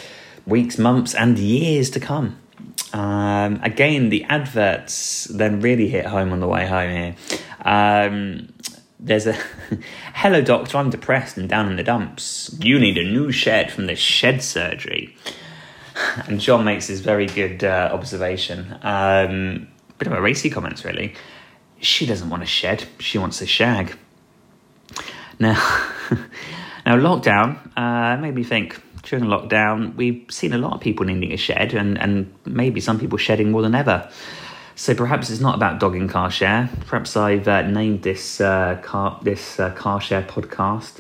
weeks, 0.45 0.77
months, 0.77 1.13
and 1.13 1.37
years 1.37 1.89
to 1.89 1.99
come. 1.99 2.39
Um, 2.93 3.59
again, 3.61 4.07
the 4.07 4.23
adverts 4.23 5.25
then 5.25 5.59
really 5.59 5.89
hit 5.89 6.05
home 6.05 6.31
on 6.31 6.39
the 6.39 6.47
way 6.47 6.65
home 6.65 6.91
here. 6.91 7.15
Um, 7.65 8.53
there's 9.01 9.27
a 9.27 9.33
hello 10.13 10.41
doctor 10.41 10.77
i'm 10.77 10.89
depressed 10.89 11.37
and 11.37 11.47
down 11.47 11.69
in 11.69 11.77
the 11.77 11.83
dumps 11.83 12.53
you 12.59 12.77
need 12.77 12.97
a 12.97 13.03
new 13.03 13.31
shed 13.31 13.71
from 13.71 13.85
this 13.85 13.97
shed 13.97 14.43
surgery 14.43 15.15
and 16.27 16.39
John 16.39 16.63
makes 16.63 16.87
this 16.87 16.99
very 16.99 17.25
good 17.25 17.63
uh, 17.63 17.89
observation. 17.91 18.77
Um, 18.81 19.67
bit 19.97 20.07
of 20.07 20.13
a 20.13 20.21
racy 20.21 20.49
comments, 20.49 20.85
really. 20.85 21.13
She 21.79 22.05
doesn't 22.05 22.29
want 22.29 22.43
a 22.43 22.45
shed; 22.45 22.85
she 22.99 23.17
wants 23.17 23.41
a 23.41 23.45
shag. 23.45 23.97
Now, 25.39 25.53
now 26.85 26.97
lockdown 26.97 27.57
uh, 27.77 28.17
made 28.17 28.35
me 28.35 28.43
think. 28.43 28.81
During 29.03 29.25
lockdown, 29.25 29.95
we've 29.95 30.25
seen 30.29 30.53
a 30.53 30.57
lot 30.57 30.73
of 30.73 30.81
people 30.81 31.05
needing 31.05 31.31
a 31.31 31.37
shed, 31.37 31.73
and, 31.73 31.97
and 31.97 32.33
maybe 32.45 32.81
some 32.81 32.99
people 32.99 33.17
shedding 33.17 33.49
more 33.49 33.61
than 33.61 33.73
ever. 33.73 34.09
So 34.75 34.93
perhaps 34.93 35.29
it's 35.29 35.39
not 35.39 35.55
about 35.55 35.79
dogging 35.79 36.07
car 36.07 36.29
share. 36.29 36.69
Perhaps 36.85 37.17
I've 37.17 37.47
uh, 37.47 37.61
named 37.63 38.03
this 38.03 38.39
uh, 38.39 38.79
car 38.83 39.19
this 39.23 39.59
uh, 39.59 39.71
car 39.71 39.99
share 39.99 40.21
podcast, 40.21 40.99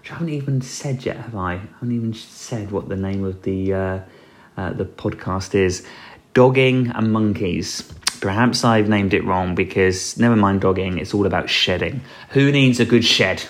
which 0.00 0.10
I 0.10 0.14
haven't 0.14 0.30
even 0.30 0.60
said 0.60 1.04
yet, 1.04 1.16
have 1.16 1.36
I? 1.36 1.54
I 1.54 1.60
haven't 1.80 1.92
even 1.92 2.14
said 2.14 2.72
what 2.72 2.88
the 2.88 2.96
name 2.96 3.24
of 3.24 3.42
the 3.42 4.02
uh, 4.56 4.72
the 4.72 4.84
podcast 4.84 5.54
is 5.54 5.86
Dogging 6.34 6.88
and 6.88 7.12
Monkeys. 7.12 7.82
Perhaps 8.20 8.64
I've 8.64 8.88
named 8.88 9.14
it 9.14 9.24
wrong 9.24 9.54
because 9.54 10.18
never 10.18 10.36
mind 10.36 10.62
dogging, 10.62 10.98
it's 10.98 11.14
all 11.14 11.26
about 11.26 11.48
shedding. 11.50 12.00
Who 12.30 12.50
needs 12.50 12.80
a 12.80 12.84
good 12.84 13.04
shed? 13.04 13.42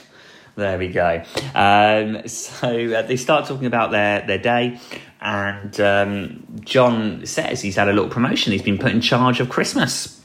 There 0.56 0.78
we 0.78 0.88
go. 0.88 1.22
Um, 1.54 2.26
so 2.26 2.68
uh, 2.68 3.02
they 3.02 3.16
start 3.16 3.46
talking 3.46 3.66
about 3.66 3.90
their, 3.90 4.26
their 4.26 4.38
day, 4.38 4.80
and 5.20 5.78
um, 5.80 6.46
John 6.60 7.26
says 7.26 7.60
he's 7.60 7.76
had 7.76 7.88
a 7.88 7.92
little 7.92 8.08
promotion. 8.08 8.52
He's 8.52 8.62
been 8.62 8.78
put 8.78 8.92
in 8.92 9.00
charge 9.00 9.40
of 9.40 9.48
Christmas. 9.48 10.22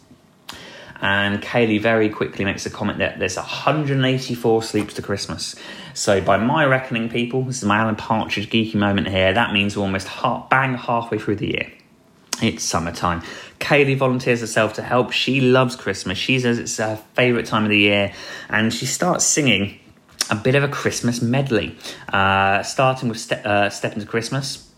And 1.01 1.41
Kayleigh 1.41 1.81
very 1.81 2.09
quickly 2.09 2.45
makes 2.45 2.65
a 2.65 2.69
comment 2.69 2.99
that 2.99 3.17
there's 3.17 3.35
184 3.35 4.63
sleeps 4.63 4.93
to 4.93 5.01
Christmas. 5.01 5.55
So, 5.93 6.21
by 6.21 6.37
my 6.37 6.65
reckoning, 6.65 7.09
people, 7.09 7.43
this 7.43 7.57
is 7.57 7.65
my 7.65 7.77
Alan 7.77 7.95
Partridge 7.95 8.49
geeky 8.49 8.75
moment 8.75 9.07
here. 9.07 9.33
That 9.33 9.53
means 9.53 9.75
we're 9.75 9.83
almost 9.83 10.07
half, 10.07 10.49
bang 10.49 10.75
halfway 10.75 11.17
through 11.17 11.37
the 11.37 11.47
year. 11.47 11.71
It's 12.41 12.63
summertime. 12.63 13.21
Kayleigh 13.59 13.97
volunteers 13.97 14.41
herself 14.41 14.73
to 14.73 14.81
help. 14.81 15.11
She 15.11 15.41
loves 15.41 15.75
Christmas. 15.75 16.17
She 16.17 16.39
says 16.39 16.57
it's 16.57 16.77
her 16.77 16.95
favourite 17.13 17.45
time 17.45 17.63
of 17.63 17.69
the 17.69 17.77
year, 17.77 18.13
and 18.49 18.73
she 18.73 18.85
starts 18.85 19.25
singing 19.25 19.79
a 20.29 20.35
bit 20.35 20.55
of 20.55 20.63
a 20.63 20.67
Christmas 20.67 21.21
medley, 21.21 21.75
uh, 22.11 22.63
starting 22.63 23.09
with 23.09 23.19
Ste- 23.19 23.45
uh, 23.45 23.69
Step 23.69 23.93
into 23.93 24.07
Christmas 24.07 24.70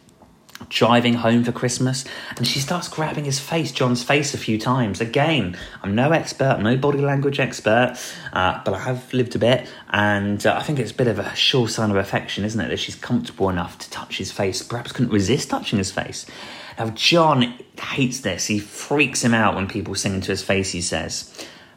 driving 0.69 1.15
home 1.15 1.43
for 1.43 1.51
Christmas, 1.51 2.05
and 2.37 2.47
she 2.47 2.59
starts 2.59 2.87
grabbing 2.87 3.25
his 3.25 3.39
face, 3.39 3.71
John's 3.71 4.03
face, 4.03 4.33
a 4.33 4.37
few 4.37 4.59
times. 4.59 5.01
Again, 5.01 5.57
I'm 5.81 5.95
no 5.95 6.11
expert, 6.11 6.59
no 6.61 6.77
body 6.77 6.99
language 6.99 7.39
expert, 7.39 7.97
uh, 8.31 8.61
but 8.63 8.73
I 8.73 8.79
have 8.79 9.13
lived 9.13 9.35
a 9.35 9.39
bit, 9.39 9.67
and 9.89 10.45
uh, 10.45 10.55
I 10.57 10.63
think 10.63 10.79
it's 10.79 10.91
a 10.91 10.95
bit 10.95 11.07
of 11.07 11.19
a 11.19 11.35
sure 11.35 11.67
sign 11.67 11.91
of 11.91 11.97
affection, 11.97 12.45
isn't 12.45 12.59
it? 12.59 12.69
That 12.69 12.79
she's 12.79 12.95
comfortable 12.95 13.49
enough 13.49 13.77
to 13.79 13.89
touch 13.89 14.17
his 14.17 14.31
face, 14.31 14.61
perhaps 14.61 14.91
couldn't 14.91 15.11
resist 15.11 15.49
touching 15.49 15.77
his 15.77 15.91
face. 15.91 16.25
Now, 16.77 16.89
John 16.89 17.53
hates 17.79 18.21
this. 18.21 18.47
He 18.47 18.59
freaks 18.59 19.23
him 19.23 19.33
out 19.33 19.55
when 19.55 19.67
people 19.67 19.95
sing 19.95 20.15
into 20.15 20.31
his 20.31 20.43
face, 20.43 20.71
he 20.71 20.81
says. 20.81 21.31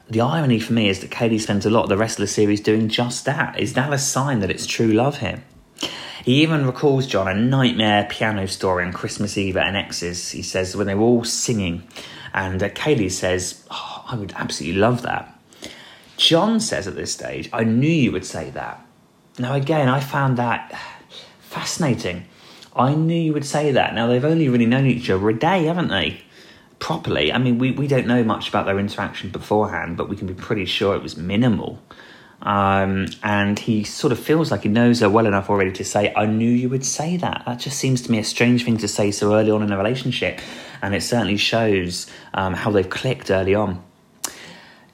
The 0.08 0.20
irony 0.20 0.60
for 0.60 0.72
me 0.72 0.88
is 0.88 1.00
that 1.00 1.10
Kayleigh 1.10 1.40
spends 1.40 1.66
a 1.66 1.70
lot 1.70 1.82
of 1.82 1.88
the 1.88 1.96
rest 1.96 2.18
of 2.18 2.22
the 2.22 2.28
series 2.28 2.60
doing 2.60 2.88
just 2.88 3.24
that. 3.24 3.58
Is 3.58 3.74
that 3.74 3.92
a 3.92 3.98
sign 3.98 4.40
that 4.40 4.50
it's 4.50 4.66
true 4.66 4.92
love 4.92 5.18
here? 5.18 5.42
He 6.26 6.42
even 6.42 6.66
recalls 6.66 7.06
John 7.06 7.28
a 7.28 7.34
nightmare 7.34 8.08
piano 8.10 8.48
story 8.48 8.84
on 8.84 8.92
Christmas 8.92 9.38
Eve 9.38 9.56
at 9.56 9.68
an 9.68 9.76
ex's. 9.76 10.32
He 10.32 10.42
says 10.42 10.74
when 10.74 10.88
they 10.88 10.96
were 10.96 11.04
all 11.04 11.22
singing, 11.22 11.86
and 12.34 12.60
uh, 12.60 12.68
Kayleigh 12.70 13.12
says, 13.12 13.64
oh, 13.70 14.04
"I 14.08 14.16
would 14.16 14.32
absolutely 14.34 14.80
love 14.80 15.02
that." 15.02 15.32
John 16.16 16.58
says 16.58 16.88
at 16.88 16.96
this 16.96 17.12
stage, 17.12 17.48
"I 17.52 17.62
knew 17.62 17.88
you 17.88 18.10
would 18.10 18.26
say 18.26 18.50
that." 18.50 18.84
Now 19.38 19.54
again, 19.54 19.88
I 19.88 20.00
found 20.00 20.36
that 20.36 20.76
fascinating. 21.38 22.24
I 22.74 22.96
knew 22.96 23.14
you 23.14 23.32
would 23.32 23.46
say 23.46 23.70
that. 23.70 23.94
Now 23.94 24.08
they've 24.08 24.24
only 24.24 24.48
really 24.48 24.66
known 24.66 24.86
each 24.86 25.08
other 25.08 25.30
a 25.30 25.38
day, 25.38 25.66
haven't 25.66 25.88
they? 25.88 26.22
properly. 26.78 27.32
I 27.32 27.38
mean, 27.38 27.58
we, 27.58 27.70
we 27.70 27.86
don't 27.86 28.06
know 28.06 28.22
much 28.22 28.48
about 28.48 28.66
their 28.66 28.78
interaction 28.78 29.30
beforehand, 29.30 29.96
but 29.96 30.08
we 30.08 30.16
can 30.16 30.26
be 30.26 30.34
pretty 30.34 30.66
sure 30.66 30.94
it 30.94 31.02
was 31.02 31.16
minimal. 31.16 31.80
Um, 32.42 33.06
and 33.22 33.58
he 33.58 33.82
sort 33.82 34.12
of 34.12 34.18
feels 34.18 34.50
like 34.50 34.62
he 34.62 34.68
knows 34.68 35.00
her 35.00 35.08
well 35.08 35.26
enough 35.26 35.50
already 35.50 35.72
to 35.72 35.84
say, 35.84 36.12
I 36.14 36.26
knew 36.26 36.50
you 36.50 36.68
would 36.68 36.84
say 36.84 37.16
that. 37.16 37.42
That 37.46 37.58
just 37.58 37.78
seems 37.78 38.02
to 38.02 38.10
me 38.10 38.18
a 38.18 38.24
strange 38.24 38.64
thing 38.64 38.76
to 38.78 38.88
say 38.88 39.10
so 39.10 39.34
early 39.34 39.50
on 39.50 39.62
in 39.62 39.72
a 39.72 39.76
relationship. 39.76 40.40
And 40.82 40.94
it 40.94 41.02
certainly 41.02 41.38
shows 41.38 42.06
um, 42.34 42.54
how 42.54 42.70
they've 42.70 42.88
clicked 42.88 43.30
early 43.30 43.54
on. 43.54 43.82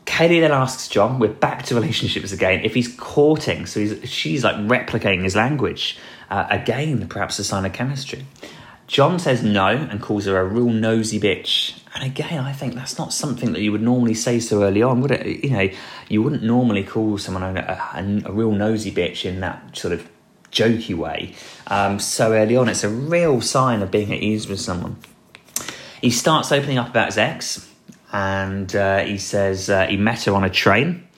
Kayleigh 0.07 0.41
then 0.41 0.53
asks 0.53 0.89
John, 0.89 1.19
we're 1.19 1.29
back 1.29 1.65
to 1.65 1.75
relationships 1.75 2.33
again, 2.33 2.65
if 2.65 2.75
he's 2.75 2.89
courting. 2.97 3.67
So 3.67 3.81
he's, 3.81 4.09
she's 4.09 4.45
like 4.45 4.57
replicating 4.57 5.23
his 5.23 5.35
language. 5.35 5.99
Uh, 6.31 6.47
again, 6.51 7.09
perhaps 7.09 7.39
a 7.39 7.45
sign 7.45 7.65
of 7.65 7.73
chemistry. 7.73 8.25
John 8.93 9.19
says 9.19 9.43
no 9.43 9.69
and 9.69 10.03
calls 10.03 10.27
her 10.27 10.39
a 10.39 10.45
real 10.45 10.69
nosy 10.69 11.19
bitch. 11.19 11.81
And 11.95 12.05
again, 12.05 12.41
I 12.41 12.53
think 12.53 12.75
that's 12.75 12.99
not 12.99 13.11
something 13.11 13.55
that 13.55 13.63
you 13.63 13.73
would 13.73 13.81
normally 13.81 14.13
say 14.13 14.39
so 14.39 14.63
early 14.63 14.83
on, 14.83 15.01
would 15.01 15.13
it? 15.13 15.43
You 15.43 15.51
know, 15.51 15.71
you 16.11 16.23
wouldn't 16.23 16.43
normally 16.43 16.85
call 16.85 17.17
someone 17.17 17.43
a, 17.57 17.59
a, 17.59 18.23
a 18.27 18.33
real 18.33 18.53
nosy 18.53 18.93
bitch 18.93 19.25
in 19.25 19.41
that 19.41 19.79
sort 19.79 19.95
of 19.95 20.07
jokey 20.51 20.95
way 20.95 21.35
um, 21.69 21.99
so 21.99 22.35
early 22.35 22.55
on. 22.55 22.69
It's 22.69 22.85
a 22.85 22.91
real 22.91 23.41
sign 23.41 23.81
of 23.81 23.91
being 23.91 24.13
at 24.13 24.19
ease 24.19 24.47
with 24.47 24.61
someone. 24.61 24.99
He 26.03 26.11
starts 26.11 26.53
opening 26.53 26.77
up 26.77 26.91
about 26.91 27.07
his 27.07 27.17
ex, 27.17 27.67
and 28.13 28.77
uh, 28.77 28.99
he 29.05 29.17
says 29.17 29.71
uh, 29.71 29.87
he 29.87 29.97
met 29.97 30.25
her 30.25 30.35
on 30.35 30.45
a 30.45 30.51
train. 30.51 31.09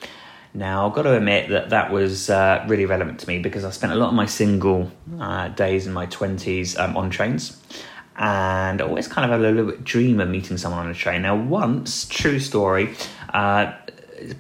Now, 0.57 0.87
I've 0.87 0.95
got 0.95 1.03
to 1.03 1.17
admit 1.17 1.51
that 1.51 1.71
that 1.71 1.91
was 1.91 2.31
uh, 2.31 2.65
really 2.69 2.87
relevant 2.87 3.19
to 3.21 3.29
me 3.29 3.41
because 3.41 3.65
I 3.65 3.71
spent 3.71 3.93
a 3.93 3.97
lot 3.97 4.09
of 4.09 4.15
my 4.15 4.27
single 4.27 4.91
uh, 5.19 5.49
days 5.49 5.89
in 5.89 5.93
my 5.93 6.07
20s 6.07 6.79
um, 6.79 6.97
on 6.97 7.11
trains. 7.11 7.61
And 8.17 8.81
I 8.81 8.85
always 8.85 9.09
kind 9.09 9.25
of 9.25 9.33
had 9.33 9.45
a 9.45 9.53
little 9.53 9.73
bit 9.73 9.83
dream 9.83 10.21
of 10.21 10.29
meeting 10.29 10.57
someone 10.57 10.87
on 10.87 10.91
a 10.93 10.95
train. 10.95 11.23
Now, 11.23 11.35
once, 11.35 12.07
true 12.07 12.39
story, 12.39 12.95
uh, 13.31 13.73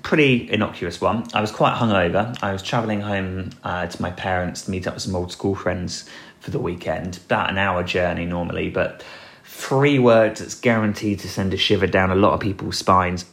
pretty 0.04 0.48
innocuous 0.48 1.00
one. 1.00 1.26
I 1.34 1.40
was 1.40 1.50
quite 1.50 1.74
hungover. 1.74 2.38
I 2.40 2.52
was 2.52 2.62
travelling 2.62 3.00
home 3.00 3.50
uh, 3.64 3.88
to 3.88 4.00
my 4.02 4.12
parents 4.12 4.62
to 4.62 4.70
meet 4.70 4.86
up 4.86 4.94
with 4.94 5.02
some 5.02 5.16
old 5.16 5.32
school 5.32 5.56
friends 5.56 6.08
for 6.38 6.52
the 6.52 6.60
weekend. 6.60 7.18
About 7.26 7.50
an 7.50 7.58
hour 7.58 7.82
journey 7.82 8.24
normally, 8.24 8.70
but 8.70 9.02
three 9.42 9.98
words 9.98 10.38
that's 10.38 10.54
guaranteed 10.54 11.18
to 11.20 11.28
send 11.28 11.52
a 11.52 11.56
shiver 11.56 11.88
down 11.88 12.12
a 12.12 12.14
lot 12.14 12.34
of 12.34 12.40
people's 12.40 12.78
spines 12.78 13.24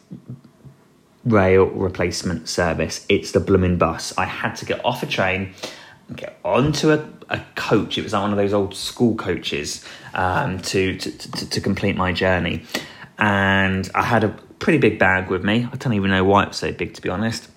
rail 1.26 1.66
replacement 1.66 2.50
service. 2.50 3.06
It's 3.10 3.32
the 3.32 3.40
blooming 3.40 3.78
bus. 3.78 4.14
I 4.18 4.26
had 4.26 4.56
to 4.56 4.66
get 4.66 4.84
off 4.84 5.04
a 5.04 5.06
train, 5.06 5.54
and 6.08 6.18
get 6.18 6.40
onto 6.44 6.92
a, 6.92 7.08
a 7.30 7.42
coach. 7.56 7.98
It 7.98 8.04
was 8.04 8.14
like 8.14 8.22
one 8.22 8.32
of 8.32 8.38
those 8.38 8.54
old 8.54 8.76
school 8.76 9.16
coaches 9.16 9.86
um, 10.14 10.60
to, 10.60 10.98
to, 10.98 11.18
to, 11.18 11.50
to 11.50 11.62
complete 11.62 11.96
my 11.96 12.12
journey. 12.12 12.64
And 13.18 13.90
I 13.96 14.04
had 14.04 14.24
a 14.24 14.30
pretty 14.60 14.78
big 14.78 15.00
bag 15.00 15.30
with 15.30 15.44
me. 15.44 15.68
I 15.72 15.76
don't 15.78 15.94
even 15.94 16.12
know 16.12 16.24
why 16.24 16.44
it 16.44 16.50
was 16.50 16.58
so 16.58 16.72
big, 16.72 16.94
to 16.96 17.02
be 17.02 17.10
honest. 17.10 17.50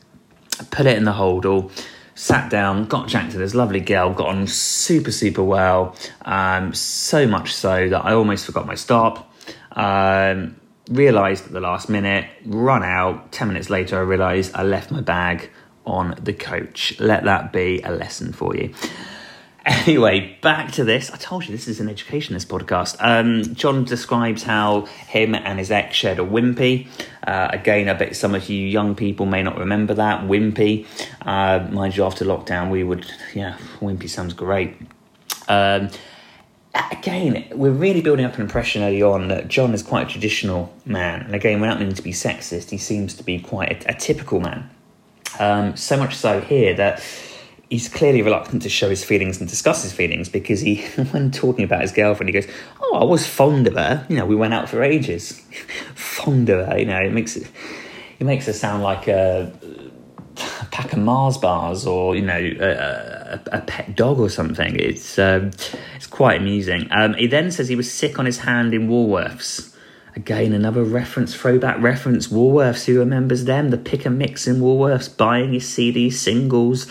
I 0.60 0.64
put 0.64 0.86
it 0.86 0.96
in 0.96 1.04
the 1.04 1.12
holdall, 1.12 1.72
sat 2.14 2.48
down, 2.50 2.84
got 2.84 3.08
jacked 3.08 3.32
to 3.32 3.38
this 3.38 3.54
lovely 3.54 3.80
girl, 3.80 4.12
got 4.12 4.28
on 4.28 4.46
super, 4.46 5.10
super 5.10 5.42
well. 5.42 5.96
Um, 6.22 6.72
so 6.74 7.26
much 7.26 7.54
so 7.54 7.88
that 7.88 8.04
I 8.04 8.12
almost 8.14 8.46
forgot 8.46 8.66
my 8.66 8.76
stop. 8.76 9.32
Um, 9.72 10.56
realised 10.88 11.46
at 11.46 11.52
the 11.52 11.60
last 11.60 11.88
minute, 11.88 12.28
run 12.44 12.82
out. 12.82 13.32
10 13.32 13.48
minutes 13.48 13.70
later, 13.70 13.98
I 13.98 14.02
realised 14.02 14.54
I 14.54 14.62
left 14.62 14.90
my 14.90 15.00
bag 15.00 15.50
on 15.86 16.18
the 16.22 16.32
coach. 16.32 16.98
Let 16.98 17.24
that 17.24 17.52
be 17.52 17.80
a 17.82 17.90
lesson 17.90 18.32
for 18.32 18.56
you. 18.56 18.74
Anyway, 19.66 20.36
back 20.42 20.72
to 20.72 20.84
this. 20.84 21.10
I 21.10 21.16
told 21.16 21.46
you 21.46 21.50
this 21.50 21.68
is 21.68 21.80
an 21.80 21.88
education, 21.88 22.34
this 22.34 22.44
podcast. 22.44 22.96
Um, 23.00 23.54
John 23.54 23.84
describes 23.84 24.42
how 24.42 24.82
him 24.82 25.34
and 25.34 25.58
his 25.58 25.70
ex 25.70 25.96
shared 25.96 26.18
a 26.18 26.22
Wimpy. 26.22 26.86
Uh, 27.26 27.48
again, 27.50 27.88
I 27.88 27.94
bet 27.94 28.14
some 28.14 28.34
of 28.34 28.46
you 28.50 28.58
young 28.58 28.94
people 28.94 29.24
may 29.24 29.42
not 29.42 29.56
remember 29.56 29.94
that. 29.94 30.24
Wimpy. 30.24 30.86
Uh, 31.22 31.66
mind 31.72 31.96
you, 31.96 32.04
after 32.04 32.26
lockdown, 32.26 32.70
we 32.70 32.84
would, 32.84 33.10
yeah, 33.34 33.56
Wimpy 33.80 34.10
sounds 34.10 34.34
great. 34.34 34.76
Um, 35.48 35.88
again, 36.74 37.46
we're 37.52 37.70
really 37.70 38.00
building 38.00 38.24
up 38.24 38.34
an 38.34 38.40
impression 38.40 38.82
early 38.82 39.02
on 39.02 39.28
that 39.28 39.48
John 39.48 39.74
is 39.74 39.82
quite 39.82 40.08
a 40.08 40.10
traditional 40.10 40.74
man. 40.84 41.22
And 41.22 41.34
again, 41.34 41.60
without 41.60 41.78
meaning 41.78 41.94
to 41.94 42.02
be 42.02 42.12
sexist, 42.12 42.70
he 42.70 42.78
seems 42.78 43.14
to 43.14 43.22
be 43.22 43.38
quite 43.38 43.84
a, 43.84 43.90
a 43.90 43.94
typical 43.94 44.40
man. 44.40 44.70
Um, 45.38 45.76
so 45.76 45.96
much 45.96 46.14
so 46.14 46.40
here 46.40 46.74
that 46.74 47.02
he's 47.70 47.88
clearly 47.88 48.22
reluctant 48.22 48.62
to 48.62 48.68
show 48.68 48.88
his 48.88 49.04
feelings 49.04 49.40
and 49.40 49.48
discuss 49.48 49.82
his 49.82 49.92
feelings 49.92 50.28
because 50.28 50.60
he, 50.60 50.82
when 51.10 51.30
talking 51.30 51.64
about 51.64 51.82
his 51.82 51.92
girlfriend, 51.92 52.28
he 52.28 52.40
goes, 52.40 52.50
"Oh, 52.80 52.98
I 52.98 53.04
was 53.04 53.26
fond 53.26 53.66
of 53.66 53.74
her. 53.74 54.06
You 54.08 54.16
know, 54.16 54.26
we 54.26 54.36
went 54.36 54.54
out 54.54 54.68
for 54.68 54.82
ages. 54.82 55.40
fond 55.94 56.48
of 56.48 56.66
her. 56.66 56.78
You 56.78 56.86
know, 56.86 56.98
it 56.98 57.12
makes 57.12 57.36
it, 57.36 57.50
it 58.18 58.24
makes 58.24 58.48
it 58.48 58.54
sound 58.54 58.82
like 58.82 59.08
a 59.08 59.52
pack 60.70 60.92
of 60.92 60.98
Mars 60.98 61.38
bars 61.38 61.86
or 61.86 62.16
you 62.16 62.22
know 62.22 62.38
a, 62.60 63.13
a 63.52 63.60
pet 63.60 63.96
dog 63.96 64.18
or 64.18 64.28
something. 64.28 64.76
It's 64.76 65.18
um, 65.18 65.52
it's 65.96 66.06
quite 66.06 66.40
amusing. 66.40 66.88
Um, 66.90 67.14
he 67.14 67.26
then 67.26 67.50
says 67.50 67.68
he 67.68 67.76
was 67.76 67.92
sick 67.92 68.18
on 68.18 68.26
his 68.26 68.38
hand 68.38 68.74
in 68.74 68.88
Woolworths. 68.88 69.74
Again, 70.16 70.52
another 70.52 70.84
reference, 70.84 71.34
throwback 71.34 71.82
reference. 71.82 72.28
Woolworths, 72.28 72.84
who 72.84 72.98
remembers 73.00 73.44
them? 73.46 73.70
The 73.70 73.78
pick 73.78 74.06
and 74.06 74.16
mix 74.16 74.46
in 74.46 74.60
Woolworths, 74.60 75.14
buying 75.16 75.52
his 75.52 75.68
CD 75.68 76.08
singles. 76.08 76.86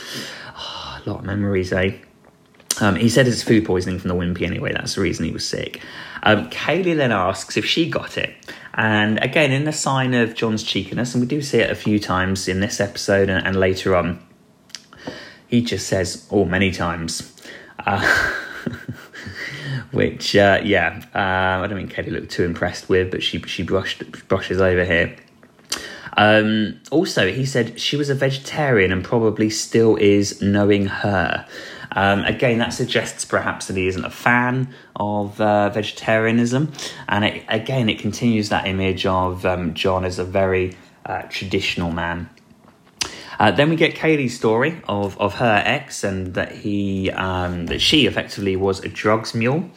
Oh, 0.58 1.02
a 1.06 1.10
lot 1.10 1.20
of 1.20 1.26
memories, 1.26 1.72
eh? 1.72 2.00
Um, 2.82 2.96
he 2.96 3.08
said 3.08 3.28
it's 3.28 3.44
food 3.44 3.66
poisoning 3.66 4.00
from 4.00 4.10
the 4.10 4.16
Wimpy 4.16 4.42
anyway. 4.42 4.74
That's 4.74 4.96
the 4.96 5.02
reason 5.02 5.26
he 5.26 5.32
was 5.32 5.48
sick. 5.48 5.82
Um, 6.24 6.50
Kayleigh 6.50 6.98
then 6.98 7.12
asks 7.12 7.56
if 7.56 7.66
she 7.66 7.90
got 7.90 8.18
it. 8.18 8.34
And 8.74 9.24
again, 9.24 9.52
in 9.52 9.66
the 9.66 9.72
sign 9.72 10.14
of 10.14 10.34
John's 10.34 10.64
cheekiness, 10.64 11.14
and 11.14 11.22
we 11.22 11.28
do 11.28 11.42
see 11.42 11.60
it 11.60 11.70
a 11.70 11.76
few 11.76 12.00
times 12.00 12.48
in 12.48 12.60
this 12.60 12.82
episode 12.82 13.30
and, 13.30 13.46
and 13.46 13.56
later 13.56 13.96
on, 13.96 14.20
he 15.54 15.62
just 15.62 15.86
says, 15.86 16.26
"Oh, 16.32 16.46
many 16.46 16.72
times," 16.72 17.32
uh, 17.86 18.02
which, 19.92 20.36
uh, 20.36 20.60
yeah, 20.64 21.06
uh, 21.14 21.64
I 21.64 21.68
don't 21.68 21.78
think 21.78 21.94
Katie 21.94 22.10
looked 22.10 22.32
too 22.32 22.44
impressed 22.44 22.90
with, 22.90 23.12
but 23.12 23.22
she 23.22 23.40
she 23.44 23.62
brushed 23.62 24.28
brushes 24.28 24.60
over 24.60 24.84
here. 24.84 25.16
Um, 26.18 26.82
also, 26.90 27.32
he 27.32 27.46
said 27.46 27.80
she 27.80 27.96
was 27.96 28.10
a 28.10 28.16
vegetarian 28.16 28.92
and 28.92 29.04
probably 29.04 29.52
still 29.52 29.96
is, 29.98 30.42
knowing 30.42 30.88
her. 30.88 31.46
Um, 31.92 32.26
again, 32.26 32.58
that 32.58 32.74
suggests 32.74 33.24
perhaps 33.24 33.68
that 33.68 33.78
he 33.78 33.86
isn't 33.86 34.06
a 34.06 34.10
fan 34.10 34.74
of 34.96 35.40
uh, 35.40 35.70
vegetarianism, 35.70 36.74
and 37.08 37.26
it, 37.26 37.46
again, 37.48 37.90
it 37.90 38.00
continues 38.00 38.50
that 38.50 38.66
image 38.66 39.06
of 39.06 39.46
um, 39.46 39.76
John 39.76 40.04
as 40.04 40.18
a 40.18 40.24
very 40.24 40.76
uh, 41.06 41.22
traditional 41.30 41.92
man. 41.92 42.28
Uh, 43.40 43.52
then 43.52 43.70
we 43.70 43.76
get 43.76 43.96
Kayleigh's 43.96 44.36
story 44.36 44.82
of, 44.88 45.20
of 45.20 45.36
her 45.36 45.62
ex 45.66 46.04
and 46.04 46.34
that 46.36 46.52
he 46.52 47.12
um, 47.12 47.68
that 47.68 47.80
she 47.80 48.06
effectively 48.06 48.56
was 48.56 48.84
a 48.84 48.90
drugs 48.90 49.34
mule, 49.34 49.70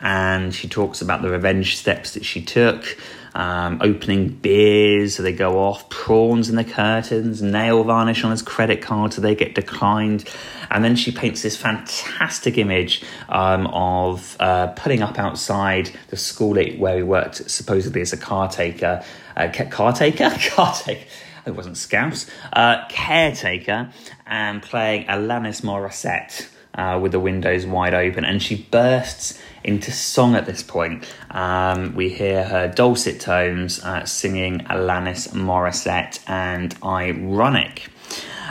and 0.00 0.54
she 0.54 0.68
talks 0.68 1.02
about 1.02 1.22
the 1.22 1.30
revenge 1.30 1.76
steps 1.76 2.14
that 2.14 2.24
she 2.24 2.42
took. 2.42 2.96
Um, 3.34 3.80
opening 3.80 4.28
beers, 4.28 5.14
so 5.14 5.22
they 5.22 5.32
go 5.32 5.58
off, 5.58 5.88
prawns 5.88 6.50
in 6.50 6.56
the 6.56 6.64
curtains, 6.64 7.40
nail 7.40 7.82
varnish 7.82 8.24
on 8.24 8.30
his 8.30 8.42
credit 8.42 8.82
card, 8.82 9.14
so 9.14 9.22
they 9.22 9.34
get 9.34 9.54
declined. 9.54 10.28
And 10.70 10.84
then 10.84 10.96
she 10.96 11.12
paints 11.12 11.40
this 11.40 11.56
fantastic 11.56 12.58
image 12.58 13.02
um, 13.30 13.68
of 13.68 14.36
uh, 14.38 14.66
putting 14.76 15.00
up 15.00 15.18
outside 15.18 15.98
the 16.08 16.18
school 16.18 16.56
where 16.76 16.96
he 16.98 17.02
worked, 17.02 17.50
supposedly 17.50 18.02
as 18.02 18.12
a 18.12 18.18
caretaker. 18.18 19.02
Uh, 19.34 19.48
caretaker? 19.48 20.28
Caretaker 20.38 21.06
it 21.46 21.52
wasn't 21.52 21.76
Scouse, 21.76 22.26
uh, 22.52 22.86
caretaker, 22.88 23.90
and 24.26 24.62
playing 24.62 25.06
Alanis 25.06 25.62
Morissette 25.62 26.48
uh, 26.74 26.98
with 27.00 27.12
the 27.12 27.20
windows 27.20 27.66
wide 27.66 27.94
open. 27.94 28.24
And 28.24 28.42
she 28.42 28.56
bursts 28.70 29.40
into 29.64 29.92
song 29.92 30.34
at 30.34 30.46
this 30.46 30.62
point. 30.62 31.12
Um, 31.30 31.94
we 31.94 32.08
hear 32.08 32.44
her 32.44 32.68
dulcet 32.68 33.20
tones 33.20 33.82
uh, 33.82 34.04
singing 34.04 34.60
Alanis 34.60 35.28
Morissette 35.28 36.18
and 36.28 36.74
Ironic. 36.82 37.88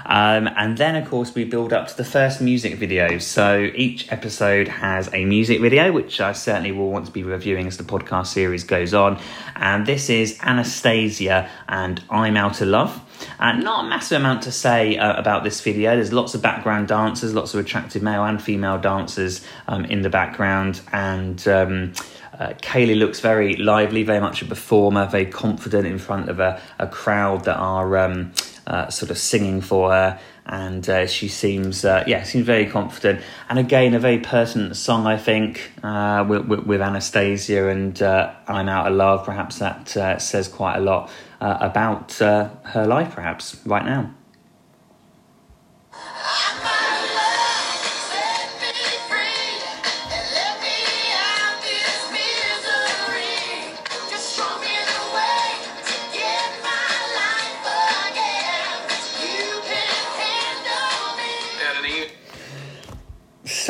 Um, 0.05 0.47
and 0.55 0.77
then, 0.77 0.95
of 0.95 1.09
course, 1.09 1.33
we 1.35 1.45
build 1.45 1.73
up 1.73 1.87
to 1.87 1.97
the 1.97 2.03
first 2.03 2.41
music 2.41 2.75
video. 2.75 3.17
So 3.17 3.71
each 3.75 4.11
episode 4.11 4.67
has 4.67 5.13
a 5.13 5.25
music 5.25 5.61
video, 5.61 5.91
which 5.91 6.19
I 6.19 6.33
certainly 6.33 6.71
will 6.71 6.91
want 6.91 7.05
to 7.05 7.11
be 7.11 7.23
reviewing 7.23 7.67
as 7.67 7.77
the 7.77 7.83
podcast 7.83 8.27
series 8.27 8.63
goes 8.63 8.93
on. 8.93 9.19
And 9.55 9.85
this 9.85 10.09
is 10.09 10.37
Anastacia 10.39 11.49
and 11.67 12.03
I'm 12.09 12.37
Out 12.37 12.61
of 12.61 12.67
Love. 12.67 13.01
And 13.39 13.63
not 13.63 13.85
a 13.85 13.87
massive 13.87 14.19
amount 14.19 14.43
to 14.43 14.51
say 14.51 14.97
uh, 14.97 15.19
about 15.19 15.43
this 15.43 15.61
video. 15.61 15.95
There's 15.95 16.11
lots 16.11 16.33
of 16.33 16.41
background 16.41 16.87
dancers, 16.87 17.33
lots 17.33 17.53
of 17.53 17.59
attractive 17.59 18.01
male 18.01 18.23
and 18.23 18.41
female 18.41 18.79
dancers 18.79 19.45
um, 19.67 19.85
in 19.85 20.01
the 20.01 20.09
background. 20.09 20.81
And 20.91 21.47
um, 21.47 21.93
uh, 22.39 22.53
Kayleigh 22.61 22.97
looks 22.97 23.19
very 23.19 23.55
lively, 23.57 24.03
very 24.03 24.19
much 24.19 24.41
a 24.41 24.45
performer, 24.45 25.05
very 25.05 25.27
confident 25.27 25.85
in 25.85 25.99
front 25.99 26.29
of 26.29 26.39
a, 26.39 26.59
a 26.79 26.87
crowd 26.87 27.45
that 27.45 27.57
are. 27.57 27.97
Um, 27.97 28.33
uh, 28.71 28.89
sort 28.89 29.11
of 29.11 29.17
singing 29.17 29.59
for 29.59 29.91
her, 29.91 30.17
and 30.45 30.87
uh, 30.89 31.05
she 31.05 31.27
seems 31.27 31.83
uh, 31.83 32.05
yeah 32.07 32.23
seems 32.23 32.45
very 32.45 32.65
confident. 32.65 33.19
And 33.49 33.59
again, 33.59 33.93
a 33.93 33.99
very 33.99 34.19
pertinent 34.19 34.77
song, 34.77 35.05
I 35.05 35.17
think, 35.17 35.73
uh, 35.83 36.25
with, 36.27 36.47
with, 36.65 36.79
Anastacia 36.79 37.69
and 37.69 38.01
uh, 38.01 38.33
"I'm 38.47 38.69
Out 38.69 38.87
of 38.87 38.93
Love." 38.93 39.25
Perhaps 39.25 39.59
that 39.59 40.21
says 40.21 40.47
quite 40.47 40.77
a 40.77 40.79
lot 40.79 41.11
about 41.41 42.13
her 42.13 42.85
life, 42.87 43.13
perhaps 43.13 43.59
right 43.65 43.83
now. 43.83 44.13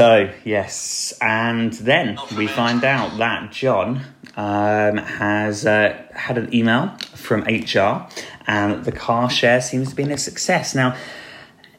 So, 0.02 0.34
yes, 0.44 1.14
and 1.22 1.74
then 1.74 2.18
we 2.36 2.48
find 2.48 2.84
out 2.84 3.20
that 3.20 3.52
John 3.52 4.02
um, 4.36 4.98
has 4.98 5.64
uh, 5.64 5.96
had 6.16 6.40
an 6.40 6.52
email 6.52 6.98
from 7.14 7.42
HR 7.42 8.08
and 8.48 8.84
the 8.84 8.92
car 8.92 9.30
share 9.30 9.62
seems 9.62 9.90
to 9.90 9.96
be 9.96 10.02
a 10.12 10.18
success. 10.18 10.74
Now, 10.74 10.98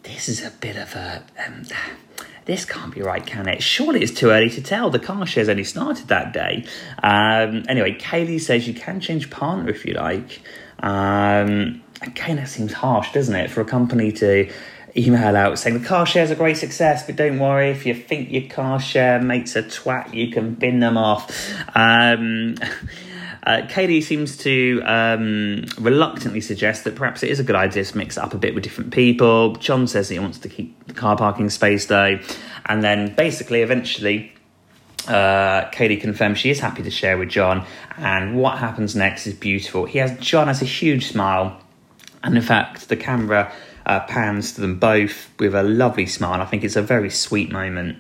this 0.04 0.28
is 0.28 0.40
a 0.46 0.52
bit 0.52 0.76
of 0.76 0.94
a. 0.94 1.24
Um, 1.44 1.64
this 2.44 2.64
can't 2.64 2.94
be 2.94 3.02
right, 3.02 3.26
can 3.26 3.48
it? 3.48 3.60
Surely 3.60 4.02
it's 4.02 4.12
too 4.12 4.30
early 4.30 4.50
to 4.50 4.62
tell. 4.62 4.88
The 4.88 5.00
car 5.00 5.26
share's 5.26 5.48
only 5.48 5.64
started 5.64 6.06
that 6.06 6.32
day. 6.32 6.64
Um, 7.02 7.64
anyway, 7.68 7.98
Kayleigh 7.98 8.40
says 8.40 8.68
you 8.68 8.74
can 8.74 9.00
change 9.00 9.30
partner 9.30 9.68
if 9.68 9.84
you 9.84 9.94
like. 9.94 10.42
Um, 10.78 11.82
again, 12.02 12.36
that 12.36 12.48
seems 12.48 12.72
harsh, 12.72 13.12
doesn't 13.12 13.34
it, 13.34 13.50
for 13.50 13.62
a 13.62 13.64
company 13.64 14.12
to 14.12 14.48
email 14.97 15.36
out 15.36 15.59
saying 15.59 15.80
the 15.80 15.86
car 15.86 16.07
is 16.14 16.30
a 16.30 16.36
great 16.36 16.57
success, 16.57 17.05
but 17.07 17.16
don't 17.16 17.38
worry 17.38 17.70
if 17.70 17.86
you 17.86 17.95
think 17.95 18.30
your 18.30 18.49
car 18.49 18.80
share 18.80 19.20
mate's 19.20 19.57
a 19.57 19.62
twat, 19.62 20.12
you 20.12 20.30
can 20.30 20.55
bin 20.55 20.80
them 20.80 20.97
off. 20.97 21.30
Um, 21.74 22.57
uh, 23.47 23.62
Kayleigh 23.68 24.03
seems 24.03 24.36
to 24.38 24.82
um, 24.84 25.64
reluctantly 25.78 26.40
suggest 26.40 26.84
that 26.84 26.95
perhaps 26.95 27.22
it 27.22 27.30
is 27.30 27.40
a 27.40 27.45
good 27.45 27.57
idea 27.57 27.84
to 27.84 27.97
mix 27.97 28.16
it 28.16 28.22
up 28.22 28.34
a 28.34 28.38
bit 28.38 28.55
with 28.55 28.64
different 28.64 28.93
people. 28.93 29.55
John 29.57 29.86
says 29.86 30.09
he 30.09 30.18
wants 30.18 30.38
to 30.40 30.49
keep 30.49 30.86
the 30.86 30.95
car 30.95 31.16
parking 31.16 31.51
space 31.51 31.86
though, 31.86 32.18
and 32.66 32.84
then 32.84 33.14
basically, 33.14 33.62
eventually, 33.62 34.32
uh, 35.09 35.68
Kayleigh 35.70 36.01
confirms 36.01 36.38
she 36.38 36.51
is 36.51 36.61
happy 36.61 36.82
to 36.82 36.90
share 36.90 37.18
with 37.18 37.28
John, 37.28 37.66
and 37.97 38.36
what 38.36 38.59
happens 38.59 38.95
next 38.95 39.26
is 39.26 39.34
beautiful. 39.34 39.86
He 39.86 39.99
has 39.99 40.16
John 40.18 40.49
has 40.49 40.62
a 40.62 40.66
huge 40.66 41.09
smile, 41.09 41.61
and 42.22 42.36
in 42.36 42.43
fact, 42.43 42.88
the 42.88 42.97
camera 42.97 43.53
uh, 43.87 44.01
pans 44.01 44.53
to 44.55 44.61
them 44.61 44.78
both 44.78 45.30
with 45.39 45.55
a 45.55 45.62
lovely 45.62 46.07
smile. 46.07 46.35
And 46.35 46.43
I 46.43 46.47
think 46.47 46.64
it's 46.64 46.76
a 46.76 46.83
very 46.83 47.11
sweet 47.11 47.51
moment. 47.51 47.99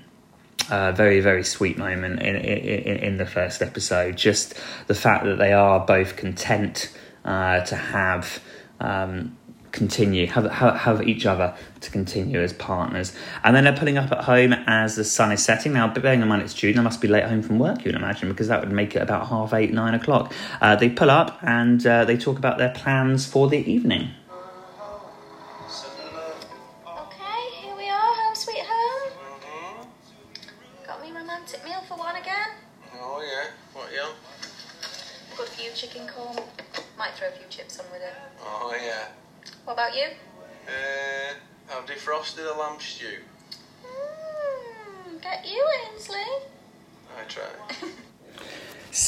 Uh, 0.70 0.92
very 0.92 1.20
very 1.20 1.42
sweet 1.42 1.76
moment 1.76 2.22
in, 2.22 2.36
in 2.36 2.96
in 2.98 3.16
the 3.16 3.26
first 3.26 3.62
episode. 3.62 4.16
Just 4.16 4.54
the 4.86 4.94
fact 4.94 5.24
that 5.24 5.36
they 5.36 5.52
are 5.52 5.80
both 5.80 6.16
content 6.16 6.96
uh, 7.24 7.60
to 7.62 7.74
have 7.74 8.40
um, 8.78 9.36
continue 9.72 10.26
have, 10.28 10.48
have 10.50 10.76
have 10.76 11.08
each 11.08 11.26
other 11.26 11.54
to 11.80 11.90
continue 11.90 12.40
as 12.40 12.52
partners, 12.52 13.12
and 13.42 13.56
then 13.56 13.64
they're 13.64 13.76
pulling 13.76 13.98
up 13.98 14.12
at 14.12 14.24
home 14.24 14.52
as 14.66 14.94
the 14.94 15.04
sun 15.04 15.32
is 15.32 15.44
setting. 15.44 15.72
Now, 15.72 15.92
bearing 15.92 16.22
in 16.22 16.28
mind 16.28 16.42
it's 16.42 16.54
June, 16.54 16.76
they 16.76 16.82
must 16.82 17.00
be 17.00 17.08
late 17.08 17.24
home 17.24 17.42
from 17.42 17.58
work. 17.58 17.84
You 17.84 17.88
would 17.88 17.96
imagine 17.96 18.28
because 18.28 18.48
that 18.48 18.60
would 18.60 18.72
make 18.72 18.94
it 18.94 19.02
about 19.02 19.28
half 19.28 19.52
eight 19.52 19.72
nine 19.72 19.94
o'clock. 19.94 20.32
Uh, 20.60 20.76
they 20.76 20.90
pull 20.90 21.10
up 21.10 21.38
and 21.42 21.84
uh, 21.86 22.04
they 22.04 22.16
talk 22.16 22.38
about 22.38 22.58
their 22.58 22.70
plans 22.70 23.26
for 23.26 23.48
the 23.48 23.58
evening. 23.58 24.10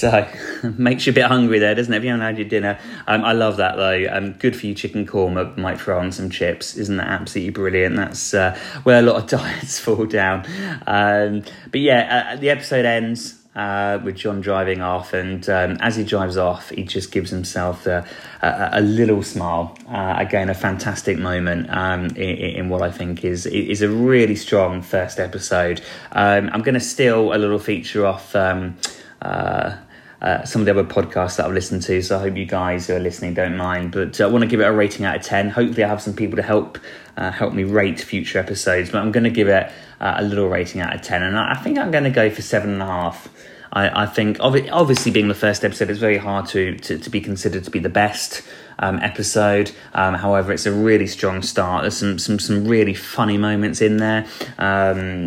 So, 0.04 0.28
makes 0.76 1.06
you 1.06 1.12
a 1.12 1.14
bit 1.14 1.24
hungry 1.24 1.58
there, 1.58 1.74
doesn't 1.74 1.90
it? 1.90 1.96
If 1.96 2.04
you 2.04 2.10
haven't 2.10 2.26
had 2.26 2.36
your 2.36 2.46
dinner. 2.46 2.78
Um, 3.06 3.24
I 3.24 3.32
love 3.32 3.56
that 3.56 3.76
though. 3.76 4.06
Um, 4.12 4.32
good 4.32 4.54
for 4.54 4.66
you, 4.66 4.74
chicken 4.74 5.06
korma. 5.06 5.56
Might 5.56 5.80
throw 5.80 5.98
on 5.98 6.12
some 6.12 6.28
chips. 6.28 6.76
Isn't 6.76 6.98
that 6.98 7.06
absolutely 7.06 7.52
brilliant? 7.52 7.96
That's 7.96 8.34
uh, 8.34 8.54
where 8.82 8.98
a 8.98 9.02
lot 9.02 9.16
of 9.16 9.26
diets 9.40 9.80
fall 9.80 10.04
down. 10.04 10.44
Um, 10.86 11.42
but 11.70 11.80
yeah, 11.80 12.32
uh, 12.34 12.36
the 12.36 12.50
episode 12.50 12.84
ends 12.84 13.42
uh, 13.56 13.98
with 14.04 14.16
John 14.16 14.42
driving 14.42 14.82
off, 14.82 15.14
and 15.14 15.48
um, 15.48 15.78
as 15.80 15.96
he 15.96 16.04
drives 16.04 16.36
off, 16.36 16.68
he 16.68 16.82
just 16.82 17.10
gives 17.10 17.30
himself 17.30 17.86
a, 17.86 18.06
a, 18.42 18.68
a 18.72 18.80
little 18.82 19.22
smile. 19.22 19.74
Uh, 19.88 20.16
again, 20.18 20.50
a 20.50 20.54
fantastic 20.54 21.16
moment 21.16 21.70
um, 21.70 22.08
in, 22.08 22.56
in, 22.56 22.68
what 22.68 22.82
I 22.82 22.90
think 22.90 23.24
is 23.24 23.46
is 23.46 23.80
a 23.80 23.88
really 23.88 24.36
strong 24.36 24.82
first 24.82 25.18
episode. 25.18 25.80
Um, 26.12 26.50
I'm 26.52 26.60
going 26.60 26.74
to 26.74 26.80
steal 26.80 27.34
a 27.34 27.38
little 27.38 27.58
feature 27.58 28.04
off. 28.04 28.36
Um, 28.36 28.76
uh, 29.22 29.78
uh, 30.24 30.42
some 30.42 30.62
of 30.62 30.64
the 30.64 30.70
other 30.70 30.84
podcasts 30.84 31.36
that 31.36 31.44
I've 31.44 31.52
listened 31.52 31.82
to. 31.82 32.00
So 32.00 32.16
I 32.16 32.20
hope 32.20 32.34
you 32.34 32.46
guys 32.46 32.86
who 32.86 32.94
are 32.94 32.98
listening 32.98 33.34
don't 33.34 33.58
mind. 33.58 33.92
But 33.92 34.18
uh, 34.18 34.24
I 34.24 34.26
want 34.28 34.40
to 34.40 34.48
give 34.48 34.58
it 34.58 34.64
a 34.64 34.72
rating 34.72 35.04
out 35.04 35.16
of 35.16 35.22
10. 35.22 35.50
Hopefully, 35.50 35.84
I 35.84 35.88
have 35.88 36.00
some 36.00 36.14
people 36.14 36.36
to 36.36 36.42
help 36.42 36.78
uh, 37.18 37.30
help 37.30 37.52
me 37.52 37.64
rate 37.64 38.00
future 38.00 38.38
episodes. 38.38 38.88
But 38.88 39.02
I'm 39.02 39.12
going 39.12 39.24
to 39.24 39.30
give 39.30 39.48
it 39.48 39.70
uh, 40.00 40.14
a 40.16 40.24
little 40.24 40.48
rating 40.48 40.80
out 40.80 40.94
of 40.94 41.02
10. 41.02 41.22
And 41.22 41.38
I, 41.38 41.54
think 41.56 41.78
I'm 41.78 41.90
going 41.90 42.04
to 42.04 42.10
go 42.10 42.30
for 42.30 42.40
7.5. 42.40 43.28
I, 43.74 44.04
I 44.04 44.06
think, 44.06 44.38
obviously, 44.40 45.12
being 45.12 45.28
the 45.28 45.34
first 45.34 45.62
episode, 45.62 45.90
it's 45.90 46.00
very 46.00 46.16
hard 46.16 46.46
to, 46.48 46.74
to, 46.78 46.98
to 46.98 47.10
be 47.10 47.20
considered 47.20 47.64
to 47.64 47.70
be 47.70 47.78
the 47.78 47.90
best 47.90 48.40
um, 48.78 48.98
episode. 49.00 49.70
Um, 49.94 50.14
however, 50.14 50.52
it's 50.52 50.66
a 50.66 50.72
really 50.72 51.06
strong 51.06 51.42
start. 51.42 51.82
There's 51.82 51.96
some 51.96 52.18
some 52.18 52.38
some 52.38 52.66
really 52.66 52.94
funny 52.94 53.38
moments 53.38 53.80
in 53.80 53.98
there. 53.98 54.26
Um, 54.58 55.26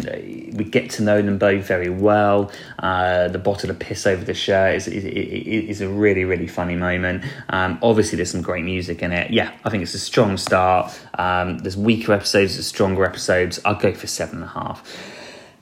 we 0.54 0.64
get 0.64 0.90
to 0.92 1.04
know 1.04 1.22
them 1.22 1.38
both 1.38 1.66
very 1.66 1.90
well. 1.90 2.52
Uh, 2.80 3.28
the 3.28 3.40
bottle 3.40 3.70
of 3.70 3.80
piss 3.80 4.08
over 4.08 4.24
the 4.24 4.34
shirt 4.34 4.76
is 4.76 4.88
is, 4.88 5.06
is 5.06 5.82
a 5.82 5.90
really 5.90 6.26
really 6.26 6.48
funny 6.48 6.76
moment. 6.76 7.24
Um, 7.50 7.80
obviously, 7.82 8.18
there's 8.18 8.32
some 8.32 8.42
great 8.42 8.64
music 8.64 9.02
in 9.02 9.12
it. 9.12 9.32
Yeah, 9.32 9.52
I 9.64 9.70
think 9.70 9.84
it's 9.84 9.94
a 9.94 10.00
strong 10.00 10.38
start. 10.38 10.98
Um, 11.18 11.60
there's 11.60 11.78
weaker 11.78 12.14
episodes, 12.14 12.56
there's 12.56 12.68
stronger 12.68 13.06
episodes. 13.06 13.60
I'll 13.66 13.76
go 13.76 13.94
for 13.94 14.08
seven 14.08 14.36
and 14.36 14.46
a 14.46 14.48
half. 14.48 14.84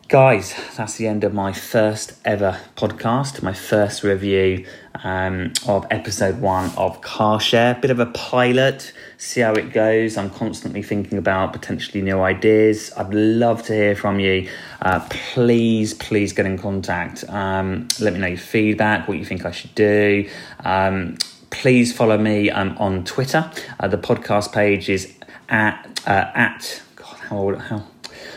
Guys, 0.08 0.54
that's 0.78 0.98
the 0.98 1.08
end 1.08 1.24
of 1.24 1.34
my 1.34 1.52
first 1.52 2.14
ever 2.24 2.60
podcast, 2.76 3.42
my 3.42 3.54
first 3.54 4.04
review 4.04 4.64
um, 5.04 5.52
of 5.68 5.84
episode 5.90 6.40
one 6.40 6.70
of 6.78 7.02
Car 7.02 7.40
Share. 7.40 7.74
Bit 7.74 7.90
of 7.90 8.00
a 8.00 8.06
pilot, 8.06 8.94
see 9.18 9.42
how 9.42 9.54
it 9.54 9.74
goes. 9.74 10.16
I'm 10.16 10.30
constantly 10.30 10.84
thinking 10.84 11.18
about 11.18 11.54
potentially 11.54 12.04
new 12.04 12.22
ideas. 12.22 12.94
I'd 12.96 13.16
love 13.16 13.64
to 13.64 13.74
hear 13.74 13.96
from 13.96 14.20
you. 14.20 14.48
Uh, 14.80 15.04
please, 15.10 15.96
please 15.96 16.34
get 16.34 16.46
in 16.46 16.60
contact. 16.60 17.28
Um, 17.28 17.88
let 18.00 18.14
me 18.14 18.20
know 18.20 18.28
your 18.28 18.38
feedback, 18.38 19.08
what 19.08 19.18
you 19.18 19.26
think 19.26 19.44
I 19.44 19.50
should 19.50 19.74
do. 19.74 20.30
Um, 20.64 21.18
please 21.50 21.92
follow 21.92 22.20
me 22.20 22.52
um, 22.52 22.78
on 22.78 23.06
Twitter. 23.06 23.50
Uh, 23.80 23.88
the 23.88 23.98
podcast 23.98 24.54
page 24.54 24.88
is 24.88 25.18
at, 25.50 26.00
uh, 26.06 26.30
at, 26.36 26.84
God, 26.96 27.18
how, 27.18 27.56
how, 27.56 27.88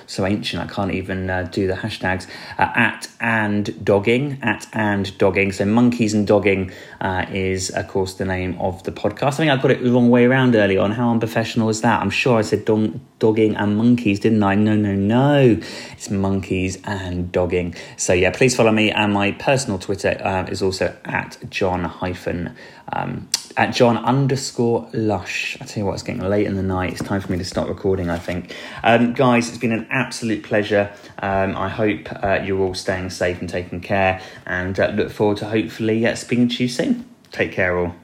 so 0.09 0.27
ancient 0.27 0.63
I 0.63 0.67
can't 0.67 0.93
even 0.93 1.31
uh, 1.31 1.43
do 1.45 1.67
the 1.67 1.75
hashtags 1.75 2.27
uh, 2.59 2.73
at 2.75 3.09
and 3.21 3.85
dogging 3.85 4.39
at 4.43 4.67
and 4.73 5.17
dogging. 5.19 5.53
So 5.53 5.65
monkeys 5.67 6.15
and 6.15 6.27
dogging 6.27 6.73
uh, 7.01 7.27
is 7.31 7.71
of 7.71 7.87
course 7.89 8.15
the 8.15 8.25
name 8.25 8.59
of 8.59 8.83
the 8.85 8.91
podcast. 8.91 9.35
I 9.35 9.37
think 9.37 9.51
I 9.53 9.57
got 9.57 9.71
it 9.71 9.85
the 9.85 9.93
wrong 9.93 10.11
way 10.11 10.25
around 10.25 10.57
early 10.57 10.79
on. 10.79 10.93
How 10.93 11.11
unprofessional 11.11 11.69
is 11.69 11.83
that? 11.83 12.01
I'm 12.01 12.11
sure 12.11 12.39
I 12.39 12.43
said 12.43 12.65
dogging 12.65 13.55
and 13.55 13.77
monkeys, 13.77 14.19
didn't 14.19 14.43
I? 14.43 14.55
No, 14.55 14.75
no, 14.75 14.95
no. 14.95 15.61
It's 15.93 16.11
monkeys 16.11 16.79
and 16.85 17.31
dogging. 17.31 17.75
So 17.97 18.15
yeah, 18.15 18.31
please 18.31 18.57
follow 18.57 18.73
me 18.73 18.91
and 18.91 19.13
my 19.13 19.33
personal 19.33 19.79
Twitter 19.79 20.19
uh, 20.25 20.45
is 20.45 20.63
also 20.63 20.97
at 21.05 21.37
John 21.51 21.85
hyphen. 21.85 22.57
Um, 22.93 23.29
at 23.57 23.75
John 23.75 23.97
underscore 23.97 24.89
Lush. 24.93 25.57
I 25.61 25.65
tell 25.65 25.83
you 25.83 25.87
what, 25.87 25.95
it's 25.95 26.03
getting 26.03 26.23
late 26.23 26.47
in 26.47 26.57
the 26.57 26.63
night. 26.63 26.93
It's 26.93 27.03
time 27.03 27.21
for 27.21 27.31
me 27.33 27.39
to 27.39 27.45
start 27.45 27.69
recording, 27.69 28.11
I 28.11 28.19
think. 28.19 28.55
Um, 28.83 29.15
guys, 29.15 29.49
it's 29.49 29.59
been 29.59 29.73
an 29.73 29.87
absolute 29.91 30.43
pleasure. 30.43 30.93
Um, 31.21 31.57
I 31.57 31.69
hope 31.69 32.09
uh, 32.23 32.41
you're 32.45 32.61
all 32.61 32.75
staying 32.75 33.11
safe 33.11 33.41
and 33.41 33.49
taking 33.49 33.81
care, 33.81 34.21
and 34.47 34.79
uh, 34.79 34.89
look 34.89 35.11
forward 35.11 35.39
to 35.39 35.47
hopefully 35.47 36.07
uh, 36.07 36.15
speaking 36.15 36.49
to 36.49 36.63
you 36.63 36.69
soon. 36.69 37.05
Take 37.31 37.53
care, 37.53 37.79
all. 37.79 37.95